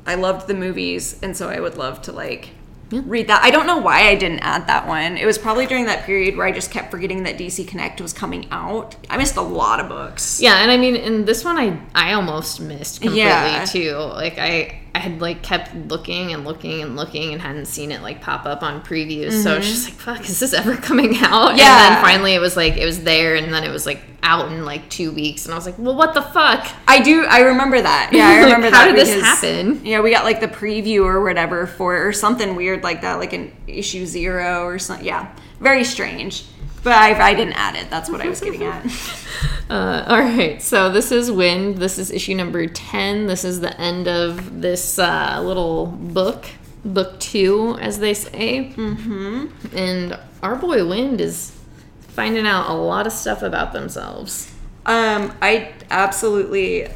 I 0.09 0.15
loved 0.15 0.47
the 0.47 0.53
movies, 0.55 1.17
and 1.21 1.35
so 1.37 1.49
I 1.49 1.59
would 1.59 1.77
love 1.77 2.01
to 2.03 2.11
like 2.11 2.49
Yeah. 2.91 3.01
read 3.05 3.27
that. 3.27 3.43
I 3.43 3.51
don't 3.51 3.67
know 3.67 3.77
why 3.77 4.07
I 4.09 4.15
didn't 4.15 4.39
add 4.39 4.65
that 4.67 4.87
one. 4.87 5.15
It 5.17 5.25
was 5.27 5.37
probably 5.37 5.67
during 5.67 5.85
that 5.85 6.05
period 6.05 6.35
where 6.35 6.47
I 6.47 6.51
just 6.51 6.71
kept 6.71 6.89
forgetting 6.89 7.21
that 7.23 7.37
DC 7.37 7.63
Connect 7.67 8.01
was 8.01 8.13
coming 8.13 8.47
out. 8.51 8.95
I 9.11 9.17
missed 9.17 9.35
a 9.37 9.41
lot 9.41 9.79
of 9.79 9.87
books. 9.89 10.41
Yeah, 10.41 10.55
and 10.63 10.71
I 10.71 10.77
mean, 10.77 10.95
in 10.95 11.25
this 11.25 11.45
one, 11.45 11.57
I 11.57 11.77
I 11.93 12.13
almost 12.13 12.59
missed 12.59 13.01
completely 13.01 13.27
Yeah. 13.29 13.65
too. 13.65 13.93
Like 13.95 14.39
I 14.39 14.79
I 14.95 14.99
had 14.99 15.21
like 15.21 15.43
kept 15.43 15.75
looking 15.75 16.34
and 16.34 16.45
looking 16.45 16.82
and 16.82 16.95
looking 16.95 17.32
and 17.32 17.41
hadn't 17.41 17.67
seen 17.67 17.91
it 17.91 18.02
like 18.02 18.21
pop 18.21 18.45
up 18.45 18.63
on 18.63 18.82
previews. 18.82 19.43
So 19.43 19.56
it's 19.58 19.67
just 19.67 19.88
mm-hmm. 19.88 20.10
like, 20.10 20.17
fuck, 20.17 20.30
is 20.30 20.39
this 20.39 20.54
ever 20.54 20.75
coming 20.75 21.15
out? 21.17 21.58
Yeah. 21.58 21.88
And 21.88 21.95
then 21.95 22.04
finally, 22.04 22.34
it 22.34 22.39
was 22.39 22.58
like 22.58 22.78
it 22.78 22.86
was 22.86 23.04
there, 23.04 23.36
and 23.36 23.54
then 23.54 23.63
it 23.63 23.69
was 23.69 23.86
like 23.86 24.02
out 24.23 24.52
in 24.52 24.65
like 24.65 24.89
two 24.89 25.12
weeks, 25.12 25.45
and 25.45 25.54
I 25.54 25.58
was 25.58 25.65
like, 25.65 25.78
well, 25.78 25.95
what 25.95 26.13
the 26.13 26.21
fuck? 26.21 26.67
I 26.88 27.02
do. 27.02 27.25
I 27.25 27.41
remember 27.41 27.82
that. 27.82 28.10
Yeah, 28.12 28.28
I 28.28 28.36
Like, 28.41 28.45
remember 28.45 28.75
how 28.75 28.86
that. 28.86 28.95
did 28.95 29.08
this 29.08 29.21
happen? 29.21 29.86
Yeah, 29.86 30.02
we 30.02 30.12
got 30.12 30.23
like 30.25 30.39
the 30.39 30.47
preview 30.47 31.04
or 31.04 31.21
whatever 31.23 31.67
for 31.67 32.08
or 32.08 32.12
something 32.12 32.56
weird 32.56 32.84
like 32.84 33.02
that, 33.02 33.15
like 33.15 33.34
an 33.34 33.56
issue 33.67 34.06
zero 34.06 34.63
or 34.63 34.80
something. 34.80 35.06
Yeah, 35.06 35.34
very 35.60 35.84
strange. 35.84 36.45
But 36.83 36.93
I, 36.93 37.29
I 37.29 37.33
didn't 37.33 37.53
add 37.53 37.75
it. 37.75 37.89
That's 37.89 38.09
what 38.09 38.21
I 38.21 38.27
was 38.27 38.39
getting 38.39 38.63
at. 38.63 38.85
Uh, 39.69 40.03
all 40.07 40.17
right, 40.17 40.63
so 40.63 40.89
this 40.89 41.11
is 41.11 41.31
Wynd. 41.31 41.77
This 41.77 41.99
is 41.99 42.09
issue 42.09 42.33
number 42.33 42.65
10. 42.65 43.27
This 43.27 43.45
is 43.45 43.59
the 43.59 43.79
end 43.79 44.07
of 44.07 44.61
this 44.61 44.97
uh, 44.97 45.39
little 45.43 45.85
book, 45.85 46.47
book 46.83 47.19
two, 47.19 47.77
as 47.79 47.99
they 47.99 48.15
say. 48.15 48.73
Mm-hmm. 48.75 49.77
And 49.77 50.19
our 50.41 50.55
boy 50.55 50.83
Wynd 50.87 51.21
is 51.21 51.55
finding 51.99 52.47
out 52.47 52.67
a 52.67 52.73
lot 52.73 53.05
of 53.05 53.13
stuff 53.13 53.43
about 53.43 53.71
themselves. 53.71 54.51
Um, 54.87 55.37
I 55.39 55.73
absolutely. 55.91 56.87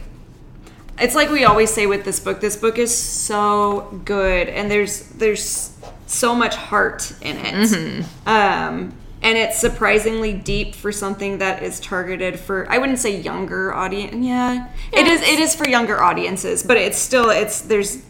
It's 0.97 1.13
like 1.13 1.29
we 1.29 1.45
always 1.45 1.71
say 1.71 1.85
with 1.85 2.05
this 2.05 2.19
book. 2.19 2.41
This 2.41 2.57
book 2.57 2.79
is 2.79 2.95
so 2.95 4.01
good, 4.03 4.49
and 4.49 4.71
there's 4.71 5.09
there's 5.09 5.77
so 6.07 6.33
much 6.33 6.55
heart 6.55 7.13
in 7.21 7.37
it. 7.37 8.05
Um, 8.25 8.97
and 9.23 9.37
it's 9.37 9.57
surprisingly 9.57 10.33
deep 10.33 10.75
for 10.75 10.91
something 10.91 11.37
that 11.37 11.63
is 11.63 11.79
targeted 11.79 12.39
for 12.39 12.69
I 12.69 12.77
wouldn't 12.77 12.99
say 12.99 13.19
younger 13.19 13.73
audience. 13.73 14.13
Yeah, 14.15 14.69
it 14.91 15.07
is. 15.07 15.21
It 15.21 15.39
is 15.39 15.55
for 15.55 15.67
younger 15.67 16.03
audiences, 16.03 16.61
but 16.61 16.77
it's 16.77 16.97
still 16.97 17.29
it's 17.29 17.61
there's 17.61 18.03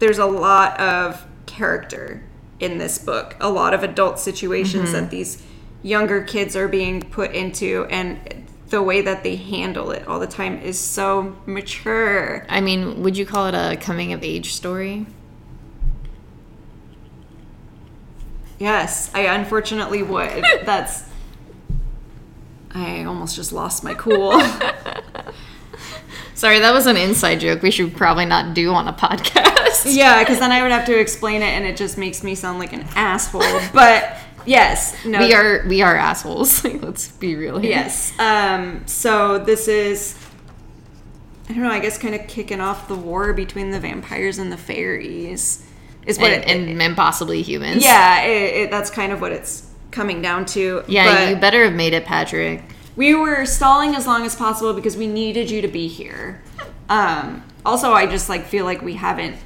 there's 0.00 0.18
a 0.18 0.26
lot 0.26 0.78
of 0.80 1.24
character 1.46 2.24
in 2.58 2.78
this 2.78 2.98
book, 2.98 3.36
a 3.40 3.48
lot 3.48 3.72
of 3.72 3.82
adult 3.82 4.18
situations 4.18 4.90
mm-hmm. 4.90 5.02
that 5.02 5.10
these 5.10 5.42
younger 5.82 6.22
kids 6.22 6.56
are 6.56 6.68
being 6.68 7.02
put 7.02 7.32
into, 7.32 7.86
and 7.90 8.46
the 8.68 8.82
way 8.82 9.00
that 9.00 9.22
they 9.22 9.36
handle 9.36 9.90
it 9.92 10.06
all 10.08 10.18
the 10.18 10.26
time 10.26 10.58
is 10.60 10.78
so 10.78 11.36
mature. 11.46 12.44
I 12.48 12.60
mean, 12.60 13.02
would 13.02 13.16
you 13.16 13.26
call 13.26 13.46
it 13.46 13.54
a 13.54 13.76
coming 13.76 14.12
of 14.12 14.24
age 14.24 14.54
story? 14.54 15.06
Yes, 18.62 19.10
I 19.12 19.22
unfortunately 19.22 20.04
would. 20.04 20.44
That's. 20.64 21.02
I 22.72 23.02
almost 23.02 23.34
just 23.34 23.52
lost 23.52 23.82
my 23.82 23.94
cool. 23.94 24.40
Sorry, 26.34 26.60
that 26.60 26.72
was 26.72 26.86
an 26.86 26.96
inside 26.96 27.40
joke 27.40 27.60
we 27.62 27.72
should 27.72 27.96
probably 27.96 28.24
not 28.24 28.54
do 28.54 28.72
on 28.72 28.86
a 28.86 28.92
podcast. 28.92 29.92
yeah, 29.92 30.20
because 30.20 30.38
then 30.38 30.52
I 30.52 30.62
would 30.62 30.70
have 30.70 30.86
to 30.86 30.96
explain 30.96 31.42
it, 31.42 31.46
and 31.46 31.64
it 31.64 31.76
just 31.76 31.98
makes 31.98 32.22
me 32.22 32.36
sound 32.36 32.60
like 32.60 32.72
an 32.72 32.86
asshole. 32.94 33.42
But 33.72 34.16
yes, 34.46 34.96
no, 35.04 35.18
We 35.18 35.34
are 35.34 35.66
we 35.66 35.82
are 35.82 35.96
assholes. 35.96 36.64
Let's 36.82 37.08
be 37.08 37.34
real 37.34 37.58
here. 37.58 37.70
Yes. 37.70 38.16
Um, 38.20 38.86
so 38.86 39.38
this 39.38 39.66
is, 39.66 40.16
I 41.48 41.52
don't 41.52 41.64
know, 41.64 41.68
I 41.70 41.80
guess 41.80 41.98
kind 41.98 42.14
of 42.14 42.28
kicking 42.28 42.60
off 42.60 42.86
the 42.86 42.96
war 42.96 43.32
between 43.32 43.70
the 43.72 43.80
vampires 43.80 44.38
and 44.38 44.52
the 44.52 44.56
fairies. 44.56 45.66
Is 46.06 46.18
what 46.18 46.30
and, 46.32 46.42
it, 46.42 46.70
and, 46.70 46.82
and 46.82 46.96
possibly 46.96 47.42
humans. 47.42 47.84
yeah, 47.84 48.22
it, 48.22 48.56
it, 48.56 48.70
that's 48.70 48.90
kind 48.90 49.12
of 49.12 49.20
what 49.20 49.32
it's 49.32 49.70
coming 49.90 50.20
down 50.20 50.46
to. 50.46 50.82
Yeah, 50.88 51.14
But 51.14 51.28
you 51.30 51.36
better 51.36 51.64
have 51.64 51.74
made 51.74 51.92
it, 51.92 52.04
Patrick. 52.04 52.62
we 52.96 53.14
were 53.14 53.44
stalling 53.46 53.94
as 53.94 54.06
long 54.06 54.24
as 54.26 54.34
possible 54.34 54.74
because 54.74 54.96
we 54.96 55.06
needed 55.06 55.50
you 55.50 55.62
to 55.62 55.68
be 55.68 55.86
here. 55.86 56.42
Um, 56.88 57.44
also, 57.64 57.92
I 57.92 58.06
just 58.06 58.28
like 58.28 58.44
feel 58.46 58.64
like 58.64 58.82
we 58.82 58.94
haven't 58.94 59.36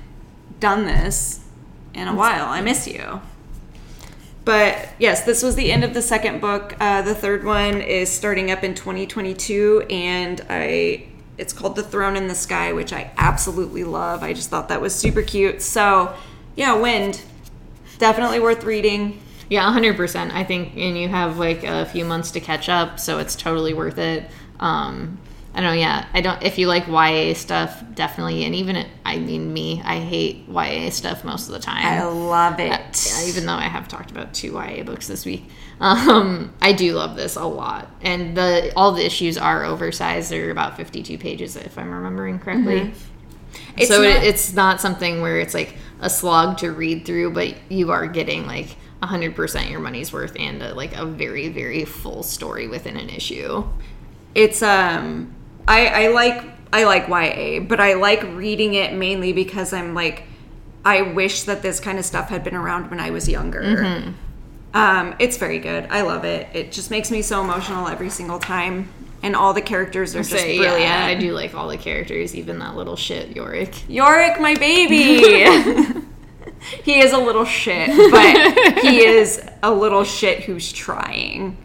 done 0.58 0.86
this 0.86 1.44
in 1.94 2.08
a 2.08 2.14
while. 2.14 2.46
I 2.46 2.60
miss 2.60 2.86
you. 2.86 3.20
But 4.44 4.90
yes, 4.98 5.24
this 5.24 5.42
was 5.42 5.56
the 5.56 5.72
end 5.72 5.82
of 5.82 5.92
the 5.92 6.00
second 6.00 6.40
book. 6.40 6.74
Uh, 6.78 7.02
the 7.02 7.14
third 7.14 7.44
one 7.44 7.80
is 7.80 8.08
starting 8.08 8.50
up 8.50 8.62
in 8.62 8.74
2022, 8.74 9.86
and 9.90 10.40
I 10.48 11.08
it's 11.36 11.52
called 11.52 11.76
The 11.76 11.82
Throne 11.82 12.16
in 12.16 12.28
the 12.28 12.34
Sky, 12.34 12.72
which 12.72 12.92
I 12.92 13.10
absolutely 13.16 13.84
love. 13.84 14.22
I 14.22 14.32
just 14.32 14.48
thought 14.48 14.68
that 14.68 14.80
was 14.80 14.94
super 14.94 15.22
cute. 15.22 15.60
So, 15.62 16.14
yeah, 16.56 16.74
Wynd, 16.74 17.20
definitely 17.98 18.40
worth 18.40 18.64
reading. 18.64 19.20
Yeah, 19.48 19.62
100%. 19.72 20.32
I 20.32 20.42
think, 20.42 20.76
and 20.76 20.98
you 20.98 21.08
have 21.08 21.38
like 21.38 21.62
a 21.62 21.86
few 21.86 22.04
months 22.04 22.32
to 22.32 22.40
catch 22.40 22.68
up, 22.68 22.98
so 22.98 23.18
it's 23.18 23.36
totally 23.36 23.74
worth 23.74 23.98
it. 23.98 24.28
Um, 24.58 25.18
I 25.54 25.60
don't 25.60 25.70
know, 25.70 25.80
yeah. 25.80 26.06
I 26.12 26.20
don't, 26.20 26.42
if 26.42 26.58
you 26.58 26.66
like 26.66 26.86
YA 26.86 27.32
stuff, 27.34 27.82
definitely. 27.94 28.44
And 28.44 28.54
even, 28.54 28.76
it, 28.76 28.88
I 29.06 29.18
mean, 29.18 29.52
me, 29.52 29.80
I 29.84 30.00
hate 30.00 30.46
YA 30.48 30.90
stuff 30.90 31.24
most 31.24 31.46
of 31.46 31.54
the 31.54 31.60
time. 31.60 31.84
I 31.86 32.04
love 32.04 32.58
it. 32.58 32.68
Yeah, 32.70 33.28
even 33.28 33.46
though 33.46 33.54
I 33.54 33.62
have 33.68 33.88
talked 33.88 34.10
about 34.10 34.34
two 34.34 34.52
YA 34.52 34.82
books 34.82 35.06
this 35.06 35.24
week, 35.24 35.48
um, 35.80 36.52
I 36.60 36.72
do 36.72 36.92
love 36.94 37.16
this 37.16 37.36
a 37.36 37.44
lot. 37.44 37.88
And 38.02 38.36
the 38.36 38.72
all 38.76 38.92
the 38.92 39.04
issues 39.06 39.38
are 39.38 39.64
oversized; 39.64 40.30
they're 40.30 40.50
about 40.50 40.76
fifty-two 40.76 41.18
pages, 41.18 41.54
if 41.56 41.78
I'm 41.78 41.90
remembering 41.90 42.38
correctly. 42.38 42.92
It's 43.76 43.88
so 43.88 44.02
not- 44.02 44.08
it, 44.16 44.24
it's 44.24 44.52
not 44.52 44.80
something 44.80 45.20
where 45.22 45.38
it's 45.38 45.54
like 45.54 45.74
a 46.00 46.10
slog 46.10 46.58
to 46.58 46.70
read 46.72 47.04
through, 47.04 47.32
but 47.32 47.54
you 47.68 47.90
are 47.90 48.06
getting 48.06 48.46
like 48.46 48.76
hundred 49.02 49.36
percent 49.36 49.70
your 49.70 49.78
money's 49.78 50.12
worth 50.12 50.34
and 50.36 50.60
a, 50.60 50.74
like 50.74 50.96
a 50.96 51.06
very 51.06 51.46
very 51.48 51.84
full 51.84 52.24
story 52.24 52.66
within 52.66 52.96
an 52.96 53.08
issue. 53.08 53.64
it's 54.34 54.62
um 54.62 55.32
I, 55.68 56.06
I 56.06 56.08
like 56.08 56.44
I 56.72 56.84
like 56.84 57.06
YA, 57.08 57.60
but 57.60 57.78
I 57.78 57.94
like 57.94 58.22
reading 58.34 58.74
it 58.74 58.92
mainly 58.92 59.32
because 59.32 59.72
I'm 59.72 59.94
like 59.94 60.24
I 60.84 61.02
wish 61.02 61.42
that 61.44 61.62
this 61.62 61.80
kind 61.80 61.98
of 61.98 62.04
stuff 62.04 62.28
had 62.28 62.44
been 62.44 62.54
around 62.54 62.90
when 62.90 63.00
I 63.00 63.10
was 63.10 63.28
younger. 63.28 63.62
Mm-hmm. 63.62 64.12
Um, 64.74 65.14
it's 65.18 65.36
very 65.36 65.58
good. 65.58 65.86
I 65.90 66.02
love 66.02 66.24
it. 66.24 66.48
It 66.54 66.70
just 66.70 66.90
makes 66.90 67.10
me 67.10 67.22
so 67.22 67.40
emotional 67.42 67.88
every 67.88 68.10
single 68.10 68.38
time, 68.38 68.90
and 69.22 69.34
all 69.36 69.52
the 69.54 69.62
characters 69.62 70.14
are 70.14 70.18
just 70.20 70.30
So, 70.30 70.36
brilliant. 70.38 70.80
yeah, 70.80 71.04
I 71.04 71.14
do 71.14 71.32
like 71.32 71.54
all 71.54 71.68
the 71.68 71.76
characters, 71.78 72.34
even 72.34 72.58
that 72.60 72.76
little 72.76 72.96
shit 72.96 73.34
Yorick. 73.34 73.88
Yorick, 73.88 74.40
my 74.40 74.54
baby. 74.54 75.22
he 76.84 77.00
is 77.00 77.12
a 77.12 77.18
little 77.18 77.44
shit, 77.44 77.88
but 78.10 78.78
he 78.82 79.04
is 79.04 79.40
a 79.62 79.72
little 79.72 80.04
shit 80.04 80.44
who's 80.44 80.72
trying. 80.72 81.56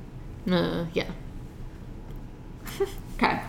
Uh, 0.49 0.85
yeah. 0.93 1.09
Okay. 3.15 3.39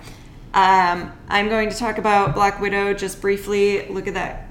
Um, 0.53 1.11
I'm 1.30 1.48
going 1.48 1.70
to 1.70 1.76
talk 1.76 1.96
about 1.96 2.34
Black 2.34 2.61
Widow 2.61 2.92
just 2.92 3.22
briefly. 3.22 3.88
Look 3.88 4.07
at 4.07 4.12
that. 4.12 4.48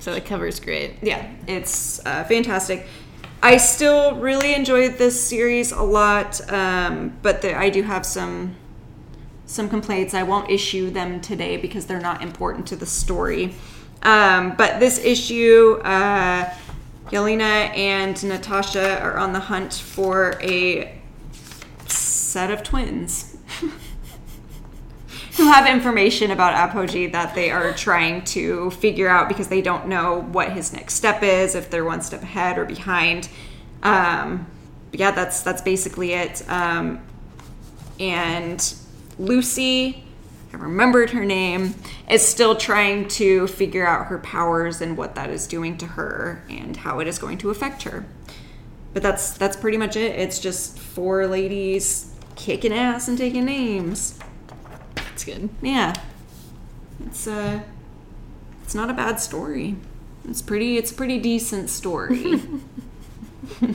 So 0.00 0.12
the 0.12 0.20
cover's 0.20 0.58
great. 0.58 0.94
Yeah, 1.00 1.30
it's 1.46 2.04
uh, 2.04 2.24
fantastic. 2.24 2.84
I 3.40 3.58
still 3.58 4.16
really 4.16 4.52
enjoyed 4.52 4.98
this 4.98 5.24
series 5.24 5.70
a 5.70 5.82
lot, 5.82 6.40
um, 6.52 7.16
but 7.22 7.42
the, 7.42 7.56
I 7.56 7.70
do 7.70 7.82
have 7.84 8.04
some 8.04 8.56
some 9.54 9.68
complaints. 9.68 10.12
I 10.14 10.24
won't 10.24 10.50
issue 10.50 10.90
them 10.90 11.20
today 11.20 11.56
because 11.56 11.86
they're 11.86 12.00
not 12.00 12.22
important 12.22 12.66
to 12.68 12.76
the 12.76 12.86
story. 12.86 13.54
Um, 14.02 14.54
but 14.56 14.80
this 14.80 14.98
issue, 14.98 15.80
uh, 15.84 16.52
Yelena 17.06 17.74
and 17.76 18.22
Natasha 18.24 19.00
are 19.00 19.16
on 19.16 19.32
the 19.32 19.40
hunt 19.40 19.72
for 19.72 20.38
a 20.42 21.00
set 21.86 22.50
of 22.50 22.62
twins 22.62 23.36
who 25.36 25.44
have 25.46 25.66
information 25.66 26.30
about 26.30 26.54
Apogee 26.54 27.06
that 27.06 27.34
they 27.34 27.50
are 27.50 27.72
trying 27.72 28.24
to 28.24 28.70
figure 28.72 29.08
out 29.08 29.28
because 29.28 29.48
they 29.48 29.62
don't 29.62 29.86
know 29.86 30.22
what 30.32 30.52
his 30.52 30.72
next 30.72 30.94
step 30.94 31.22
is, 31.22 31.54
if 31.54 31.70
they're 31.70 31.84
one 31.84 32.02
step 32.02 32.22
ahead 32.22 32.58
or 32.58 32.64
behind. 32.64 33.28
Um, 33.82 34.46
yeah, 34.92 35.10
that's 35.12 35.42
that's 35.42 35.62
basically 35.62 36.12
it. 36.12 36.48
Um, 36.48 37.00
and 37.98 38.74
Lucy, 39.18 40.04
I 40.52 40.56
remembered 40.56 41.10
her 41.10 41.24
name, 41.24 41.74
is 42.08 42.26
still 42.26 42.56
trying 42.56 43.08
to 43.08 43.46
figure 43.46 43.86
out 43.86 44.06
her 44.06 44.18
powers 44.18 44.80
and 44.80 44.96
what 44.96 45.14
that 45.14 45.30
is 45.30 45.46
doing 45.46 45.76
to 45.78 45.86
her 45.86 46.44
and 46.48 46.76
how 46.76 47.00
it 47.00 47.08
is 47.08 47.18
going 47.18 47.38
to 47.38 47.50
affect 47.50 47.82
her. 47.82 48.04
But 48.92 49.02
that's 49.02 49.32
that's 49.32 49.56
pretty 49.56 49.76
much 49.76 49.96
it. 49.96 50.18
It's 50.18 50.38
just 50.38 50.78
four 50.78 51.26
ladies 51.26 52.14
kicking 52.36 52.72
ass 52.72 53.08
and 53.08 53.18
taking 53.18 53.44
names. 53.44 54.18
It's 55.12 55.24
good. 55.24 55.48
Yeah. 55.60 55.94
It's 57.06 57.26
uh 57.26 57.62
it's 58.62 58.74
not 58.74 58.90
a 58.90 58.94
bad 58.94 59.18
story. 59.20 59.76
It's 60.28 60.42
pretty 60.42 60.76
it's 60.76 60.92
a 60.92 60.94
pretty 60.94 61.18
decent 61.18 61.70
story. 61.70 62.40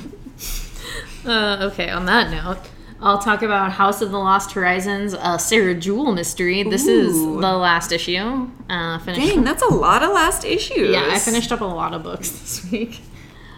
Uh, 1.26 1.70
okay, 1.72 1.90
on 1.90 2.06
that 2.06 2.32
note, 2.32 2.60
I'll 3.02 3.20
talk 3.20 3.41
about 3.43 3.72
House 3.72 4.02
of 4.02 4.12
the 4.12 4.18
Lost 4.18 4.52
Horizons, 4.52 5.14
a 5.18 5.39
Sarah 5.39 5.74
Jewell 5.74 6.12
mystery. 6.12 6.64
This 6.64 6.86
is 6.86 7.14
the 7.14 7.54
last 7.54 7.91
issue. 7.93 8.50
Uh, 8.70 9.00
finished. 9.00 9.34
Dang, 9.36 9.43
that's 9.45 9.64
a 9.64 9.74
lot 9.74 10.04
of 10.04 10.12
last 10.12 10.43
issues. 10.43 10.91
Yeah, 10.91 11.08
I 11.10 11.18
finished 11.18 11.52
up 11.52 11.62
a 11.62 11.66
lot 11.66 11.93
of 11.93 12.04
books 12.04 12.30
this 12.39 12.70
week. 12.72 13.00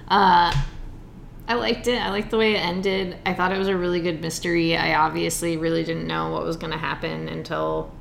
Uh, 0.07 0.53
I 1.47 1.55
liked 1.55 1.87
it. 1.87 1.99
I 1.99 2.11
liked 2.11 2.29
the 2.29 2.37
way 2.37 2.53
it 2.53 2.59
ended. 2.59 3.17
I 3.25 3.33
thought 3.33 3.51
it 3.51 3.57
was 3.57 3.67
a 3.67 3.75
really 3.75 3.99
good 3.99 4.21
mystery. 4.21 4.77
I 4.77 4.93
obviously 4.95 5.57
really 5.57 5.83
didn't 5.83 6.05
know 6.05 6.29
what 6.29 6.43
was 6.43 6.55
going 6.57 6.71
to 6.71 6.77
happen 6.77 7.27
until 7.27 7.91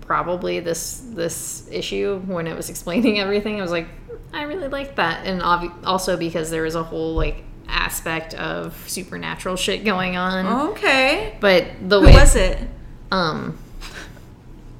probably 0.00 0.60
this 0.60 1.02
this 1.10 1.68
issue 1.70 2.20
when 2.20 2.46
it 2.46 2.56
was 2.56 2.70
explaining 2.70 3.20
everything. 3.20 3.58
I 3.58 3.62
was 3.62 3.70
like, 3.70 3.88
I 4.32 4.42
really 4.42 4.68
liked 4.68 4.96
that, 4.96 5.26
and 5.26 5.42
obvi- 5.42 5.84
also 5.84 6.16
because 6.16 6.50
there 6.50 6.62
was 6.62 6.74
a 6.74 6.82
whole 6.82 7.14
like 7.14 7.44
aspect 7.68 8.34
of 8.34 8.76
supernatural 8.88 9.56
shit 9.56 9.84
going 9.84 10.16
on. 10.16 10.70
Okay. 10.70 11.36
But 11.40 11.66
the. 11.88 12.00
Who 12.00 12.06
way 12.06 12.12
was 12.14 12.36
it? 12.36 12.58
um, 13.12 13.58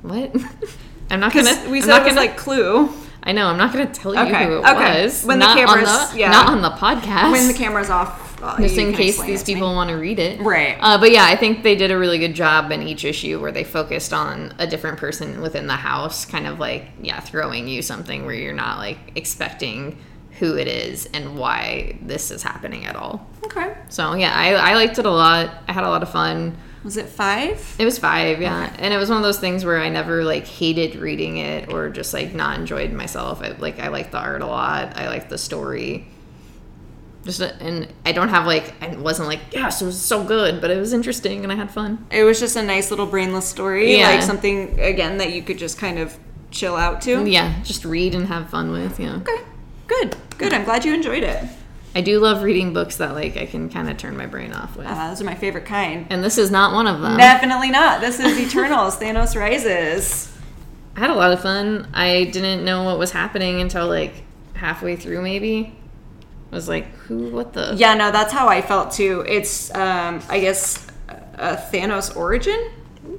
what? 0.03 0.35
I'm 1.11 1.21
not 1.21 1.33
gonna. 1.33 1.69
We 1.71 1.79
I'm 1.79 1.83
said 1.83 1.89
not 1.91 2.05
gonna- 2.07 2.17
like 2.17 2.37
Clue. 2.37 2.91
I 3.27 3.33
know. 3.33 3.47
I'm 3.47 3.57
not 3.57 3.73
to 3.73 3.87
tell 3.87 4.15
you 4.15 4.21
Okay, 4.21 4.45
who 4.45 4.59
it 4.59 4.67
okay. 4.67 5.05
was. 5.05 5.25
When 5.25 5.39
the 5.39 5.47
camera's- 5.47 5.89
on 5.89 6.13
the, 6.13 6.19
yeah. 6.21 6.31
not 6.31 6.49
on 6.49 6.61
the 6.61 6.71
podcast. 6.71 7.33
When 7.33 7.49
the 7.49 7.55
camera's 7.55 7.89
off, 7.89 8.43
uh, 8.43 8.59
just 8.59 8.77
in 8.77 8.93
case 8.93 9.19
these 9.23 9.47
me. 9.47 9.55
people 9.55 9.75
want 9.75 9.89
to 9.89 9.97
read 9.97 10.19
it. 10.19 10.41
Right. 10.43 10.77
Uh, 10.79 10.99
but 10.99 11.11
yeah, 11.11 11.25
I 11.25 11.35
think 11.37 11.63
they 11.63 11.75
did 11.75 11.91
a 11.91 11.97
really 11.97 12.19
good 12.19 12.35
job 12.35 12.71
in 12.71 12.83
each 12.83 13.03
issue 13.03 13.41
where 13.41 13.51
they 13.51 13.65
focused 13.65 14.13
on 14.13 14.55
a 14.59 14.67
different 14.67 14.99
person 14.99 15.41
within 15.41 15.67
the 15.69 15.77
house, 15.77 16.27
kind 16.27 16.47
of 16.47 16.59
like 16.59 16.85
yeah, 17.01 17.19
throwing 17.21 17.67
you 17.67 17.81
something 17.81 18.27
where 18.27 18.35
you're 18.35 18.53
not 18.53 18.77
like 18.77 18.99
expecting 19.15 19.97
who 20.39 20.57
it 20.57 20.67
is 20.69 21.07
and 21.15 21.39
why 21.39 21.99
this 22.03 22.31
is 22.31 22.43
happening 22.43 22.85
at 22.87 22.97
all. 22.97 23.27
Okay. 23.45 23.75
So 23.89 24.15
yeah, 24.15 24.33
I, 24.35 24.55
I 24.55 24.75
liked 24.75 24.99
it 24.99 25.07
a 25.07 25.11
lot. 25.11 25.51
I 25.69 25.73
had 25.73 25.85
a 25.85 25.89
lot 25.89 26.03
of 26.03 26.11
fun. 26.11 26.57
Was 26.83 26.97
it 26.99 27.09
five? 27.09 27.77
It 27.79 27.85
was 27.87 27.99
five, 27.99 28.43
yeah, 28.43 28.71
and 28.79 28.93
it 28.93 28.99
was 28.99 29.09
one 29.09 29.17
of 29.17 29.23
those 29.25 29.39
things 29.39 29.65
where 29.65 29.81
I 29.81 29.89
never 29.89 30.23
like 30.23 30.47
hated 30.47 30.97
reading 30.97 31.39
it 31.39 31.73
or 31.73 31.89
just 31.89 32.13
like 32.13 32.35
not 32.35 32.59
enjoyed 32.59 32.93
myself. 32.93 33.41
I, 33.43 33.53
like 33.53 33.81
I 33.81 33.89
liked 33.89 34.13
the 34.13 34.19
art 34.19 34.43
a 34.43 34.47
lot. 34.47 34.99
I 34.99 35.09
liked 35.09 35.31
the 35.31 35.39
story. 35.39 36.07
Just 37.25 37.41
a, 37.41 37.55
and 37.63 37.89
I 38.05 38.13
don't 38.13 38.29
have 38.29 38.45
like 38.47 38.75
I 38.83 38.95
wasn't 38.97 39.29
like 39.29 39.41
yes 39.53 39.81
it 39.81 39.87
was 39.87 39.99
so 39.99 40.23
good, 40.25 40.61
but 40.61 40.71
it 40.71 40.77
was 40.79 40.93
interesting 40.93 41.43
and 41.43 41.51
I 41.51 41.55
had 41.55 41.71
fun. 41.71 42.05
It 42.11 42.23
was 42.25 42.39
just 42.39 42.55
a 42.57 42.63
nice 42.63 42.91
little 42.91 43.07
brainless 43.07 43.47
story, 43.49 43.97
Yeah. 43.97 44.11
like 44.11 44.23
something 44.23 44.79
again 44.79 45.17
that 45.19 45.33
you 45.33 45.43
could 45.43 45.57
just 45.57 45.79
kind 45.79 45.99
of 45.99 46.19
chill 46.51 46.77
out 46.77 47.01
to. 47.03 47.25
Yeah, 47.27 47.63
just 47.63 47.87
read 47.87 48.15
and 48.15 48.27
have 48.27 48.51
fun 48.51 48.73
with. 48.73 49.01
Yeah, 49.01 49.17
Okay. 49.23 49.41
Good. 50.01 50.17
Good. 50.39 50.53
I'm 50.53 50.65
glad 50.65 50.85
you 50.85 50.93
enjoyed 50.95 51.23
it. 51.23 51.45
I 51.97 52.01
do 52.01 52.19
love 52.19 52.43
reading 52.43 52.73
books 52.73 52.97
that 52.97 53.15
like 53.15 53.37
I 53.37 53.47
can 53.47 53.69
kind 53.71 53.89
of 53.89 53.97
turn 53.97 54.17
my 54.17 54.27
brain 54.27 54.53
off 54.53 54.77
with, 54.77 54.87
Uh, 54.87 55.09
those 55.11 55.21
are 55.21 55.25
my 55.25 55.37
favorite 55.37 55.65
kind. 55.65 56.07
and 56.11 56.25
this 56.25 56.39
is 56.39 56.51
not 56.51 56.73
one 56.75 56.87
of 56.89 57.01
them. 57.01 57.17
Definitely 57.17 57.71
not. 57.71 58.01
This 58.01 58.19
is 58.19 58.39
Eternals. 58.39 58.97
Thanos 58.99 59.37
rises. 59.39 60.31
I 60.97 61.01
had 61.01 61.11
a 61.11 61.15
lot 61.15 61.33
of 61.33 61.41
fun. 61.41 61.87
I 61.95 62.25
didn't 62.25 62.65
know 62.65 62.83
what 62.85 62.99
was 62.99 63.13
happening 63.13 63.61
until 63.61 63.87
like 63.87 64.13
halfway 64.55 64.97
through, 64.97 65.23
maybe. 65.23 65.77
I 66.51 66.55
was 66.55 66.69
like, 66.69 66.87
who? 67.07 67.31
What 67.31 67.53
the? 67.53 67.75
Yeah, 67.77 67.95
no, 67.95 68.11
that's 68.11 68.33
how 68.33 68.49
I 68.49 68.61
felt 68.63 68.93
too. 68.93 69.25
It's, 69.29 69.73
um, 69.75 70.21
I 70.29 70.41
guess, 70.41 70.87
a 71.35 71.57
Thanos 71.57 72.17
origin 72.17 72.71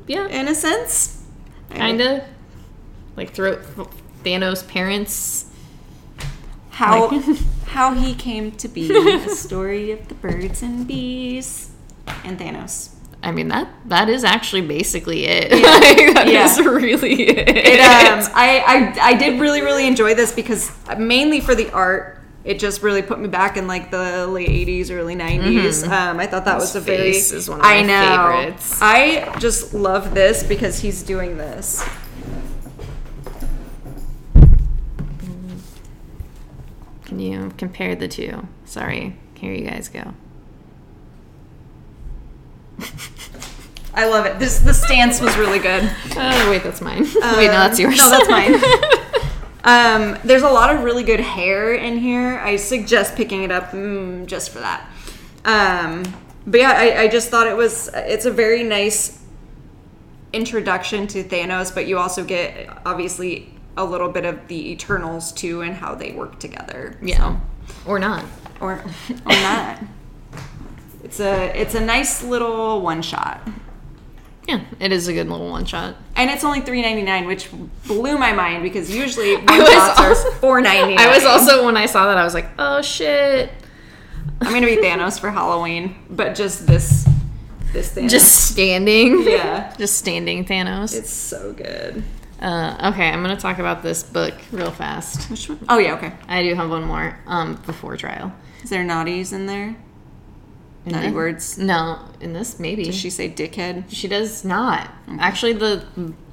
yeah. 0.07 0.27
in 0.27 0.47
a 0.49 0.55
sense. 0.55 1.21
kind 1.69 1.99
of 2.01 2.23
like 3.15 3.31
throw 3.31 3.57
Thanos' 4.23 4.65
parents. 4.67 5.45
How 6.75 7.07
Like- 7.07 7.37
how 7.75 7.93
he 7.93 8.13
came 8.15 8.51
to 8.63 8.67
be. 8.67 8.87
the 8.87 9.29
story 9.35 9.91
of 9.91 10.07
the 10.07 10.15
birds 10.15 10.61
and 10.61 10.87
bees 10.87 11.71
and 12.23 12.37
Thanos. 12.39 12.89
I 13.23 13.31
mean 13.31 13.47
that 13.47 13.67
that 13.87 14.07
is 14.09 14.23
actually 14.23 14.61
basically 14.61 15.25
it. 15.25 15.51
Like, 15.51 16.13
that 16.13 16.27
Yeah. 16.27 16.45
is 16.45 16.59
really 16.59 17.15
it. 17.23 17.47
It, 17.49 17.79
um, 17.81 18.19
I, 18.35 18.63
I 18.73 18.77
I 19.09 19.13
did 19.15 19.39
really 19.39 19.61
really 19.61 19.87
enjoy 19.87 20.13
this 20.15 20.31
because 20.31 20.71
mainly 20.97 21.39
for 21.41 21.55
the 21.55 21.71
art. 21.71 22.11
it 22.45 22.59
just 22.59 22.83
really 22.83 23.01
put 23.01 23.17
me 23.19 23.27
back 23.27 23.57
in 23.57 23.65
like 23.65 23.89
the 23.89 24.27
late 24.27 24.49
80s, 24.67 24.91
early 24.93 25.15
90s. 25.15 25.81
Um, 25.89 26.19
I 26.19 26.27
thought 26.29 26.45
that 26.45 26.57
was 26.61 26.75
a 26.75 26.79
very. 26.79 27.13
face 27.13 27.31
is 27.33 27.49
one 27.49 27.59
of 27.59 27.65
I 27.65 27.81
know. 27.81 28.05
favorites. 28.05 28.77
I 28.81 29.33
just 29.39 29.73
love 29.73 30.13
this 30.13 30.43
because 30.43 30.77
he's 30.83 31.01
doing 31.01 31.37
this. 31.41 31.81
Can 37.15 37.23
you 37.23 37.53
compare 37.57 37.95
the 37.95 38.09
two? 38.09 38.45
Sorry. 38.65 39.15
Here 39.35 39.53
you 39.53 39.65
guys 39.65 39.87
go. 39.87 40.13
I 43.93 44.09
love 44.09 44.25
it. 44.25 44.37
This 44.37 44.59
the 44.59 44.73
stance 44.73 45.21
was 45.21 45.37
really 45.37 45.59
good. 45.59 45.89
Oh, 46.17 46.49
wait, 46.49 46.61
that's 46.61 46.81
mine. 46.81 47.03
wait, 47.15 47.47
no, 47.47 47.53
that's 47.53 47.79
yours. 47.79 47.97
no, 47.97 48.09
that's 48.09 48.29
mine. 48.29 48.55
Um, 49.63 50.19
there's 50.23 50.43
a 50.43 50.49
lot 50.49 50.75
of 50.75 50.83
really 50.83 51.01
good 51.03 51.19
hair 51.21 51.73
in 51.73 51.97
here. 51.97 52.37
I 52.37 52.57
suggest 52.57 53.15
picking 53.15 53.41
it 53.41 53.51
up 53.51 53.71
mm, 53.71 54.27
just 54.27 54.51
for 54.51 54.59
that. 54.59 54.87
Um, 55.43 56.03
but 56.45 56.59
yeah, 56.59 56.71
I, 56.71 57.03
I 57.03 57.07
just 57.07 57.29
thought 57.29 57.47
it 57.47 57.55
was. 57.57 57.89
It's 57.95 58.25
a 58.25 58.31
very 58.31 58.61
nice 58.61 59.23
introduction 60.33 61.07
to 61.07 61.23
Thanos, 61.23 61.73
but 61.73 61.87
you 61.87 61.97
also 61.97 62.23
get 62.23 62.69
obviously 62.85 63.54
a 63.77 63.83
little 63.85 64.09
bit 64.09 64.25
of 64.25 64.47
the 64.47 64.71
Eternals 64.71 65.31
too 65.31 65.61
and 65.61 65.75
how 65.75 65.95
they 65.95 66.11
work 66.11 66.39
together. 66.39 66.97
yeah. 67.01 67.37
Or 67.85 67.99
not. 67.99 68.23
or 68.61 68.73
or 69.25 69.31
not. 69.31 69.79
It's 71.03 71.19
a 71.19 71.51
it's 71.59 71.75
a 71.75 71.81
nice 71.81 72.23
little 72.23 72.81
one 72.81 73.01
shot. 73.01 73.41
Yeah, 74.47 74.61
it 74.79 74.91
is 74.91 75.07
a 75.07 75.13
good 75.13 75.27
little 75.27 75.49
one 75.49 75.65
shot. 75.65 75.95
And 76.15 76.29
it's 76.29 76.43
only 76.43 76.61
three 76.61 76.81
ninety 76.81 77.01
nine, 77.01 77.25
which 77.25 77.49
blew 77.87 78.17
my 78.17 78.31
mind 78.33 78.61
because 78.63 78.95
usually 78.95 79.35
one 79.37 79.47
shots 79.65 79.99
are 79.99 80.09
also- 80.09 80.31
four 80.31 80.61
ninety 80.61 80.95
nine. 80.95 81.07
I 81.07 81.13
was 81.15 81.25
also, 81.25 81.65
when 81.65 81.75
I 81.77 81.85
saw 81.87 82.05
that, 82.07 82.17
I 82.17 82.23
was 82.23 82.33
like, 82.35 82.47
oh 82.59 82.81
shit. 82.81 83.49
I'm 84.41 84.53
gonna 84.53 84.67
be 84.67 84.77
Thanos 84.77 85.19
for 85.19 85.31
Halloween, 85.31 85.95
but 86.09 86.35
just 86.35 86.67
this 86.67 87.07
this 87.73 87.93
Thanos. 87.95 88.09
Just 88.09 88.51
standing. 88.51 89.23
Yeah. 89.23 89.73
Just 89.77 89.97
standing 89.97 90.45
Thanos. 90.45 90.95
it's 90.95 91.09
so 91.11 91.53
good. 91.53 92.03
Uh, 92.41 92.91
okay, 92.93 93.09
I'm 93.09 93.23
going 93.23 93.35
to 93.35 93.41
talk 93.41 93.59
about 93.59 93.81
this 93.81 94.03
book 94.03 94.33
real 94.51 94.71
fast. 94.71 95.29
Which 95.31 95.49
one? 95.49 95.59
Oh 95.69 95.77
yeah, 95.77 95.95
okay. 95.95 96.13
I 96.27 96.43
do 96.43 96.53
have 96.55 96.69
one 96.69 96.83
more 96.83 97.17
um, 97.27 97.55
before 97.65 97.95
trial. 97.97 98.33
Is 98.63 98.69
there 98.69 98.83
naughties 98.83 99.31
in 99.31 99.45
there? 99.45 99.75
Naughty 100.85 101.07
this? 101.07 101.15
words. 101.15 101.57
No, 101.57 101.99
in 102.19 102.33
this, 102.33 102.59
maybe. 102.59 102.83
Does 102.83 102.95
she 102.95 103.09
say 103.09 103.29
dickhead? 103.29 103.85
She 103.89 104.07
does 104.07 104.43
not. 104.45 104.89
Actually, 105.19 105.53
the 105.53 105.85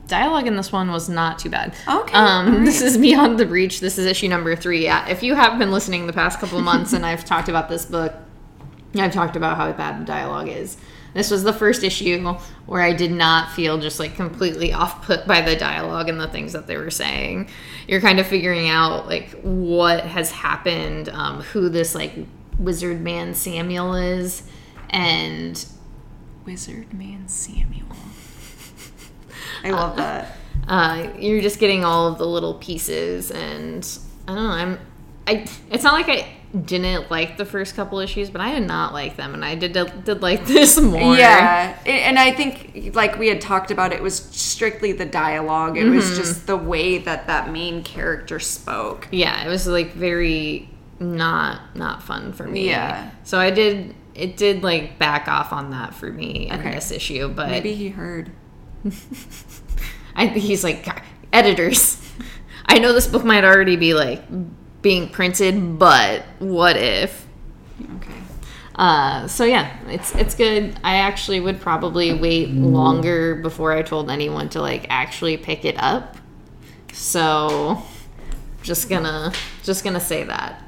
dialogue 0.09 0.47
in 0.47 0.57
this 0.57 0.71
one 0.73 0.91
was 0.91 1.09
not 1.09 1.39
too 1.39 1.49
bad. 1.49 1.75
Okay, 1.89 2.13
Um, 2.13 2.57
all 2.57 2.65
This 2.65 2.83
is 2.83 2.99
Beyond 2.99 3.39
the 3.39 3.47
Breach. 3.47 3.81
This 3.81 3.97
is 3.97 4.05
issue 4.05 4.29
number 4.29 4.55
three. 4.57 4.85
Yeah, 4.85 5.09
if 5.09 5.23
you 5.23 5.35
have 5.35 5.59
been 5.59 5.71
listening 5.71 6.07
the 6.07 6.13
past 6.13 6.39
couple 6.39 6.61
months 6.61 6.93
and 6.93 7.07
I've 7.07 7.25
talked 7.25 7.49
about 7.49 7.69
this 7.71 7.87
book, 7.87 8.13
I've 8.95 9.13
talked 9.13 9.37
about 9.37 9.57
how 9.57 9.73
bad 9.73 10.01
the 10.01 10.05
dialogue 10.05 10.49
is. 10.49 10.77
This 11.15 11.31
was 11.31 11.43
the 11.45 11.53
first 11.53 11.83
issue 11.83 12.23
where 12.67 12.83
I 12.83 12.93
did 12.95 13.13
not 13.13 13.53
feel 13.53 13.79
just 13.79 13.99
like 13.99 14.15
completely 14.17 14.73
off 14.73 15.05
put 15.05 15.27
by 15.27 15.43
the 15.43 15.55
dialogue 15.57 16.09
and 16.09 16.19
the 16.21 16.29
things 16.29 16.53
that 16.55 16.67
they 16.67 16.77
were 16.77 16.91
saying. 16.91 17.51
You're 17.87 18.01
kind 18.01 18.19
of 18.19 18.27
figuring 18.27 18.69
out 18.69 19.07
like 19.07 19.31
what 19.43 20.05
has 20.05 20.31
happened, 20.31 21.09
um, 21.11 21.43
who 21.43 21.69
this 21.69 21.95
like 21.95 22.15
wizard 22.59 23.01
man 23.01 23.35
Samuel 23.35 23.95
is, 23.95 24.43
and 24.91 25.65
Wizard 26.45 26.93
man 26.95 27.29
Samuel. 27.29 27.87
I 29.65 29.71
love 29.71 29.97
that. 29.97 30.37
uh, 30.67 31.09
you're 31.19 31.41
just 31.41 31.59
getting 31.59 31.85
all 31.85 32.09
of 32.09 32.19
the 32.19 32.27
little 32.27 32.55
pieces 32.55 33.31
and 33.31 33.87
i 34.27 34.35
don't 34.35 34.43
know 34.45 34.51
i'm 34.51 34.79
i 35.27 35.47
it's 35.71 35.85
not 35.85 35.93
like 35.95 36.09
i 36.09 36.29
didn't 36.67 37.11
like 37.11 37.39
the 37.39 37.47
first 37.47 37.75
couple 37.75 37.99
issues 37.99 38.29
but 38.29 38.41
i 38.43 38.53
did 38.53 38.67
not 38.67 38.93
like 38.93 39.17
them 39.17 39.33
and 39.33 39.43
i 39.43 39.55
did 39.55 39.73
did 40.05 40.21
like 40.21 40.45
this 40.55 40.79
more 40.79 41.17
Yeah, 41.17 41.79
and 41.87 42.19
I 42.19 42.31
think 42.33 42.91
like 42.95 43.19
we 43.19 43.29
had 43.29 43.41
talked 43.41 43.71
about, 43.71 43.93
it 43.93 44.03
was 44.03 44.17
strictly 44.17 44.93
the 44.93 45.07
dialogue. 45.07 45.79
It 45.79 45.85
Mm-hmm. 45.85 45.95
was 45.97 46.17
just 46.17 46.47
the 46.47 46.57
way 46.59 46.99
that 46.99 47.27
that 47.27 47.51
main 47.51 47.83
character 47.83 48.39
spoke. 48.39 49.09
yeah 49.11 49.43
it 49.45 49.49
was 49.49 49.67
like 49.67 49.93
very 49.95 50.69
not 51.01 51.75
not 51.75 52.03
fun 52.03 52.33
for 52.35 52.47
me 52.47 52.69
Yeah. 52.69 53.11
so 53.25 53.39
i 53.39 53.51
did 53.51 53.95
it 54.15 54.37
did 54.37 54.63
like 54.63 54.99
back 54.99 55.27
off 55.29 55.53
on 55.55 55.71
that 55.71 55.95
for 55.95 56.13
me 56.13 56.49
in 56.49 56.61
Okay. 56.61 56.75
this 56.75 56.91
issue 56.91 57.29
but 57.29 57.49
Maybe 57.49 57.75
he 57.75 57.89
heard. 57.89 58.31
I 60.15 60.29
think 60.29 60.45
he's 60.45 60.63
like 60.63 60.87
editors. 61.33 61.99
I 62.67 62.79
know 62.79 62.93
this 62.93 63.07
book 63.07 63.25
might 63.25 63.45
already 63.45 63.77
be 63.77 63.95
like 63.95 64.23
being 64.83 65.09
printed, 65.09 65.79
but 65.79 66.25
what 66.39 66.77
if? 66.77 67.27
Okay. 67.97 68.13
Uh, 68.75 69.27
so 69.29 69.45
yeah, 69.45 69.77
it's 69.89 70.15
it's 70.15 70.35
good. 70.35 70.79
I 70.83 70.97
actually 70.97 71.41
would 71.41 71.61
probably 71.61 72.15
wait 72.15 72.51
longer 72.51 73.37
before 73.37 73.73
I 73.73 73.83
told 73.83 74.11
anyone 74.11 74.49
to 74.51 74.61
like 74.61 74.87
actually 74.89 75.37
pick 75.37 75.65
it 75.65 75.77
up. 75.79 76.17
So 76.93 77.83
just 78.63 78.89
gonna 78.89 79.33
just 79.63 79.85
gonna 79.85 80.01
say 80.01 80.25
that. 80.25 80.62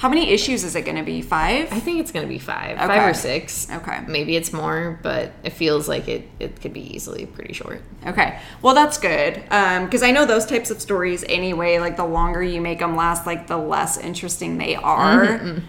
How 0.00 0.08
many 0.08 0.30
issues 0.30 0.64
is 0.64 0.74
it 0.76 0.86
going 0.86 0.96
to 0.96 1.02
be? 1.02 1.20
Five? 1.20 1.70
I 1.70 1.78
think 1.78 2.00
it's 2.00 2.10
gonna 2.10 2.26
be 2.26 2.38
five, 2.38 2.78
Okay. 2.78 2.86
five 2.86 3.10
or 3.10 3.12
six. 3.12 3.68
Okay. 3.70 4.00
maybe 4.08 4.34
it's 4.34 4.50
more, 4.50 4.98
but 5.02 5.32
it 5.44 5.50
feels 5.50 5.90
like 5.90 6.08
it 6.08 6.26
it 6.38 6.58
could 6.62 6.72
be 6.72 6.94
easily 6.96 7.26
pretty 7.26 7.52
short. 7.52 7.82
Okay. 8.06 8.38
Well, 8.62 8.74
that's 8.74 8.96
good. 8.96 9.42
Um, 9.50 9.84
because 9.84 10.02
I 10.02 10.10
know 10.10 10.24
those 10.24 10.46
types 10.46 10.70
of 10.70 10.80
stories 10.80 11.22
anyway, 11.28 11.80
like 11.80 11.98
the 11.98 12.06
longer 12.06 12.42
you 12.42 12.62
make 12.62 12.78
them 12.78 12.96
last, 12.96 13.26
like 13.26 13.46
the 13.46 13.58
less 13.58 13.98
interesting 13.98 14.56
they 14.56 14.74
are. 14.74 15.26
Mm-hmm, 15.26 15.46
mm-hmm. 15.48 15.64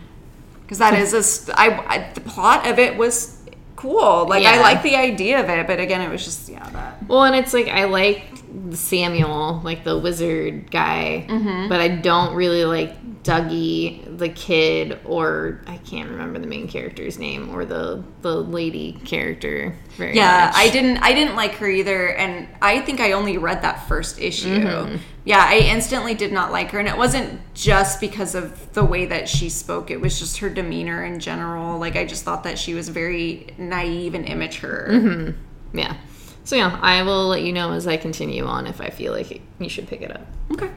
Because 0.61 0.77
that 0.77 0.93
is 0.93 1.11
a. 1.11 1.23
St- 1.23 1.57
I, 1.59 1.85
I, 1.85 2.13
the 2.13 2.21
plot 2.21 2.65
of 2.65 2.79
it 2.79 2.95
was 2.95 3.37
cool. 3.75 4.27
Like, 4.29 4.45
I 4.45 4.61
like 4.61 4.81
the 4.81 4.95
idea 4.95 5.41
of 5.43 5.49
it, 5.49 5.67
but 5.67 5.81
again, 5.81 5.99
it 5.99 6.09
was 6.09 6.23
just, 6.23 6.47
yeah, 6.47 6.69
that. 6.69 7.05
Well, 7.07 7.25
and 7.25 7.35
it's 7.35 7.53
like 7.53 7.67
I 7.67 7.83
like 7.83 8.30
Samuel, 8.71 9.61
like 9.63 9.83
the 9.83 9.97
wizard 9.97 10.71
guy, 10.71 11.25
Mm-hmm. 11.29 11.69
but 11.69 11.79
I 11.81 11.87
don't 11.89 12.35
really 12.35 12.65
like 12.65 13.23
Dougie, 13.23 14.17
the 14.17 14.29
kid, 14.29 14.99
or 15.05 15.61
I 15.67 15.77
can't 15.77 16.09
remember 16.09 16.39
the 16.39 16.47
main 16.47 16.67
character's 16.67 17.19
name 17.19 17.53
or 17.55 17.65
the 17.65 18.03
the 18.21 18.35
lady 18.35 18.93
character 19.05 19.75
very 19.97 20.15
Yeah, 20.15 20.47
much. 20.47 20.55
I 20.57 20.69
didn't. 20.69 20.97
I 20.97 21.13
didn't 21.13 21.35
like 21.35 21.53
her 21.55 21.67
either, 21.67 22.09
and 22.15 22.47
I 22.61 22.81
think 22.81 22.99
I 22.99 23.11
only 23.11 23.37
read 23.37 23.61
that 23.61 23.87
first 23.87 24.19
issue. 24.19 24.49
Mm-hmm. 24.63 24.95
Yeah, 25.23 25.45
I 25.47 25.57
instantly 25.59 26.15
did 26.15 26.31
not 26.31 26.51
like 26.51 26.71
her, 26.71 26.79
and 26.79 26.87
it 26.87 26.97
wasn't 26.97 27.39
just 27.53 27.99
because 28.01 28.33
of 28.33 28.73
the 28.73 28.83
way 28.83 29.05
that 29.05 29.29
she 29.29 29.49
spoke. 29.49 29.91
It 29.91 30.01
was 30.01 30.17
just 30.17 30.37
her 30.39 30.49
demeanor 30.49 31.03
in 31.05 31.19
general. 31.19 31.77
Like 31.77 31.95
I 31.95 32.05
just 32.05 32.23
thought 32.23 32.43
that 32.45 32.57
she 32.57 32.73
was 32.73 32.89
very 32.89 33.47
naive 33.57 34.15
and 34.15 34.25
immature. 34.25 34.87
Mm-hmm. 34.89 35.77
Yeah. 35.77 35.95
So 36.43 36.55
yeah, 36.55 36.77
I 36.81 37.03
will 37.03 37.27
let 37.27 37.43
you 37.43 37.53
know 37.53 37.71
as 37.73 37.87
I 37.87 37.97
continue 37.97 38.45
on 38.45 38.67
if 38.67 38.81
I 38.81 38.89
feel 38.89 39.13
like 39.13 39.31
it, 39.31 39.41
you 39.59 39.69
should 39.69 39.87
pick 39.87 40.01
it 40.01 40.11
up. 40.11 40.25
Okay. 40.51 40.69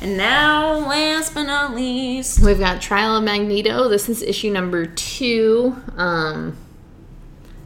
And 0.00 0.16
now, 0.16 0.74
last 0.74 1.34
but 1.34 1.44
not 1.44 1.74
least, 1.74 2.40
We've 2.44 2.58
got 2.58 2.82
Trial 2.82 3.16
of 3.16 3.24
Magneto. 3.24 3.88
This 3.88 4.08
is 4.08 4.22
issue 4.22 4.50
number 4.52 4.86
two. 4.86 5.76
Um, 5.96 6.56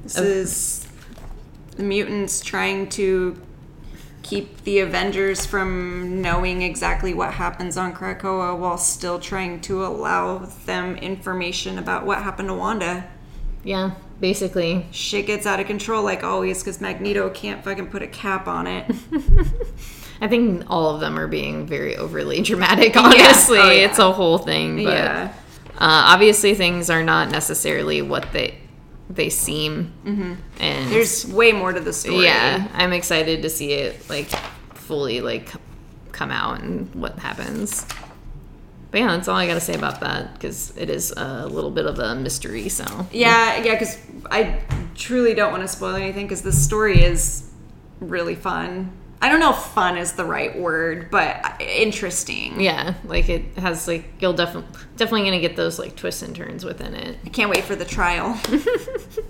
this 0.05 0.16
is 0.18 0.89
the 1.76 1.82
mutants 1.82 2.41
trying 2.41 2.89
to 2.91 3.41
keep 4.22 4.62
the 4.64 4.80
Avengers 4.80 5.47
from 5.47 6.20
knowing 6.20 6.62
exactly 6.62 7.14
what 7.14 7.34
happens 7.34 7.76
on 7.76 7.95
Krakoa 7.95 8.57
while 8.57 8.76
still 8.78 9.18
trying 9.18 9.61
to 9.62 9.84
allow 9.84 10.39
them 10.66 10.97
information 10.97 11.78
about 11.78 12.05
what 12.05 12.18
happened 12.22 12.49
to 12.49 12.55
Wanda. 12.55 13.09
yeah, 13.64 13.93
basically. 14.21 14.87
Shit 14.91 15.27
gets 15.27 15.47
out 15.47 15.61
of 15.61 15.66
control 15.66 16.03
like 16.03 16.23
always 16.25 16.62
because 16.62 16.81
Magneto 16.81 17.31
can't 17.31 17.62
fucking 17.64 17.89
put 17.89 18.03
a 18.03 18.07
cap 18.07 18.47
on 18.49 18.66
it. 18.66 18.87
I 20.21 20.27
think 20.27 20.64
all 20.69 20.93
of 20.95 21.01
them 21.01 21.16
are 21.19 21.29
being 21.29 21.66
very 21.66 21.97
overly 21.97 22.41
dramatic. 22.43 22.97
Honestly, 22.97 23.59
Oh, 23.59 23.71
yeah. 23.71 23.87
it's 23.87 23.99
a 23.99 24.11
whole 24.12 24.39
thing. 24.39 24.77
But 24.83 24.95
yeah. 24.95 25.33
uh, 25.75 26.12
obviously, 26.12 26.55
things 26.55 26.91
are 26.91 27.03
not 27.05 27.31
necessarily 27.31 28.03
what 28.03 28.33
they 28.33 28.59
they 29.11 29.31
seem. 29.31 29.93
Mm-hmm. 30.05 30.35
And 30.61 30.91
There's 30.93 31.25
way 31.27 31.53
more 31.53 31.73
to 31.73 31.81
the 31.81 31.93
story. 31.93 32.25
yeah, 32.25 32.69
I'm 32.75 32.93
excited 32.93 33.43
to 33.43 33.49
see 33.51 33.73
it 33.73 34.09
like 34.11 34.29
fully 34.75 35.21
like 35.21 35.49
come 36.12 36.31
out 36.33 36.61
and 36.62 36.93
what 36.95 37.19
happens. 37.19 37.87
But 38.91 39.01
yeah, 39.01 39.09
that's 39.09 39.28
all 39.28 39.36
I 39.36 39.47
got 39.47 39.55
to 39.55 39.61
say 39.61 39.74
about 39.74 40.01
that 40.01 40.32
because 40.34 40.76
it 40.76 40.89
is 40.89 41.12
a 41.16 41.47
little 41.47 41.70
bit 41.70 41.84
of 41.86 41.99
a 41.99 42.14
mystery. 42.14 42.68
So 42.68 42.84
Yeah, 43.12 43.62
yeah, 43.62 43.74
because 43.74 43.99
I 44.30 44.61
truly 44.95 45.34
don't 45.34 45.51
want 45.51 45.62
to 45.62 45.68
spoil 45.68 45.95
anything 45.95 46.26
because 46.26 46.43
the 46.43 46.53
story 46.53 47.03
is 47.03 47.51
really 48.01 48.34
fun. 48.34 48.93
I 49.20 49.28
don't 49.28 49.41
know 49.41 49.51
if 49.51 49.59
fun 49.59 49.99
is 49.99 50.12
the 50.12 50.24
right 50.24 50.57
word, 50.57 51.11
but 51.11 51.61
interesting. 51.61 52.61
yeah, 52.61 52.95
like 53.05 53.28
it 53.28 53.59
has 53.59 53.89
like 53.89 54.05
you'll 54.20 54.32
definitely 54.32 54.70
definitely 54.97 55.24
gonna 55.24 55.41
get 55.41 55.57
those 55.57 55.78
like 55.78 55.97
twists 55.97 56.22
and 56.22 56.34
turns 56.34 56.64
within 56.64 56.95
it. 56.95 57.18
I 57.24 57.28
can't 57.28 57.51
wait 57.51 57.64
for 57.64 57.74
the 57.74 57.84
trial. 57.84 58.41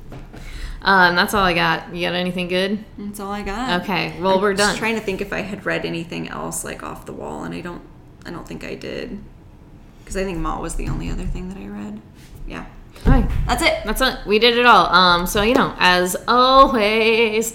Um, 0.81 1.17
that's 1.17 1.35
all 1.35 1.43
I 1.43 1.55
got. 1.55 1.95
You 1.95 2.07
got 2.07 2.15
anything 2.15 2.49
good? 2.49 2.85
That's 2.97 3.21
all 3.21 3.33
I 3.33 3.43
got. 3.43 3.83
Okay, 3.83 4.19
well 4.21 4.41
we're 4.41 4.55
done. 4.55 4.61
I'm 4.61 4.69
just 4.69 4.71
done. 4.71 4.79
trying 4.79 4.95
to 4.95 5.01
think 5.01 5.21
if 5.21 5.33
I 5.33 5.41
had 5.41 5.67
read 5.67 5.85
anything 5.85 6.29
else 6.29 6.65
like 6.65 6.83
off 6.83 7.07
the 7.07 7.13
wall, 7.13 7.45
and 7.45 7.55
I 7.55 7.61
don't. 7.61 7.83
I 8.25 8.31
don't 8.31 8.47
think 8.47 8.65
I 8.65 8.75
did. 8.75 9.19
Because 10.09 10.17
I 10.17 10.25
think 10.25 10.39
Mall 10.39 10.63
was 10.63 10.75
the 10.77 10.89
only 10.89 11.11
other 11.11 11.25
thing 11.27 11.51
that 11.51 11.59
I 11.59 11.67
read. 11.67 12.01
Yeah, 12.47 12.65
All 13.05 13.13
right. 13.13 13.29
that's 13.47 13.63
it. 13.63 13.81
That's 13.85 14.01
it. 14.01 14.19
We 14.27 14.39
did 14.39 14.57
it 14.57 14.65
all. 14.65 14.87
Um, 14.87 15.27
so 15.27 15.43
you 15.43 15.53
know, 15.53 15.75
as 15.79 16.17
always, 16.27 17.55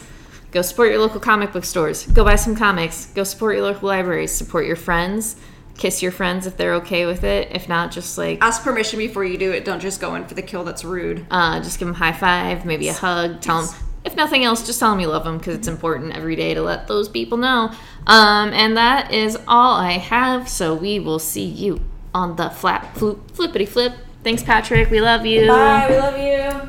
go 0.52 0.62
support 0.62 0.92
your 0.92 1.00
local 1.00 1.20
comic 1.20 1.52
book 1.52 1.66
stores. 1.66 2.06
Go 2.08 2.24
buy 2.24 2.36
some 2.36 2.56
comics. 2.56 3.08
Go 3.08 3.24
support 3.24 3.56
your 3.56 3.64
local 3.66 3.88
libraries. 3.88 4.32
Support 4.32 4.68
your 4.68 4.76
friends. 4.76 5.36
Kiss 5.78 6.04
your 6.04 6.12
friends 6.12 6.46
if 6.46 6.56
they're 6.58 6.76
okay 6.76 7.08
with 7.08 7.24
it. 7.24 7.48
If 7.52 7.68
not, 7.68 7.92
just 7.92 8.16
like 8.20 8.38
Ask 8.42 8.62
permission 8.64 9.00
before 9.00 9.24
you 9.26 9.40
do 9.40 9.52
it. 9.52 9.66
Don't 9.66 9.80
just 9.80 10.00
go 10.00 10.14
in 10.14 10.26
for 10.28 10.36
the 10.36 10.44
kill 10.44 10.64
that's 10.64 10.84
rude. 10.86 11.26
uh, 11.32 11.60
just 11.64 11.80
give 11.80 11.88
them 11.88 11.96
a 11.96 11.98
high 11.98 12.14
five, 12.14 12.64
maybe 12.66 12.88
a 12.90 12.94
hug. 12.94 13.42
Tell 13.42 13.64
them, 13.64 13.76
if 14.06 14.16
nothing 14.16 14.44
else, 14.44 14.64
just 14.68 14.80
tell 14.80 14.92
them 14.92 15.00
you 15.00 15.08
love 15.08 15.24
them 15.24 15.40
because 15.40 15.56
it's 15.56 15.68
important 15.68 16.16
every 16.16 16.36
day 16.36 16.54
to 16.54 16.62
let 16.62 16.88
those 16.88 17.10
people 17.10 17.40
know. 17.40 17.72
Um, 18.06 18.54
and 18.54 18.78
that 18.78 19.12
is 19.12 19.36
all 19.48 19.76
I 19.78 19.94
have. 19.94 20.48
So 20.48 20.76
we 20.76 21.00
will 21.00 21.18
see 21.20 21.46
you 21.46 21.82
on 22.14 22.36
the 22.36 22.50
flap, 22.50 22.96
floop, 22.96 23.32
flippity 23.32 23.66
flip. 23.66 23.94
Thanks, 24.24 24.44
Patrick. 24.44 24.90
We 24.90 25.02
love 25.02 25.26
you. 25.26 25.48
Bye. 25.48 25.88
We 25.90 25.98
love 25.98 26.18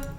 you. 0.03 0.14